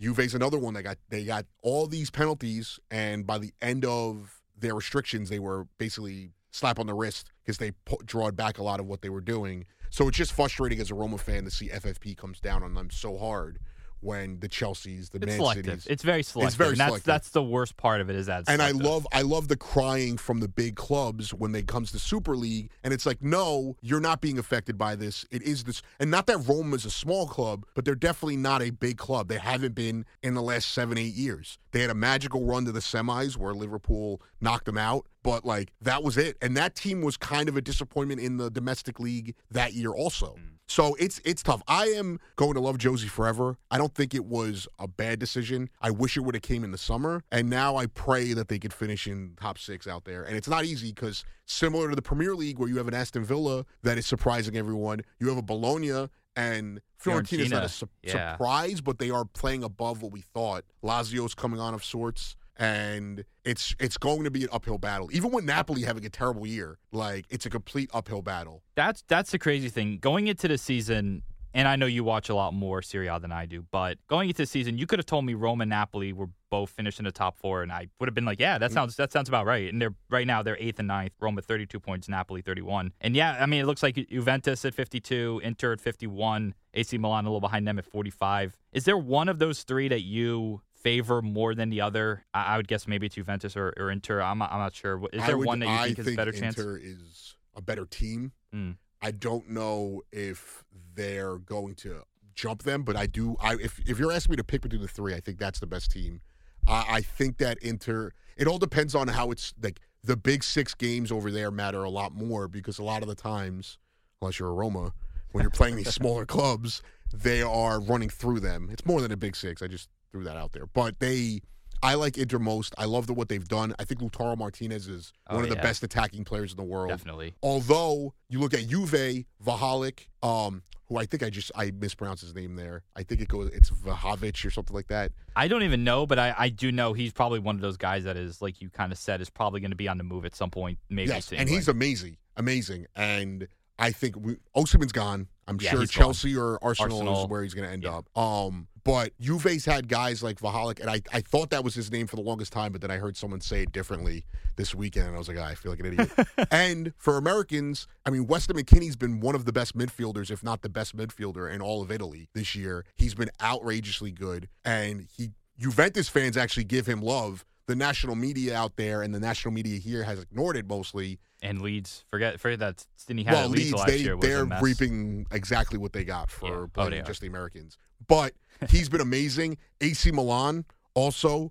Juve's 0.00 0.34
another 0.34 0.58
one 0.58 0.74
that 0.74 0.82
got 0.82 0.98
they 1.08 1.24
got 1.24 1.46
all 1.62 1.86
these 1.86 2.10
penalties, 2.10 2.78
and 2.90 3.26
by 3.26 3.38
the 3.38 3.52
end 3.60 3.84
of 3.84 4.40
their 4.58 4.74
restrictions, 4.74 5.28
they 5.28 5.38
were 5.38 5.66
basically 5.78 6.30
slap 6.50 6.78
on 6.78 6.86
the 6.86 6.94
wrist 6.94 7.32
because 7.44 7.58
they 7.58 7.72
pu- 7.84 8.02
drawed 8.04 8.36
back 8.36 8.58
a 8.58 8.62
lot 8.62 8.80
of 8.80 8.86
what 8.86 9.02
they 9.02 9.08
were 9.08 9.20
doing. 9.20 9.64
So 9.90 10.08
it's 10.08 10.16
just 10.16 10.32
frustrating 10.32 10.80
as 10.80 10.90
a 10.90 10.94
Roma 10.94 11.18
fan 11.18 11.44
to 11.44 11.50
see 11.50 11.68
FFP 11.68 12.16
comes 12.16 12.40
down 12.40 12.62
on 12.62 12.74
them 12.74 12.90
so 12.90 13.18
hard 13.18 13.58
when 14.02 14.40
the 14.40 14.48
Chelseas, 14.48 15.10
the 15.10 15.18
It's 15.18 15.26
Man 15.26 15.36
selective. 15.36 15.64
Cities, 15.64 15.86
It's 15.88 16.02
very 16.02 16.22
selective. 16.22 16.48
It's 16.48 16.56
very 16.56 16.70
and 16.70 16.80
that's 16.80 16.88
selective. 16.88 17.06
that's 17.06 17.28
the 17.30 17.42
worst 17.42 17.76
part 17.76 18.00
of 18.00 18.10
it 18.10 18.16
is 18.16 18.26
that. 18.26 18.44
and 18.48 18.60
I 18.60 18.72
love 18.72 19.06
I 19.12 19.22
love 19.22 19.48
the 19.48 19.56
crying 19.56 20.16
from 20.18 20.40
the 20.40 20.48
big 20.48 20.76
clubs 20.76 21.32
when 21.32 21.52
they 21.52 21.62
comes 21.62 21.92
to 21.92 21.98
Super 21.98 22.36
League, 22.36 22.70
and 22.82 22.92
it's 22.92 23.06
like, 23.06 23.22
no, 23.22 23.76
you're 23.80 24.00
not 24.00 24.20
being 24.20 24.38
affected 24.38 24.76
by 24.76 24.96
this. 24.96 25.24
It 25.30 25.42
is 25.42 25.64
this, 25.64 25.82
and 26.00 26.10
not 26.10 26.26
that 26.26 26.38
Rome 26.48 26.74
is 26.74 26.84
a 26.84 26.90
small 26.90 27.26
club, 27.26 27.64
but 27.74 27.84
they're 27.84 27.94
definitely 27.94 28.36
not 28.36 28.62
a 28.62 28.70
big 28.70 28.98
club. 28.98 29.28
They 29.28 29.38
haven't 29.38 29.74
been 29.74 30.04
in 30.22 30.34
the 30.34 30.42
last 30.42 30.72
seven 30.72 30.98
eight 30.98 31.14
years. 31.14 31.58
They 31.70 31.80
had 31.80 31.90
a 31.90 31.94
magical 31.94 32.44
run 32.44 32.64
to 32.66 32.72
the 32.72 32.80
semis 32.80 33.36
where 33.36 33.54
Liverpool 33.54 34.20
knocked 34.40 34.66
them 34.66 34.78
out, 34.78 35.06
but 35.22 35.44
like 35.44 35.72
that 35.80 36.02
was 36.02 36.18
it. 36.18 36.36
And 36.42 36.56
that 36.56 36.74
team 36.74 37.00
was 37.02 37.16
kind 37.16 37.48
of 37.48 37.56
a 37.56 37.60
disappointment 37.60 38.20
in 38.20 38.36
the 38.36 38.50
domestic 38.50 38.98
league 39.00 39.34
that 39.50 39.72
year 39.72 39.90
also. 39.90 40.34
Mm. 40.38 40.48
So 40.68 40.94
it's 40.94 41.20
it's 41.24 41.42
tough. 41.42 41.62
I 41.68 41.86
am 41.86 42.18
going 42.36 42.54
to 42.54 42.60
love 42.60 42.78
Josie 42.78 43.08
forever. 43.08 43.58
I 43.70 43.78
don't 43.78 43.94
think 43.94 44.14
it 44.14 44.24
was 44.24 44.66
a 44.78 44.88
bad 44.88 45.18
decision. 45.18 45.68
I 45.80 45.90
wish 45.90 46.16
it 46.16 46.20
would 46.20 46.34
have 46.34 46.42
came 46.42 46.64
in 46.64 46.70
the 46.70 46.78
summer, 46.78 47.22
and 47.30 47.50
now 47.50 47.76
I 47.76 47.86
pray 47.86 48.32
that 48.32 48.48
they 48.48 48.58
could 48.58 48.72
finish 48.72 49.06
in 49.06 49.34
top 49.40 49.58
six 49.58 49.86
out 49.86 50.04
there. 50.04 50.22
And 50.22 50.36
it's 50.36 50.48
not 50.48 50.64
easy 50.64 50.92
because 50.92 51.24
similar 51.46 51.90
to 51.90 51.96
the 51.96 52.02
Premier 52.02 52.34
League, 52.34 52.58
where 52.58 52.68
you 52.68 52.78
have 52.78 52.88
an 52.88 52.94
Aston 52.94 53.24
Villa 53.24 53.66
that 53.82 53.98
is 53.98 54.06
surprising 54.06 54.56
everyone, 54.56 55.02
you 55.18 55.28
have 55.28 55.36
a 55.36 55.42
Bologna 55.42 56.08
and 56.36 56.80
Fiorentina 57.02 57.40
is 57.40 57.50
not 57.50 57.64
a 57.64 57.68
su- 57.68 57.88
yeah. 58.02 58.32
surprise, 58.32 58.80
but 58.80 58.98
they 58.98 59.10
are 59.10 59.24
playing 59.24 59.64
above 59.64 60.02
what 60.02 60.12
we 60.12 60.20
thought. 60.20 60.64
Lazio's 60.82 61.34
coming 61.34 61.60
on 61.60 61.74
of 61.74 61.84
sorts. 61.84 62.36
And 62.56 63.24
it's 63.44 63.74
it's 63.80 63.96
going 63.96 64.24
to 64.24 64.30
be 64.30 64.42
an 64.44 64.50
uphill 64.52 64.78
battle. 64.78 65.08
Even 65.12 65.30
with 65.32 65.44
Napoli 65.44 65.82
having 65.82 66.04
a 66.04 66.10
terrible 66.10 66.46
year, 66.46 66.78
like 66.92 67.24
it's 67.30 67.46
a 67.46 67.50
complete 67.50 67.90
uphill 67.94 68.22
battle. 68.22 68.62
That's 68.74 69.02
that's 69.08 69.30
the 69.30 69.38
crazy 69.38 69.68
thing. 69.68 69.98
Going 69.98 70.26
into 70.28 70.48
the 70.48 70.58
season, 70.58 71.22
and 71.54 71.66
I 71.66 71.76
know 71.76 71.86
you 71.86 72.04
watch 72.04 72.28
a 72.28 72.34
lot 72.34 72.52
more 72.54 72.82
Serie 72.82 73.08
A 73.08 73.18
than 73.18 73.32
I 73.32 73.46
do, 73.46 73.64
but 73.70 73.98
going 74.06 74.28
into 74.28 74.42
the 74.42 74.46
season, 74.46 74.76
you 74.78 74.86
could 74.86 74.98
have 74.98 75.06
told 75.06 75.24
me 75.24 75.34
Roma 75.34 75.62
and 75.62 75.70
Napoli 75.70 76.12
were 76.12 76.28
both 76.50 76.68
finished 76.70 76.98
in 76.98 77.06
the 77.06 77.12
top 77.12 77.38
four, 77.38 77.62
and 77.62 77.72
I 77.72 77.88
would 77.98 78.06
have 78.06 78.14
been 78.14 78.26
like, 78.26 78.38
yeah, 78.38 78.58
that 78.58 78.70
Mm. 78.70 78.74
sounds 78.74 78.96
that 78.96 79.10
sounds 79.12 79.28
about 79.30 79.46
right. 79.46 79.72
And 79.72 79.80
they're 79.80 79.94
right 80.10 80.26
now 80.26 80.42
they're 80.42 80.58
eighth 80.60 80.78
and 80.78 80.88
ninth. 80.88 81.14
Roma 81.20 81.40
thirty 81.40 81.64
two 81.66 81.80
points, 81.80 82.08
Napoli 82.08 82.42
thirty 82.42 82.62
one. 82.62 82.92
And 83.00 83.16
yeah, 83.16 83.38
I 83.40 83.46
mean 83.46 83.62
it 83.62 83.66
looks 83.66 83.82
like 83.82 83.94
Juventus 84.10 84.64
at 84.66 84.74
fifty 84.74 85.00
two, 85.00 85.40
Inter 85.42 85.72
at 85.72 85.80
fifty 85.80 86.06
one, 86.06 86.54
AC 86.74 86.98
Milan 86.98 87.24
a 87.24 87.28
little 87.28 87.40
behind 87.40 87.66
them 87.66 87.78
at 87.78 87.86
forty 87.86 88.10
five. 88.10 88.58
Is 88.72 88.84
there 88.84 88.98
one 88.98 89.28
of 89.30 89.38
those 89.38 89.62
three 89.62 89.88
that 89.88 90.02
you 90.02 90.60
favor 90.82 91.22
more 91.22 91.54
than 91.54 91.70
the 91.70 91.80
other? 91.80 92.24
I, 92.34 92.42
I 92.42 92.56
would 92.56 92.68
guess 92.68 92.86
maybe 92.86 93.06
it's 93.06 93.14
Juventus 93.14 93.56
or, 93.56 93.72
or 93.76 93.90
Inter. 93.90 94.20
I'm 94.20 94.38
not, 94.38 94.52
I'm 94.52 94.58
not 94.58 94.74
sure. 94.74 95.00
Is 95.12 95.24
there 95.26 95.38
would- 95.38 95.46
one 95.46 95.58
that 95.60 95.66
you 95.66 95.72
I 95.72 95.86
think 95.86 95.98
is 96.00 96.08
a 96.08 96.16
better 96.16 96.32
chance? 96.32 96.58
Inter 96.58 96.78
is 96.82 97.34
a 97.54 97.62
better 97.62 97.86
team. 97.86 98.32
Mm. 98.54 98.76
I 99.00 99.10
don't 99.10 99.50
know 99.50 100.02
if 100.12 100.64
they're 100.94 101.38
going 101.38 101.74
to 101.76 102.02
jump 102.34 102.62
them, 102.62 102.82
but 102.82 102.96
I 102.96 103.06
do. 103.06 103.36
I 103.40 103.54
if 103.54 103.80
if 103.86 103.98
you're 103.98 104.12
asking 104.12 104.34
me 104.34 104.36
to 104.36 104.44
pick 104.44 104.62
between 104.62 104.82
the 104.82 104.88
three, 104.88 105.14
I 105.14 105.20
think 105.20 105.38
that's 105.38 105.58
the 105.60 105.66
best 105.66 105.90
team. 105.90 106.20
I, 106.68 106.84
I 106.88 107.00
think 107.00 107.38
that 107.38 107.58
Inter. 107.58 108.12
It 108.36 108.46
all 108.46 108.58
depends 108.58 108.94
on 108.94 109.08
how 109.08 109.30
it's 109.30 109.52
like 109.62 109.80
the 110.04 110.16
big 110.16 110.42
six 110.44 110.74
games 110.74 111.12
over 111.12 111.30
there 111.30 111.50
matter 111.50 111.82
a 111.82 111.90
lot 111.90 112.14
more 112.14 112.48
because 112.48 112.78
a 112.78 112.82
lot 112.84 113.02
of 113.02 113.08
the 113.08 113.14
times, 113.14 113.78
unless 114.20 114.38
you're 114.38 114.48
a 114.48 114.52
Roma, 114.52 114.92
when 115.32 115.42
you're 115.42 115.50
playing 115.50 115.76
these 115.76 115.92
smaller 115.94 116.24
clubs, 116.24 116.82
they 117.12 117.42
are 117.42 117.80
running 117.80 118.08
through 118.08 118.40
them. 118.40 118.68
It's 118.72 118.86
more 118.86 119.00
than 119.00 119.12
a 119.12 119.16
big 119.16 119.36
six. 119.36 119.62
I 119.62 119.66
just 119.66 119.88
threw 120.12 120.24
that 120.24 120.36
out 120.36 120.52
there, 120.52 120.66
but 120.66 121.00
they. 121.00 121.40
I 121.84 121.94
like 121.94 122.16
Inter 122.16 122.38
most. 122.38 122.76
I 122.78 122.84
love 122.84 123.08
the, 123.08 123.12
what 123.12 123.28
they've 123.28 123.48
done. 123.48 123.74
I 123.76 123.84
think 123.84 124.00
Lautaro 124.00 124.38
Martinez 124.38 124.86
is 124.86 125.12
Oh, 125.28 125.34
one 125.34 125.42
of 125.42 125.50
the 125.50 125.56
best 125.56 125.82
attacking 125.82 126.24
players 126.24 126.52
in 126.52 126.56
the 126.56 126.62
world. 126.62 126.90
Definitely. 126.90 127.34
Although 127.42 128.14
you 128.28 128.38
look 128.38 128.54
at 128.54 128.68
Juve, 128.68 129.24
Vahalik, 129.44 130.06
um, 130.22 130.62
who 130.86 130.98
I 130.98 131.06
think 131.06 131.24
I 131.24 131.30
just 131.30 131.50
I 131.56 131.72
mispronounced 131.72 132.22
his 132.22 132.36
name 132.36 132.54
there. 132.54 132.84
I 132.94 133.02
think 133.02 133.20
it 133.20 133.26
goes 133.26 133.50
it's 133.52 133.70
Vahovic 133.70 134.44
or 134.46 134.50
something 134.50 134.76
like 134.76 134.86
that. 134.88 135.10
I 135.34 135.48
don't 135.48 135.64
even 135.64 135.82
know, 135.82 136.06
but 136.06 136.20
I, 136.20 136.32
I 136.38 136.48
do 136.50 136.70
know 136.70 136.92
he's 136.92 137.12
probably 137.12 137.40
one 137.40 137.56
of 137.56 137.62
those 137.62 137.76
guys 137.78 138.04
that 138.04 138.16
is, 138.16 138.40
like 138.40 138.60
you 138.60 138.70
kind 138.70 138.92
of 138.92 138.98
said, 138.98 139.20
is 139.20 139.28
probably 139.28 139.60
going 139.60 139.72
to 139.72 139.76
be 139.76 139.88
on 139.88 139.98
the 139.98 140.04
move 140.04 140.24
at 140.24 140.36
some 140.36 140.50
point, 140.50 140.78
maybe. 140.88 141.08
yes, 141.08 141.32
and 141.32 141.48
he's 141.48 141.66
amazing, 141.66 142.16
amazing. 142.36 142.86
And 142.94 143.48
I 143.76 143.90
think 143.90 144.14
we, 144.16 144.36
Osimhen's 144.54 144.92
gone. 144.92 145.26
I'm 145.48 145.58
Yeah, 145.60 145.70
sure 145.70 145.86
Chelsea 145.86 146.36
or 146.36 146.58
Arsenal, 146.62 146.98
Arsenal. 146.98 147.22
is 147.24 147.28
where 147.30 147.42
he's 147.42 147.54
going 147.54 147.66
to 147.66 147.72
end 147.72 147.82
Yeah. 147.84 147.96
up. 147.98 148.16
Um, 148.18 148.68
but 148.84 149.12
Juve's 149.20 149.64
had 149.64 149.86
guys 149.88 150.22
like 150.22 150.40
Vahalik, 150.40 150.80
and 150.80 150.90
I, 150.90 151.02
I 151.12 151.20
thought 151.20 151.50
that 151.50 151.62
was 151.62 151.74
his 151.74 151.90
name 151.92 152.06
for 152.08 152.16
the 152.16 152.22
longest 152.22 152.52
time, 152.52 152.72
but 152.72 152.80
then 152.80 152.90
I 152.90 152.96
heard 152.96 153.16
someone 153.16 153.40
say 153.40 153.62
it 153.62 153.70
differently 153.72 154.24
this 154.56 154.74
weekend, 154.74 155.06
and 155.06 155.14
I 155.14 155.18
was 155.18 155.28
like, 155.28 155.38
ah, 155.38 155.46
I 155.46 155.54
feel 155.54 155.70
like 155.72 155.80
an 155.80 155.86
idiot. 155.86 156.10
and 156.50 156.92
for 156.96 157.16
Americans, 157.16 157.86
I 158.04 158.10
mean, 158.10 158.26
Weston 158.26 158.56
McKennie's 158.56 158.96
been 158.96 159.20
one 159.20 159.34
of 159.36 159.44
the 159.44 159.52
best 159.52 159.76
midfielders, 159.76 160.30
if 160.30 160.42
not 160.42 160.62
the 160.62 160.68
best 160.68 160.96
midfielder 160.96 161.52
in 161.52 161.60
all 161.62 161.80
of 161.82 161.90
Italy 161.92 162.28
this 162.34 162.54
year. 162.56 162.84
He's 162.96 163.14
been 163.14 163.30
outrageously 163.40 164.10
good, 164.12 164.48
and 164.64 165.06
he 165.16 165.30
Juventus 165.58 166.08
fans 166.08 166.36
actually 166.36 166.64
give 166.64 166.86
him 166.86 167.00
love. 167.02 167.44
The 167.72 167.76
national 167.76 168.16
media 168.16 168.54
out 168.54 168.76
there 168.76 169.00
and 169.00 169.14
the 169.14 169.18
national 169.18 169.54
media 169.54 169.78
here 169.78 170.02
has 170.02 170.18
ignored 170.20 170.58
it 170.58 170.68
mostly. 170.68 171.18
and 171.40 171.62
Leeds. 171.62 172.04
Forget, 172.10 172.38
forget 172.38 172.58
that 172.58 172.84
Stinny 172.98 173.24
had 173.24 173.32
well, 173.32 173.48
Leeds, 173.48 173.72
Leeds, 173.72 173.86
they. 173.86 174.02
They're 174.28 174.44
reaping 174.60 175.26
exactly 175.30 175.78
what 175.78 175.94
they 175.94 176.04
got 176.04 176.30
for 176.30 176.46
Yeah. 176.48 176.54
Oh, 176.56 176.66
playing 176.70 177.00
are. 177.00 177.02
just 177.06 177.22
the 177.22 177.28
Americans. 177.28 177.78
But 178.06 178.34
he's 178.68 178.90
been 178.90 179.00
amazing. 179.00 179.56
AC 179.80 180.10
Milan 180.12 180.66
also. 180.92 181.50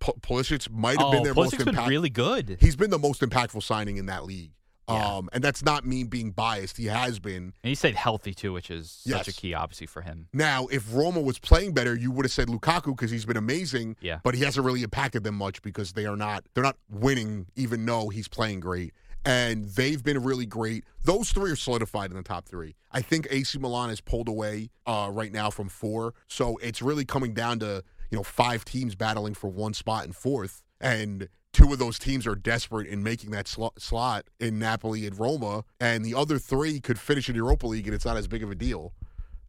P- 0.00 0.12
Pulisic 0.20 0.68
might 0.70 0.98
have 0.98 1.06
Oh, 1.06 1.12
been 1.12 1.22
their 1.22 1.32
most 1.32 1.56
been 1.56 1.68
impactful. 1.68 1.88
really 1.88 2.10
good. 2.10 2.58
He's 2.60 2.76
been 2.76 2.90
the 2.90 2.98
most 2.98 3.22
impactful 3.22 3.62
signing 3.62 3.96
in 3.96 4.04
that 4.04 4.26
league. 4.26 4.52
Yeah. 4.88 5.16
Um, 5.16 5.30
and 5.32 5.42
that's 5.42 5.64
not 5.64 5.86
me 5.86 6.04
being 6.04 6.30
biased. 6.30 6.76
He 6.76 6.86
has 6.86 7.18
been. 7.18 7.54
And 7.62 7.68
he 7.68 7.74
stayed 7.74 7.94
healthy 7.94 8.34
too, 8.34 8.52
which 8.52 8.70
is 8.70 8.90
such 8.90 9.28
a 9.28 9.32
key, 9.32 9.54
obviously, 9.54 9.86
for 9.86 10.02
him. 10.02 10.28
Now, 10.32 10.66
if 10.66 10.94
Roma 10.94 11.20
was 11.20 11.38
playing 11.38 11.72
better, 11.72 11.94
you 11.94 12.10
would 12.10 12.24
have 12.24 12.32
said 12.32 12.48
Lukaku 12.48 12.88
because 12.96 13.10
he's 13.10 13.24
been 13.24 13.36
amazing. 13.36 13.96
Yeah. 14.00 14.20
But 14.22 14.34
he 14.34 14.44
hasn't 14.44 14.64
really 14.64 14.82
impacted 14.82 15.24
them 15.24 15.36
much 15.36 15.62
because 15.62 15.92
they 15.92 16.06
are 16.06 16.16
not 16.16 16.44
they're 16.54 16.64
not 16.64 16.76
winning, 16.90 17.46
even 17.56 17.86
though 17.86 18.08
he's 18.08 18.28
playing 18.28 18.60
great. 18.60 18.92
And 19.26 19.64
they've 19.64 20.02
been 20.02 20.22
really 20.22 20.44
great. 20.44 20.84
Those 21.02 21.32
three 21.32 21.50
are 21.50 21.56
solidified 21.56 22.10
in 22.10 22.16
the 22.16 22.22
top 22.22 22.46
three. 22.46 22.76
I 22.92 23.00
think 23.00 23.26
AC 23.30 23.58
Milan 23.58 23.88
is 23.88 24.02
pulled 24.02 24.28
away 24.28 24.68
uh, 24.86 25.08
right 25.10 25.32
now 25.32 25.48
from 25.48 25.70
four, 25.70 26.12
so 26.28 26.58
it's 26.58 26.82
really 26.82 27.06
coming 27.06 27.32
down 27.32 27.58
to 27.60 27.82
you 28.10 28.18
know 28.18 28.22
five 28.22 28.66
teams 28.66 28.94
battling 28.94 29.32
for 29.32 29.48
one 29.48 29.72
spot 29.72 30.04
in 30.04 30.12
fourth, 30.12 30.62
and 30.78 31.28
two 31.54 31.72
of 31.72 31.78
those 31.78 31.98
teams 31.98 32.26
are 32.26 32.34
desperate 32.34 32.86
in 32.86 33.02
making 33.02 33.30
that 33.30 33.48
sl- 33.48 33.68
slot 33.78 34.28
in 34.38 34.58
Napoli 34.58 35.06
and 35.06 35.18
Roma, 35.18 35.64
and 35.80 36.04
the 36.04 36.14
other 36.14 36.38
three 36.38 36.80
could 36.80 36.98
finish 36.98 37.30
in 37.30 37.34
Europa 37.36 37.66
League, 37.66 37.86
and 37.86 37.94
it's 37.94 38.04
not 38.04 38.16
as 38.18 38.28
big 38.28 38.42
of 38.42 38.50
a 38.50 38.54
deal. 38.54 38.92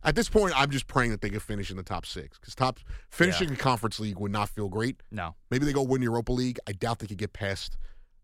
At 0.03 0.15
this 0.15 0.29
point, 0.29 0.53
I'm 0.55 0.69
just 0.69 0.85
praying 0.87 1.09
that 1.11 1.21
they 1.21 1.31
can 1.31 1.39
finish 1.39 1.71
in 1.71 1.77
the 1.77 1.83
top 1.83 2.05
six 2.05 2.37
because 2.37 2.53
top 2.53 2.79
finishing 3.09 3.49
the 3.49 3.55
conference 3.55 3.99
league 3.99 4.19
would 4.19 4.31
not 4.31 4.49
feel 4.49 4.69
great. 4.69 5.01
No. 5.11 5.35
Maybe 5.49 5.65
they 5.65 5.73
go 5.73 5.81
win 5.81 6.03
Europa 6.03 6.31
League. 6.31 6.59
I 6.67 6.73
doubt 6.73 6.99
they 6.99 7.07
could 7.07 7.17
get 7.17 7.33
past 7.33 7.75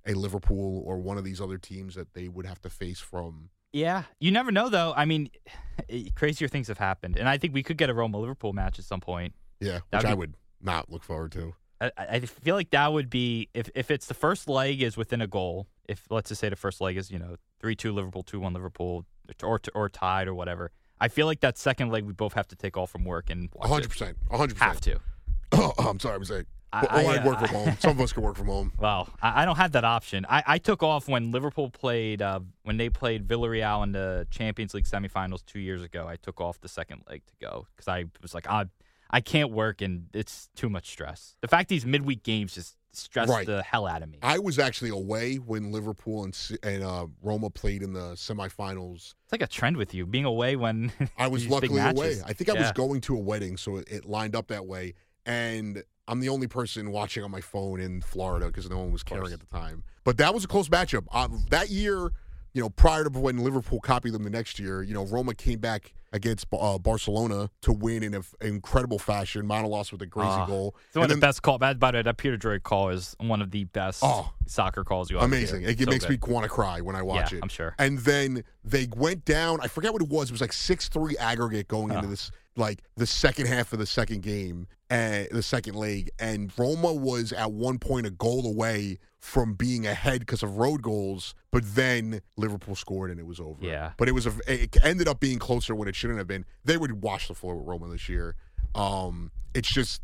a 0.06 0.14
Liverpool 0.14 0.84
or 0.86 1.00
one 1.00 1.18
of 1.18 1.24
these 1.24 1.42
other 1.42 1.58
teams 1.58 1.96
that 1.96 2.14
they 2.14 2.28
would 2.28 2.46
have 2.46 2.62
to 2.62 2.70
face 2.70 3.00
from. 3.00 3.50
Yeah, 3.74 4.04
you 4.20 4.32
never 4.32 4.52
know 4.52 4.70
though. 4.70 4.94
I 4.96 5.06
mean, 5.06 5.32
crazier 6.16 6.48
things 6.48 6.68
have 6.68 6.78
happened, 6.78 7.18
and 7.18 7.28
I 7.28 7.40
think 7.40 7.54
we 7.54 7.64
could 7.64 7.78
get 7.78 7.90
a 7.90 7.94
Roma 7.96 8.20
Liverpool 8.20 8.54
match 8.54 8.78
at 8.78 8.86
some 8.86 9.00
point. 9.02 9.34
Yeah, 9.60 9.76
which 9.76 9.84
That'd 9.90 10.08
I 10.10 10.14
be- 10.14 10.20
would 10.20 10.36
not 10.62 10.92
look 10.92 11.04
forward 11.04 11.32
to. 11.32 11.56
I, 11.82 11.92
I 11.98 12.20
feel 12.22 12.56
like 12.56 12.70
that 12.72 12.94
would 12.94 13.10
be 13.10 13.50
if 13.54 13.70
if 13.76 13.90
it's 13.92 14.06
the 14.06 14.14
first 14.14 14.48
leg 14.48 14.82
is 14.82 14.96
within 14.98 15.22
a 15.22 15.28
goal. 15.28 15.68
If 15.88 16.06
let's 16.10 16.30
just 16.30 16.40
say 16.42 16.50
the 16.50 16.56
first 16.56 16.80
leg 16.82 16.96
is 16.98 17.12
you 17.12 17.20
know 17.20 17.36
three 17.60 17.76
two 17.76 17.92
Liverpool 17.92 18.24
two 18.24 18.40
one 18.40 18.54
Liverpool 18.54 19.06
or 19.44 19.60
or 19.74 19.90
tied 19.90 20.28
or 20.28 20.34
whatever. 20.36 20.72
I 21.00 21.08
feel 21.08 21.26
like 21.26 21.40
that 21.40 21.58
second 21.58 21.90
leg 21.90 22.06
we 22.06 22.14
both 22.14 22.34
have 22.34 22.48
to 22.50 22.56
take 22.56 22.78
off 22.78 22.92
from 22.92 23.06
work 23.06 23.30
and 23.32 23.50
hundred 23.62 23.90
percent, 23.90 24.18
hundred 24.30 24.56
percent 24.56 24.60
Have 24.74 24.82
to. 24.82 25.00
Oh, 25.54 25.74
I'm 25.80 26.00
sorry, 26.00 26.16
I'm 26.16 26.24
saying. 26.26 26.46
I- 26.72 26.86
Well, 26.90 27.08
I, 27.10 27.16
I'd 27.18 27.26
work 27.26 27.42
uh, 27.42 27.48
from 27.48 27.56
home. 27.56 27.78
Some 27.80 27.92
of 27.92 28.00
us 28.00 28.14
can 28.14 28.24
work 28.24 28.38
from 28.38 28.48
home. 28.48 28.72
Well, 28.80 29.10
I, 29.22 29.42
I 29.42 29.46
don't 29.46 29.58
have 29.58 29.74
that 29.74 29.84
option. 29.84 30.26
I, 30.30 30.44
I 30.48 30.58
took 30.60 30.82
off 30.84 31.10
when 31.10 31.32
Liverpool 31.32 31.70
played 31.70 32.22
uh, 32.22 32.40
when 32.64 32.78
they 32.78 32.90
played 32.90 33.28
Villarreal 33.28 33.84
in 33.84 33.92
the 33.92 34.26
Champions 34.32 34.74
League 34.74 34.86
semifinals 34.86 35.44
two 35.46 35.60
years 35.60 35.84
ago. 35.84 36.08
I 36.08 36.16
took 36.16 36.40
off 36.40 36.62
the 36.62 36.70
second 36.70 37.02
leg 37.10 37.24
to 37.26 37.34
go 37.46 37.68
because 37.76 37.90
I 37.90 38.06
was 38.22 38.34
like, 38.34 38.48
I 38.48 38.66
I 39.12 39.22
can't 39.22 39.52
work 39.52 39.82
and 39.82 40.08
it's 40.14 40.50
too 40.56 40.70
much 40.70 40.90
stress. 40.90 41.36
The 41.42 41.48
fact 41.48 41.70
these 41.70 41.86
midweek 41.86 42.24
games 42.24 42.56
just 42.56 42.78
stress 42.94 43.30
Right. 43.30 43.46
the 43.46 43.62
hell 43.64 43.86
out 43.88 44.02
of 44.02 44.10
me. 44.10 44.20
I 44.22 44.40
was 44.40 44.58
actually 44.60 44.90
away 44.90 45.36
when 45.36 45.72
Liverpool 45.72 46.24
and 46.24 46.38
and 46.64 46.84
uh, 46.84 47.08
Roma 47.22 47.50
played 47.50 47.84
in 47.84 47.94
the 47.94 48.16
semifinals. 48.16 49.14
It's 49.24 49.32
like 49.32 49.42
a 49.42 49.48
trend 49.48 49.78
with 49.78 49.94
you 49.94 50.06
being 50.06 50.26
away 50.26 50.56
when 50.56 50.92
I 51.18 51.28
was 51.28 51.48
luckily 51.48 51.80
away. 51.82 52.22
I 52.26 52.34
think 52.34 52.50
I 52.50 52.54
was 52.54 52.72
going 52.72 53.02
to 53.02 53.16
a 53.16 53.20
wedding, 53.20 53.58
so 53.58 53.78
it, 53.78 53.88
it 53.90 54.06
lined 54.06 54.36
up 54.36 54.48
that 54.48 54.66
way. 54.66 54.94
And 55.26 55.84
I'm 56.08 56.20
the 56.20 56.30
only 56.30 56.48
person 56.48 56.92
watching 56.92 57.24
on 57.24 57.32
my 57.32 57.42
phone 57.42 57.80
in 57.80 58.02
Florida 58.02 58.48
because 58.48 58.70
no 58.70 58.80
one 58.80 58.92
was 58.92 59.04
caring 59.04 59.32
at 59.32 59.40
the 59.40 59.46
time. 59.46 59.84
But 60.04 60.18
that 60.18 60.34
was 60.34 60.44
a 60.44 60.48
close 60.48 60.68
matchup. 60.68 61.04
Um, 61.12 61.46
that 61.52 61.70
year, 61.70 62.12
you 62.54 62.62
know, 62.62 62.70
prior 62.70 63.04
to 63.06 63.10
when 63.10 63.38
Liverpool 63.38 63.80
copied 63.80 64.14
them 64.14 64.24
the 64.24 64.30
next 64.30 64.60
year, 64.60 64.84
you 64.84 64.94
know, 64.94 65.06
Roma 65.06 65.34
came 65.34 65.60
back 65.60 65.94
against 66.14 66.46
uh, 66.52 66.78
Barcelona 66.78 67.50
to 67.62 67.72
win 67.72 68.04
in 68.04 68.14
an 68.14 68.24
incredible 68.42 69.00
fashion. 69.00 69.48
Manolas 69.48 69.94
with 69.94 70.02
a 70.02 70.08
crazy 70.08 70.28
Ah, 70.30 70.46
goal. 70.46 70.76
It's 70.88 70.96
one 70.98 71.04
And 71.06 71.12
of 71.14 71.18
the 71.20 71.22
best 71.26 71.42
call. 71.42 71.58
By 71.58 71.74
by 71.74 71.92
the 71.92 72.00
way, 72.00 72.02
that 72.02 72.18
Peter 72.18 72.36
Drury 72.36 72.60
call 72.60 72.90
is 72.90 73.16
one 73.22 73.42
of 73.42 73.52
the 73.52 73.64
best 73.64 74.02
Oh. 74.04 74.34
soccer 74.46 74.84
calls 74.84 75.10
you 75.10 75.18
ever 75.18 75.26
Amazing. 75.26 75.64
It, 75.64 75.80
So 75.80 75.86
makes 75.86 76.06
good. 76.06 76.22
me 76.28 76.34
want 76.34 76.44
to 76.44 76.50
cry 76.50 76.82
when 76.82 76.98
I 76.98 77.02
watch 77.02 77.32
Yeah, 77.32 77.38
it. 77.38 77.44
I'm 77.44 77.50
sure. 77.50 77.74
And 77.80 78.00
then 78.00 78.44
they 78.66 78.90
went 78.98 79.24
down. 79.24 79.60
I 79.62 79.68
forget 79.68 79.94
what 79.94 80.02
it 80.02 80.10
was. 80.10 80.30
It 80.30 80.34
was 80.34 80.42
like 80.42 80.52
six 80.54 80.90
three 80.90 81.16
aggregate 81.18 81.70
going 81.70 81.94
into 81.94 82.08
Oh. 82.08 82.10
this 82.10 82.30
like 82.58 82.84
the 82.98 83.08
second 83.08 83.48
half 83.48 83.72
of 83.72 83.80
the 83.80 83.86
second 83.86 84.22
game 84.24 84.68
and 84.90 85.30
the 85.32 85.42
second 85.42 85.76
leg. 85.76 86.10
And 86.20 86.52
Roma 86.58 86.92
was 86.94 87.32
at 87.32 87.54
one 87.54 87.80
point 87.80 88.06
a 88.06 88.12
goal 88.12 88.46
away 88.46 89.00
from 89.22 89.54
being 89.54 89.86
ahead 89.86 90.20
because 90.20 90.42
of 90.44 90.58
road 90.58 90.82
goals. 90.82 91.36
But 91.52 91.64
then 91.76 92.22
Liverpool 92.38 92.76
scored 92.76 93.12
and 93.12 93.20
it 93.20 93.26
was 93.26 93.40
over. 93.40 93.64
Yeah. 93.64 93.92
But 93.98 94.10
it 94.10 94.14
was 94.14 94.26
a, 94.26 94.34
it 94.48 94.76
ended 94.84 95.08
up 95.08 95.20
being 95.20 95.40
closer 95.40 95.76
when 95.76 95.88
it 95.88 95.96
shouldn't 95.96 96.18
have 96.18 96.28
been. 96.28 96.44
They 96.66 96.76
would 96.76 97.02
wash 97.02 97.28
the 97.28 97.36
floor 97.36 97.56
with 97.56 97.68
Roma 97.68 97.88
this 97.90 98.10
year. 98.10 98.36
Um, 98.74 99.32
it's 99.54 99.72
just 99.72 100.02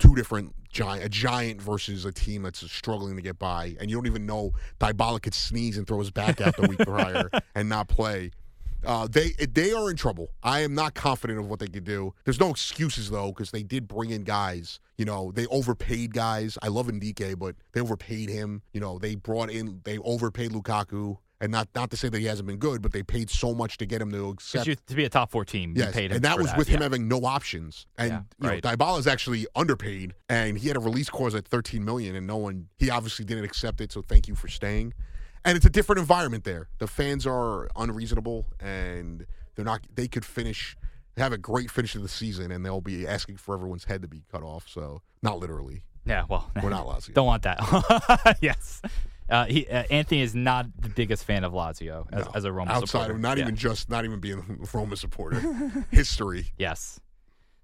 two 0.00 0.14
different 0.14 0.54
giant 0.70 1.04
a 1.04 1.08
giant 1.08 1.62
versus 1.62 2.04
a 2.04 2.10
team 2.10 2.42
that's 2.42 2.68
struggling 2.72 3.14
to 3.14 3.22
get 3.22 3.38
by 3.38 3.76
and 3.78 3.88
you 3.88 3.96
don't 3.96 4.06
even 4.08 4.26
know 4.26 4.50
Dybala 4.80 5.22
could 5.22 5.34
sneeze 5.34 5.78
and 5.78 5.86
throw 5.86 6.00
his 6.00 6.10
back 6.10 6.40
out 6.40 6.56
the 6.56 6.66
week 6.66 6.78
prior 6.84 7.30
and 7.54 7.68
not 7.68 7.86
play. 7.86 8.32
Uh, 8.86 9.06
they 9.10 9.30
they 9.52 9.72
are 9.72 9.90
in 9.90 9.96
trouble. 9.96 10.30
I 10.42 10.60
am 10.60 10.74
not 10.74 10.94
confident 10.94 11.38
of 11.38 11.46
what 11.48 11.58
they 11.60 11.66
could 11.68 11.84
do. 11.84 12.14
There's 12.24 12.40
no 12.40 12.50
excuses 12.50 13.10
though 13.10 13.28
because 13.28 13.50
they 13.50 13.62
did 13.62 13.88
bring 13.88 14.10
in 14.10 14.24
guys. 14.24 14.80
You 14.98 15.04
know 15.04 15.32
they 15.34 15.46
overpaid 15.46 16.12
guys. 16.14 16.56
I 16.62 16.68
love 16.68 16.86
Ndicka, 16.86 17.38
but 17.38 17.56
they 17.72 17.80
overpaid 17.80 18.28
him. 18.28 18.62
You 18.72 18.80
know 18.80 18.98
they 18.98 19.14
brought 19.14 19.50
in 19.50 19.80
they 19.84 19.98
overpaid 19.98 20.52
Lukaku, 20.52 21.16
and 21.40 21.50
not 21.50 21.68
not 21.74 21.90
to 21.90 21.96
say 21.96 22.08
that 22.08 22.18
he 22.18 22.26
hasn't 22.26 22.46
been 22.46 22.58
good, 22.58 22.80
but 22.82 22.92
they 22.92 23.02
paid 23.02 23.30
so 23.30 23.54
much 23.54 23.76
to 23.78 23.86
get 23.86 24.00
him 24.00 24.10
to 24.12 24.28
accept 24.28 24.66
you- 24.66 24.76
to 24.76 24.94
be 24.94 25.04
a 25.04 25.08
top 25.08 25.30
four 25.30 25.44
team, 25.44 25.74
you 25.76 25.82
Yes, 25.82 25.92
paid 25.94 26.10
him 26.10 26.16
and 26.16 26.24
that 26.24 26.38
was 26.38 26.50
with 26.56 26.68
him 26.68 26.78
yeah. 26.80 26.84
having 26.84 27.08
no 27.08 27.24
options. 27.24 27.86
And 27.98 28.10
Yeah, 28.12 28.22
you 28.40 28.48
right. 28.48 28.64
know, 28.64 28.70
Dybala's 28.70 29.06
actually 29.06 29.46
underpaid, 29.56 30.14
and 30.28 30.56
he 30.58 30.68
had 30.68 30.76
a 30.76 30.80
release 30.80 31.10
clause 31.10 31.34
at 31.34 31.46
13 31.48 31.84
million, 31.84 32.14
and 32.16 32.26
no 32.26 32.36
one. 32.36 32.68
He 32.78 32.90
obviously 32.90 33.24
didn't 33.24 33.44
accept 33.44 33.80
it. 33.80 33.90
So 33.92 34.00
thank 34.02 34.28
you 34.28 34.34
for 34.36 34.48
staying. 34.48 34.94
And 35.44 35.56
it's 35.56 35.66
a 35.66 35.70
different 35.70 35.98
environment 36.00 36.44
there. 36.44 36.68
The 36.78 36.86
fans 36.86 37.26
are 37.26 37.68
unreasonable, 37.76 38.46
and 38.60 39.26
they're 39.54 39.64
not. 39.64 39.80
They 39.94 40.08
could 40.08 40.24
finish, 40.24 40.76
have 41.16 41.32
a 41.32 41.38
great 41.38 41.70
finish 41.70 41.94
of 41.94 42.02
the 42.02 42.08
season, 42.08 42.50
and 42.50 42.64
they'll 42.64 42.80
be 42.80 43.06
asking 43.06 43.36
for 43.36 43.54
everyone's 43.54 43.84
head 43.84 44.02
to 44.02 44.08
be 44.08 44.22
cut 44.32 44.42
off. 44.42 44.66
So 44.68 45.02
not 45.22 45.38
literally. 45.38 45.84
Yeah, 46.06 46.24
well, 46.28 46.50
We're 46.62 46.70
not 46.70 46.86
Lazio. 46.86 47.14
Don't 47.14 47.26
want 47.26 47.42
that. 47.44 48.36
yes. 48.42 48.82
Uh, 49.28 49.46
he, 49.46 49.66
uh, 49.68 49.84
Anthony 49.90 50.20
is 50.20 50.34
not 50.34 50.66
the 50.78 50.90
biggest 50.90 51.24
fan 51.24 51.44
of 51.44 51.52
Lazio 51.54 52.06
as, 52.12 52.26
No. 52.26 52.32
as 52.34 52.44
a 52.44 52.52
Roma 52.52 52.72
outside 52.72 52.88
supporter. 52.88 53.12
of 53.14 53.20
not 53.20 53.38
Yeah. 53.38 53.44
even 53.44 53.56
just 53.56 53.88
not 53.88 54.04
even 54.04 54.20
being 54.20 54.38
a 54.38 54.76
Roma 54.76 54.96
supporter. 54.96 55.40
History. 55.90 56.52
Yes. 56.58 57.00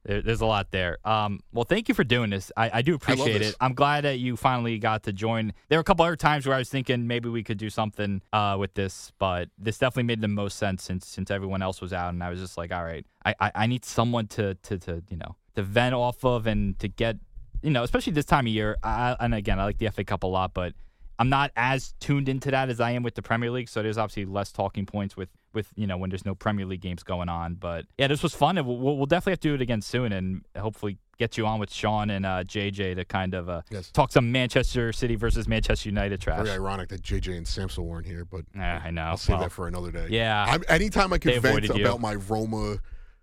There, 0.04 0.22
there's 0.22 0.40
a 0.40 0.46
lot 0.46 0.70
there. 0.70 0.98
Um, 1.04 1.40
well, 1.52 1.64
thank 1.64 1.88
you 1.88 1.94
for 1.94 2.04
doing 2.04 2.30
this. 2.30 2.50
I, 2.56 2.70
I 2.74 2.82
do 2.82 2.94
appreciate 2.94 3.38
this. 3.38 3.50
it. 3.50 3.56
I'm 3.60 3.74
glad 3.74 4.04
that 4.04 4.18
you 4.18 4.36
finally 4.36 4.78
got 4.78 5.02
to 5.04 5.12
join. 5.12 5.52
There 5.68 5.78
were 5.78 5.82
a 5.82 5.84
couple 5.84 6.04
other 6.04 6.16
times 6.16 6.46
where 6.46 6.54
I 6.54 6.58
was 6.58 6.68
thinking 6.68 7.06
maybe 7.06 7.28
we 7.28 7.42
could 7.42 7.58
do 7.58 7.70
something 7.70 8.22
uh, 8.32 8.56
with 8.58 8.74
this, 8.74 9.12
but 9.18 9.48
this 9.58 9.78
definitely 9.78 10.04
made 10.04 10.20
the 10.20 10.28
most 10.28 10.56
sense 10.58 10.84
since 10.84 11.06
since 11.06 11.30
everyone 11.30 11.62
else 11.62 11.80
was 11.80 11.92
out, 11.92 12.10
and 12.12 12.22
I 12.22 12.30
was 12.30 12.40
just 12.40 12.56
like, 12.56 12.72
all 12.72 12.84
right, 12.84 13.04
I, 13.24 13.34
I, 13.40 13.52
I 13.54 13.66
need 13.66 13.84
someone 13.84 14.26
to, 14.28 14.54
to 14.54 14.78
to 14.78 15.02
you 15.10 15.16
know 15.16 15.36
to 15.56 15.62
vent 15.62 15.94
off 15.94 16.24
of 16.24 16.46
and 16.46 16.78
to 16.78 16.88
get 16.88 17.16
you 17.62 17.70
know 17.70 17.82
especially 17.82 18.12
this 18.12 18.24
time 18.24 18.46
of 18.46 18.52
year. 18.52 18.76
I, 18.82 19.16
and 19.20 19.34
again, 19.34 19.60
I 19.60 19.64
like 19.64 19.78
the 19.78 19.90
FA 19.90 20.04
Cup 20.04 20.22
a 20.22 20.26
lot, 20.26 20.54
but 20.54 20.74
I'm 21.18 21.28
not 21.28 21.50
as 21.54 21.92
tuned 22.00 22.30
into 22.30 22.50
that 22.50 22.70
as 22.70 22.80
I 22.80 22.92
am 22.92 23.02
with 23.02 23.14
the 23.14 23.22
Premier 23.22 23.50
League. 23.50 23.68
So 23.68 23.82
there's 23.82 23.98
obviously 23.98 24.24
less 24.24 24.52
talking 24.52 24.86
points 24.86 25.18
with 25.18 25.28
with 25.52 25.68
you 25.76 25.86
know 25.86 25.96
when 25.96 26.10
there's 26.10 26.24
no 26.24 26.34
Premier 26.34 26.66
League 26.66 26.80
games 26.80 27.02
going 27.02 27.28
on. 27.28 27.54
But 27.54 27.86
yeah, 27.98 28.06
this 28.06 28.22
was 28.22 28.34
fun, 28.34 28.58
and 28.58 28.66
we'll, 28.66 28.96
we'll 28.96 29.06
definitely 29.06 29.32
have 29.32 29.40
to 29.40 29.48
do 29.48 29.54
it 29.54 29.60
again 29.60 29.80
soon, 29.82 30.12
and 30.12 30.42
hopefully 30.58 30.98
get 31.18 31.36
you 31.36 31.46
on 31.46 31.60
with 31.60 31.70
Sean 31.72 32.08
and 32.10 32.24
uh, 32.24 32.42
JJ 32.44 32.96
to 32.96 33.04
kind 33.04 33.34
of 33.34 33.48
uh, 33.50 33.60
Yes. 33.70 33.90
talk 33.90 34.10
some 34.10 34.32
Manchester 34.32 34.90
City 34.92 35.16
versus 35.16 35.46
Manchester 35.46 35.88
United 35.90 36.18
trash. 36.20 36.38
Very 36.46 36.50
ironic 36.56 36.88
that 36.88 37.02
JJ 37.02 37.36
and 37.36 37.46
Samson 37.46 37.84
weren't 37.86 38.06
here, 38.06 38.24
but 38.24 38.46
Yeah, 38.56 38.80
I 38.82 38.90
know. 38.90 39.02
I'll 39.02 39.16
save 39.18 39.34
Well, 39.34 39.42
that 39.44 39.52
for 39.52 39.68
another 39.68 39.92
day. 39.92 40.06
yeah. 40.08 40.46
I'm, 40.48 40.62
anytime 40.68 41.12
I 41.12 41.18
can 41.18 41.38
vent 41.40 41.64
you. 41.76 41.84
about 41.84 42.00
my 42.00 42.14
Roma 42.14 42.78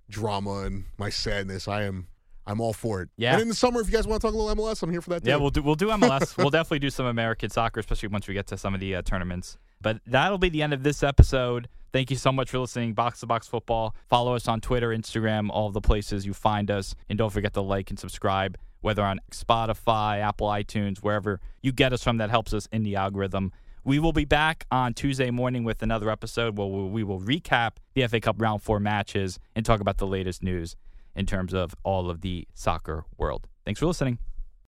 drama 0.09 0.59
and 0.65 0.85
my 0.97 1.09
sadness, 1.09 1.67
I 1.67 1.83
am 1.83 2.07
I'm 2.45 2.61
all 2.61 2.71
for 2.73 3.01
it. 3.01 3.09
Yeah. 3.17 3.33
And 3.33 3.41
in 3.41 3.47
the 3.49 3.55
summer, 3.55 3.81
if 3.81 3.87
you 3.87 3.93
guys 3.93 4.07
want 4.07 4.21
to 4.21 4.27
talk 4.27 4.33
a 4.33 4.37
little 4.37 4.55
MLS, 4.63 4.81
I'm 4.81 4.89
here 4.91 5.01
for 5.01 5.09
that. 5.09 5.23
Too. 5.23 5.29
Yeah, 5.31 5.35
we'll 5.35 5.49
do 5.49 5.61
we'll 5.61 5.75
do 5.75 5.87
MLS. 5.87 6.37
we'll 6.37 6.49
definitely 6.51 6.79
do 6.79 6.89
some 6.89 7.05
American 7.07 7.49
soccer, 7.49 7.79
especially 7.79 8.07
once 8.09 8.27
we 8.27 8.33
get 8.33 8.47
to 8.47 8.57
some 8.57 8.73
of 8.73 8.79
the 8.79 8.95
uh, 8.95 9.01
tournaments. 9.01 9.57
But 9.81 9.99
that'll 10.05 10.37
be 10.37 10.49
the 10.49 10.61
end 10.61 10.73
of 10.73 10.83
this 10.83 11.03
episode. 11.03 11.67
Thank 11.93 12.11
you 12.11 12.17
so 12.17 12.31
much 12.31 12.49
for 12.49 12.59
listening. 12.59 12.93
Box 12.93 13.21
to 13.21 13.25
Box 13.25 13.47
Football. 13.47 13.95
Follow 14.09 14.35
us 14.35 14.47
on 14.47 14.61
Twitter, 14.61 14.89
Instagram, 14.89 15.49
all 15.49 15.69
the 15.69 15.81
places 15.81 16.25
you 16.25 16.33
find 16.33 16.69
us, 16.69 16.95
and 17.09 17.17
don't 17.17 17.31
forget 17.31 17.53
to 17.53 17.61
like 17.61 17.89
and 17.89 17.97
subscribe, 17.97 18.57
whether 18.81 19.03
on 19.03 19.19
Spotify, 19.31 20.19
Apple 20.19 20.47
iTunes, 20.47 20.99
wherever 20.99 21.39
you 21.61 21.71
get 21.71 21.93
us 21.93 22.03
from. 22.03 22.17
That 22.17 22.29
helps 22.29 22.53
us 22.53 22.67
in 22.71 22.83
the 22.83 22.95
algorithm. 22.95 23.51
We 23.83 23.99
will 23.99 24.11
be 24.11 24.25
back 24.25 24.65
on 24.69 24.93
Tuesday 24.93 25.31
morning 25.31 25.63
with 25.63 25.81
another 25.81 26.09
episode 26.09 26.57
where 26.57 26.67
we 26.67 27.03
will 27.03 27.21
recap 27.21 27.77
the 27.93 28.05
FA 28.07 28.19
Cup 28.19 28.35
Round 28.37 28.61
Four 28.61 28.81
matches 28.81 29.39
and 29.55 29.65
talk 29.65 29.79
about 29.79 29.97
the 29.97 30.07
latest 30.07 30.43
news 30.43 30.75
in 31.15 31.25
terms 31.25 31.53
of 31.53 31.73
all 31.83 32.09
of 32.09 32.21
the 32.21 32.47
soccer 32.53 33.05
world. 33.17 33.47
Thanks 33.63 33.79
for 33.79 33.85
listening. 33.85 34.19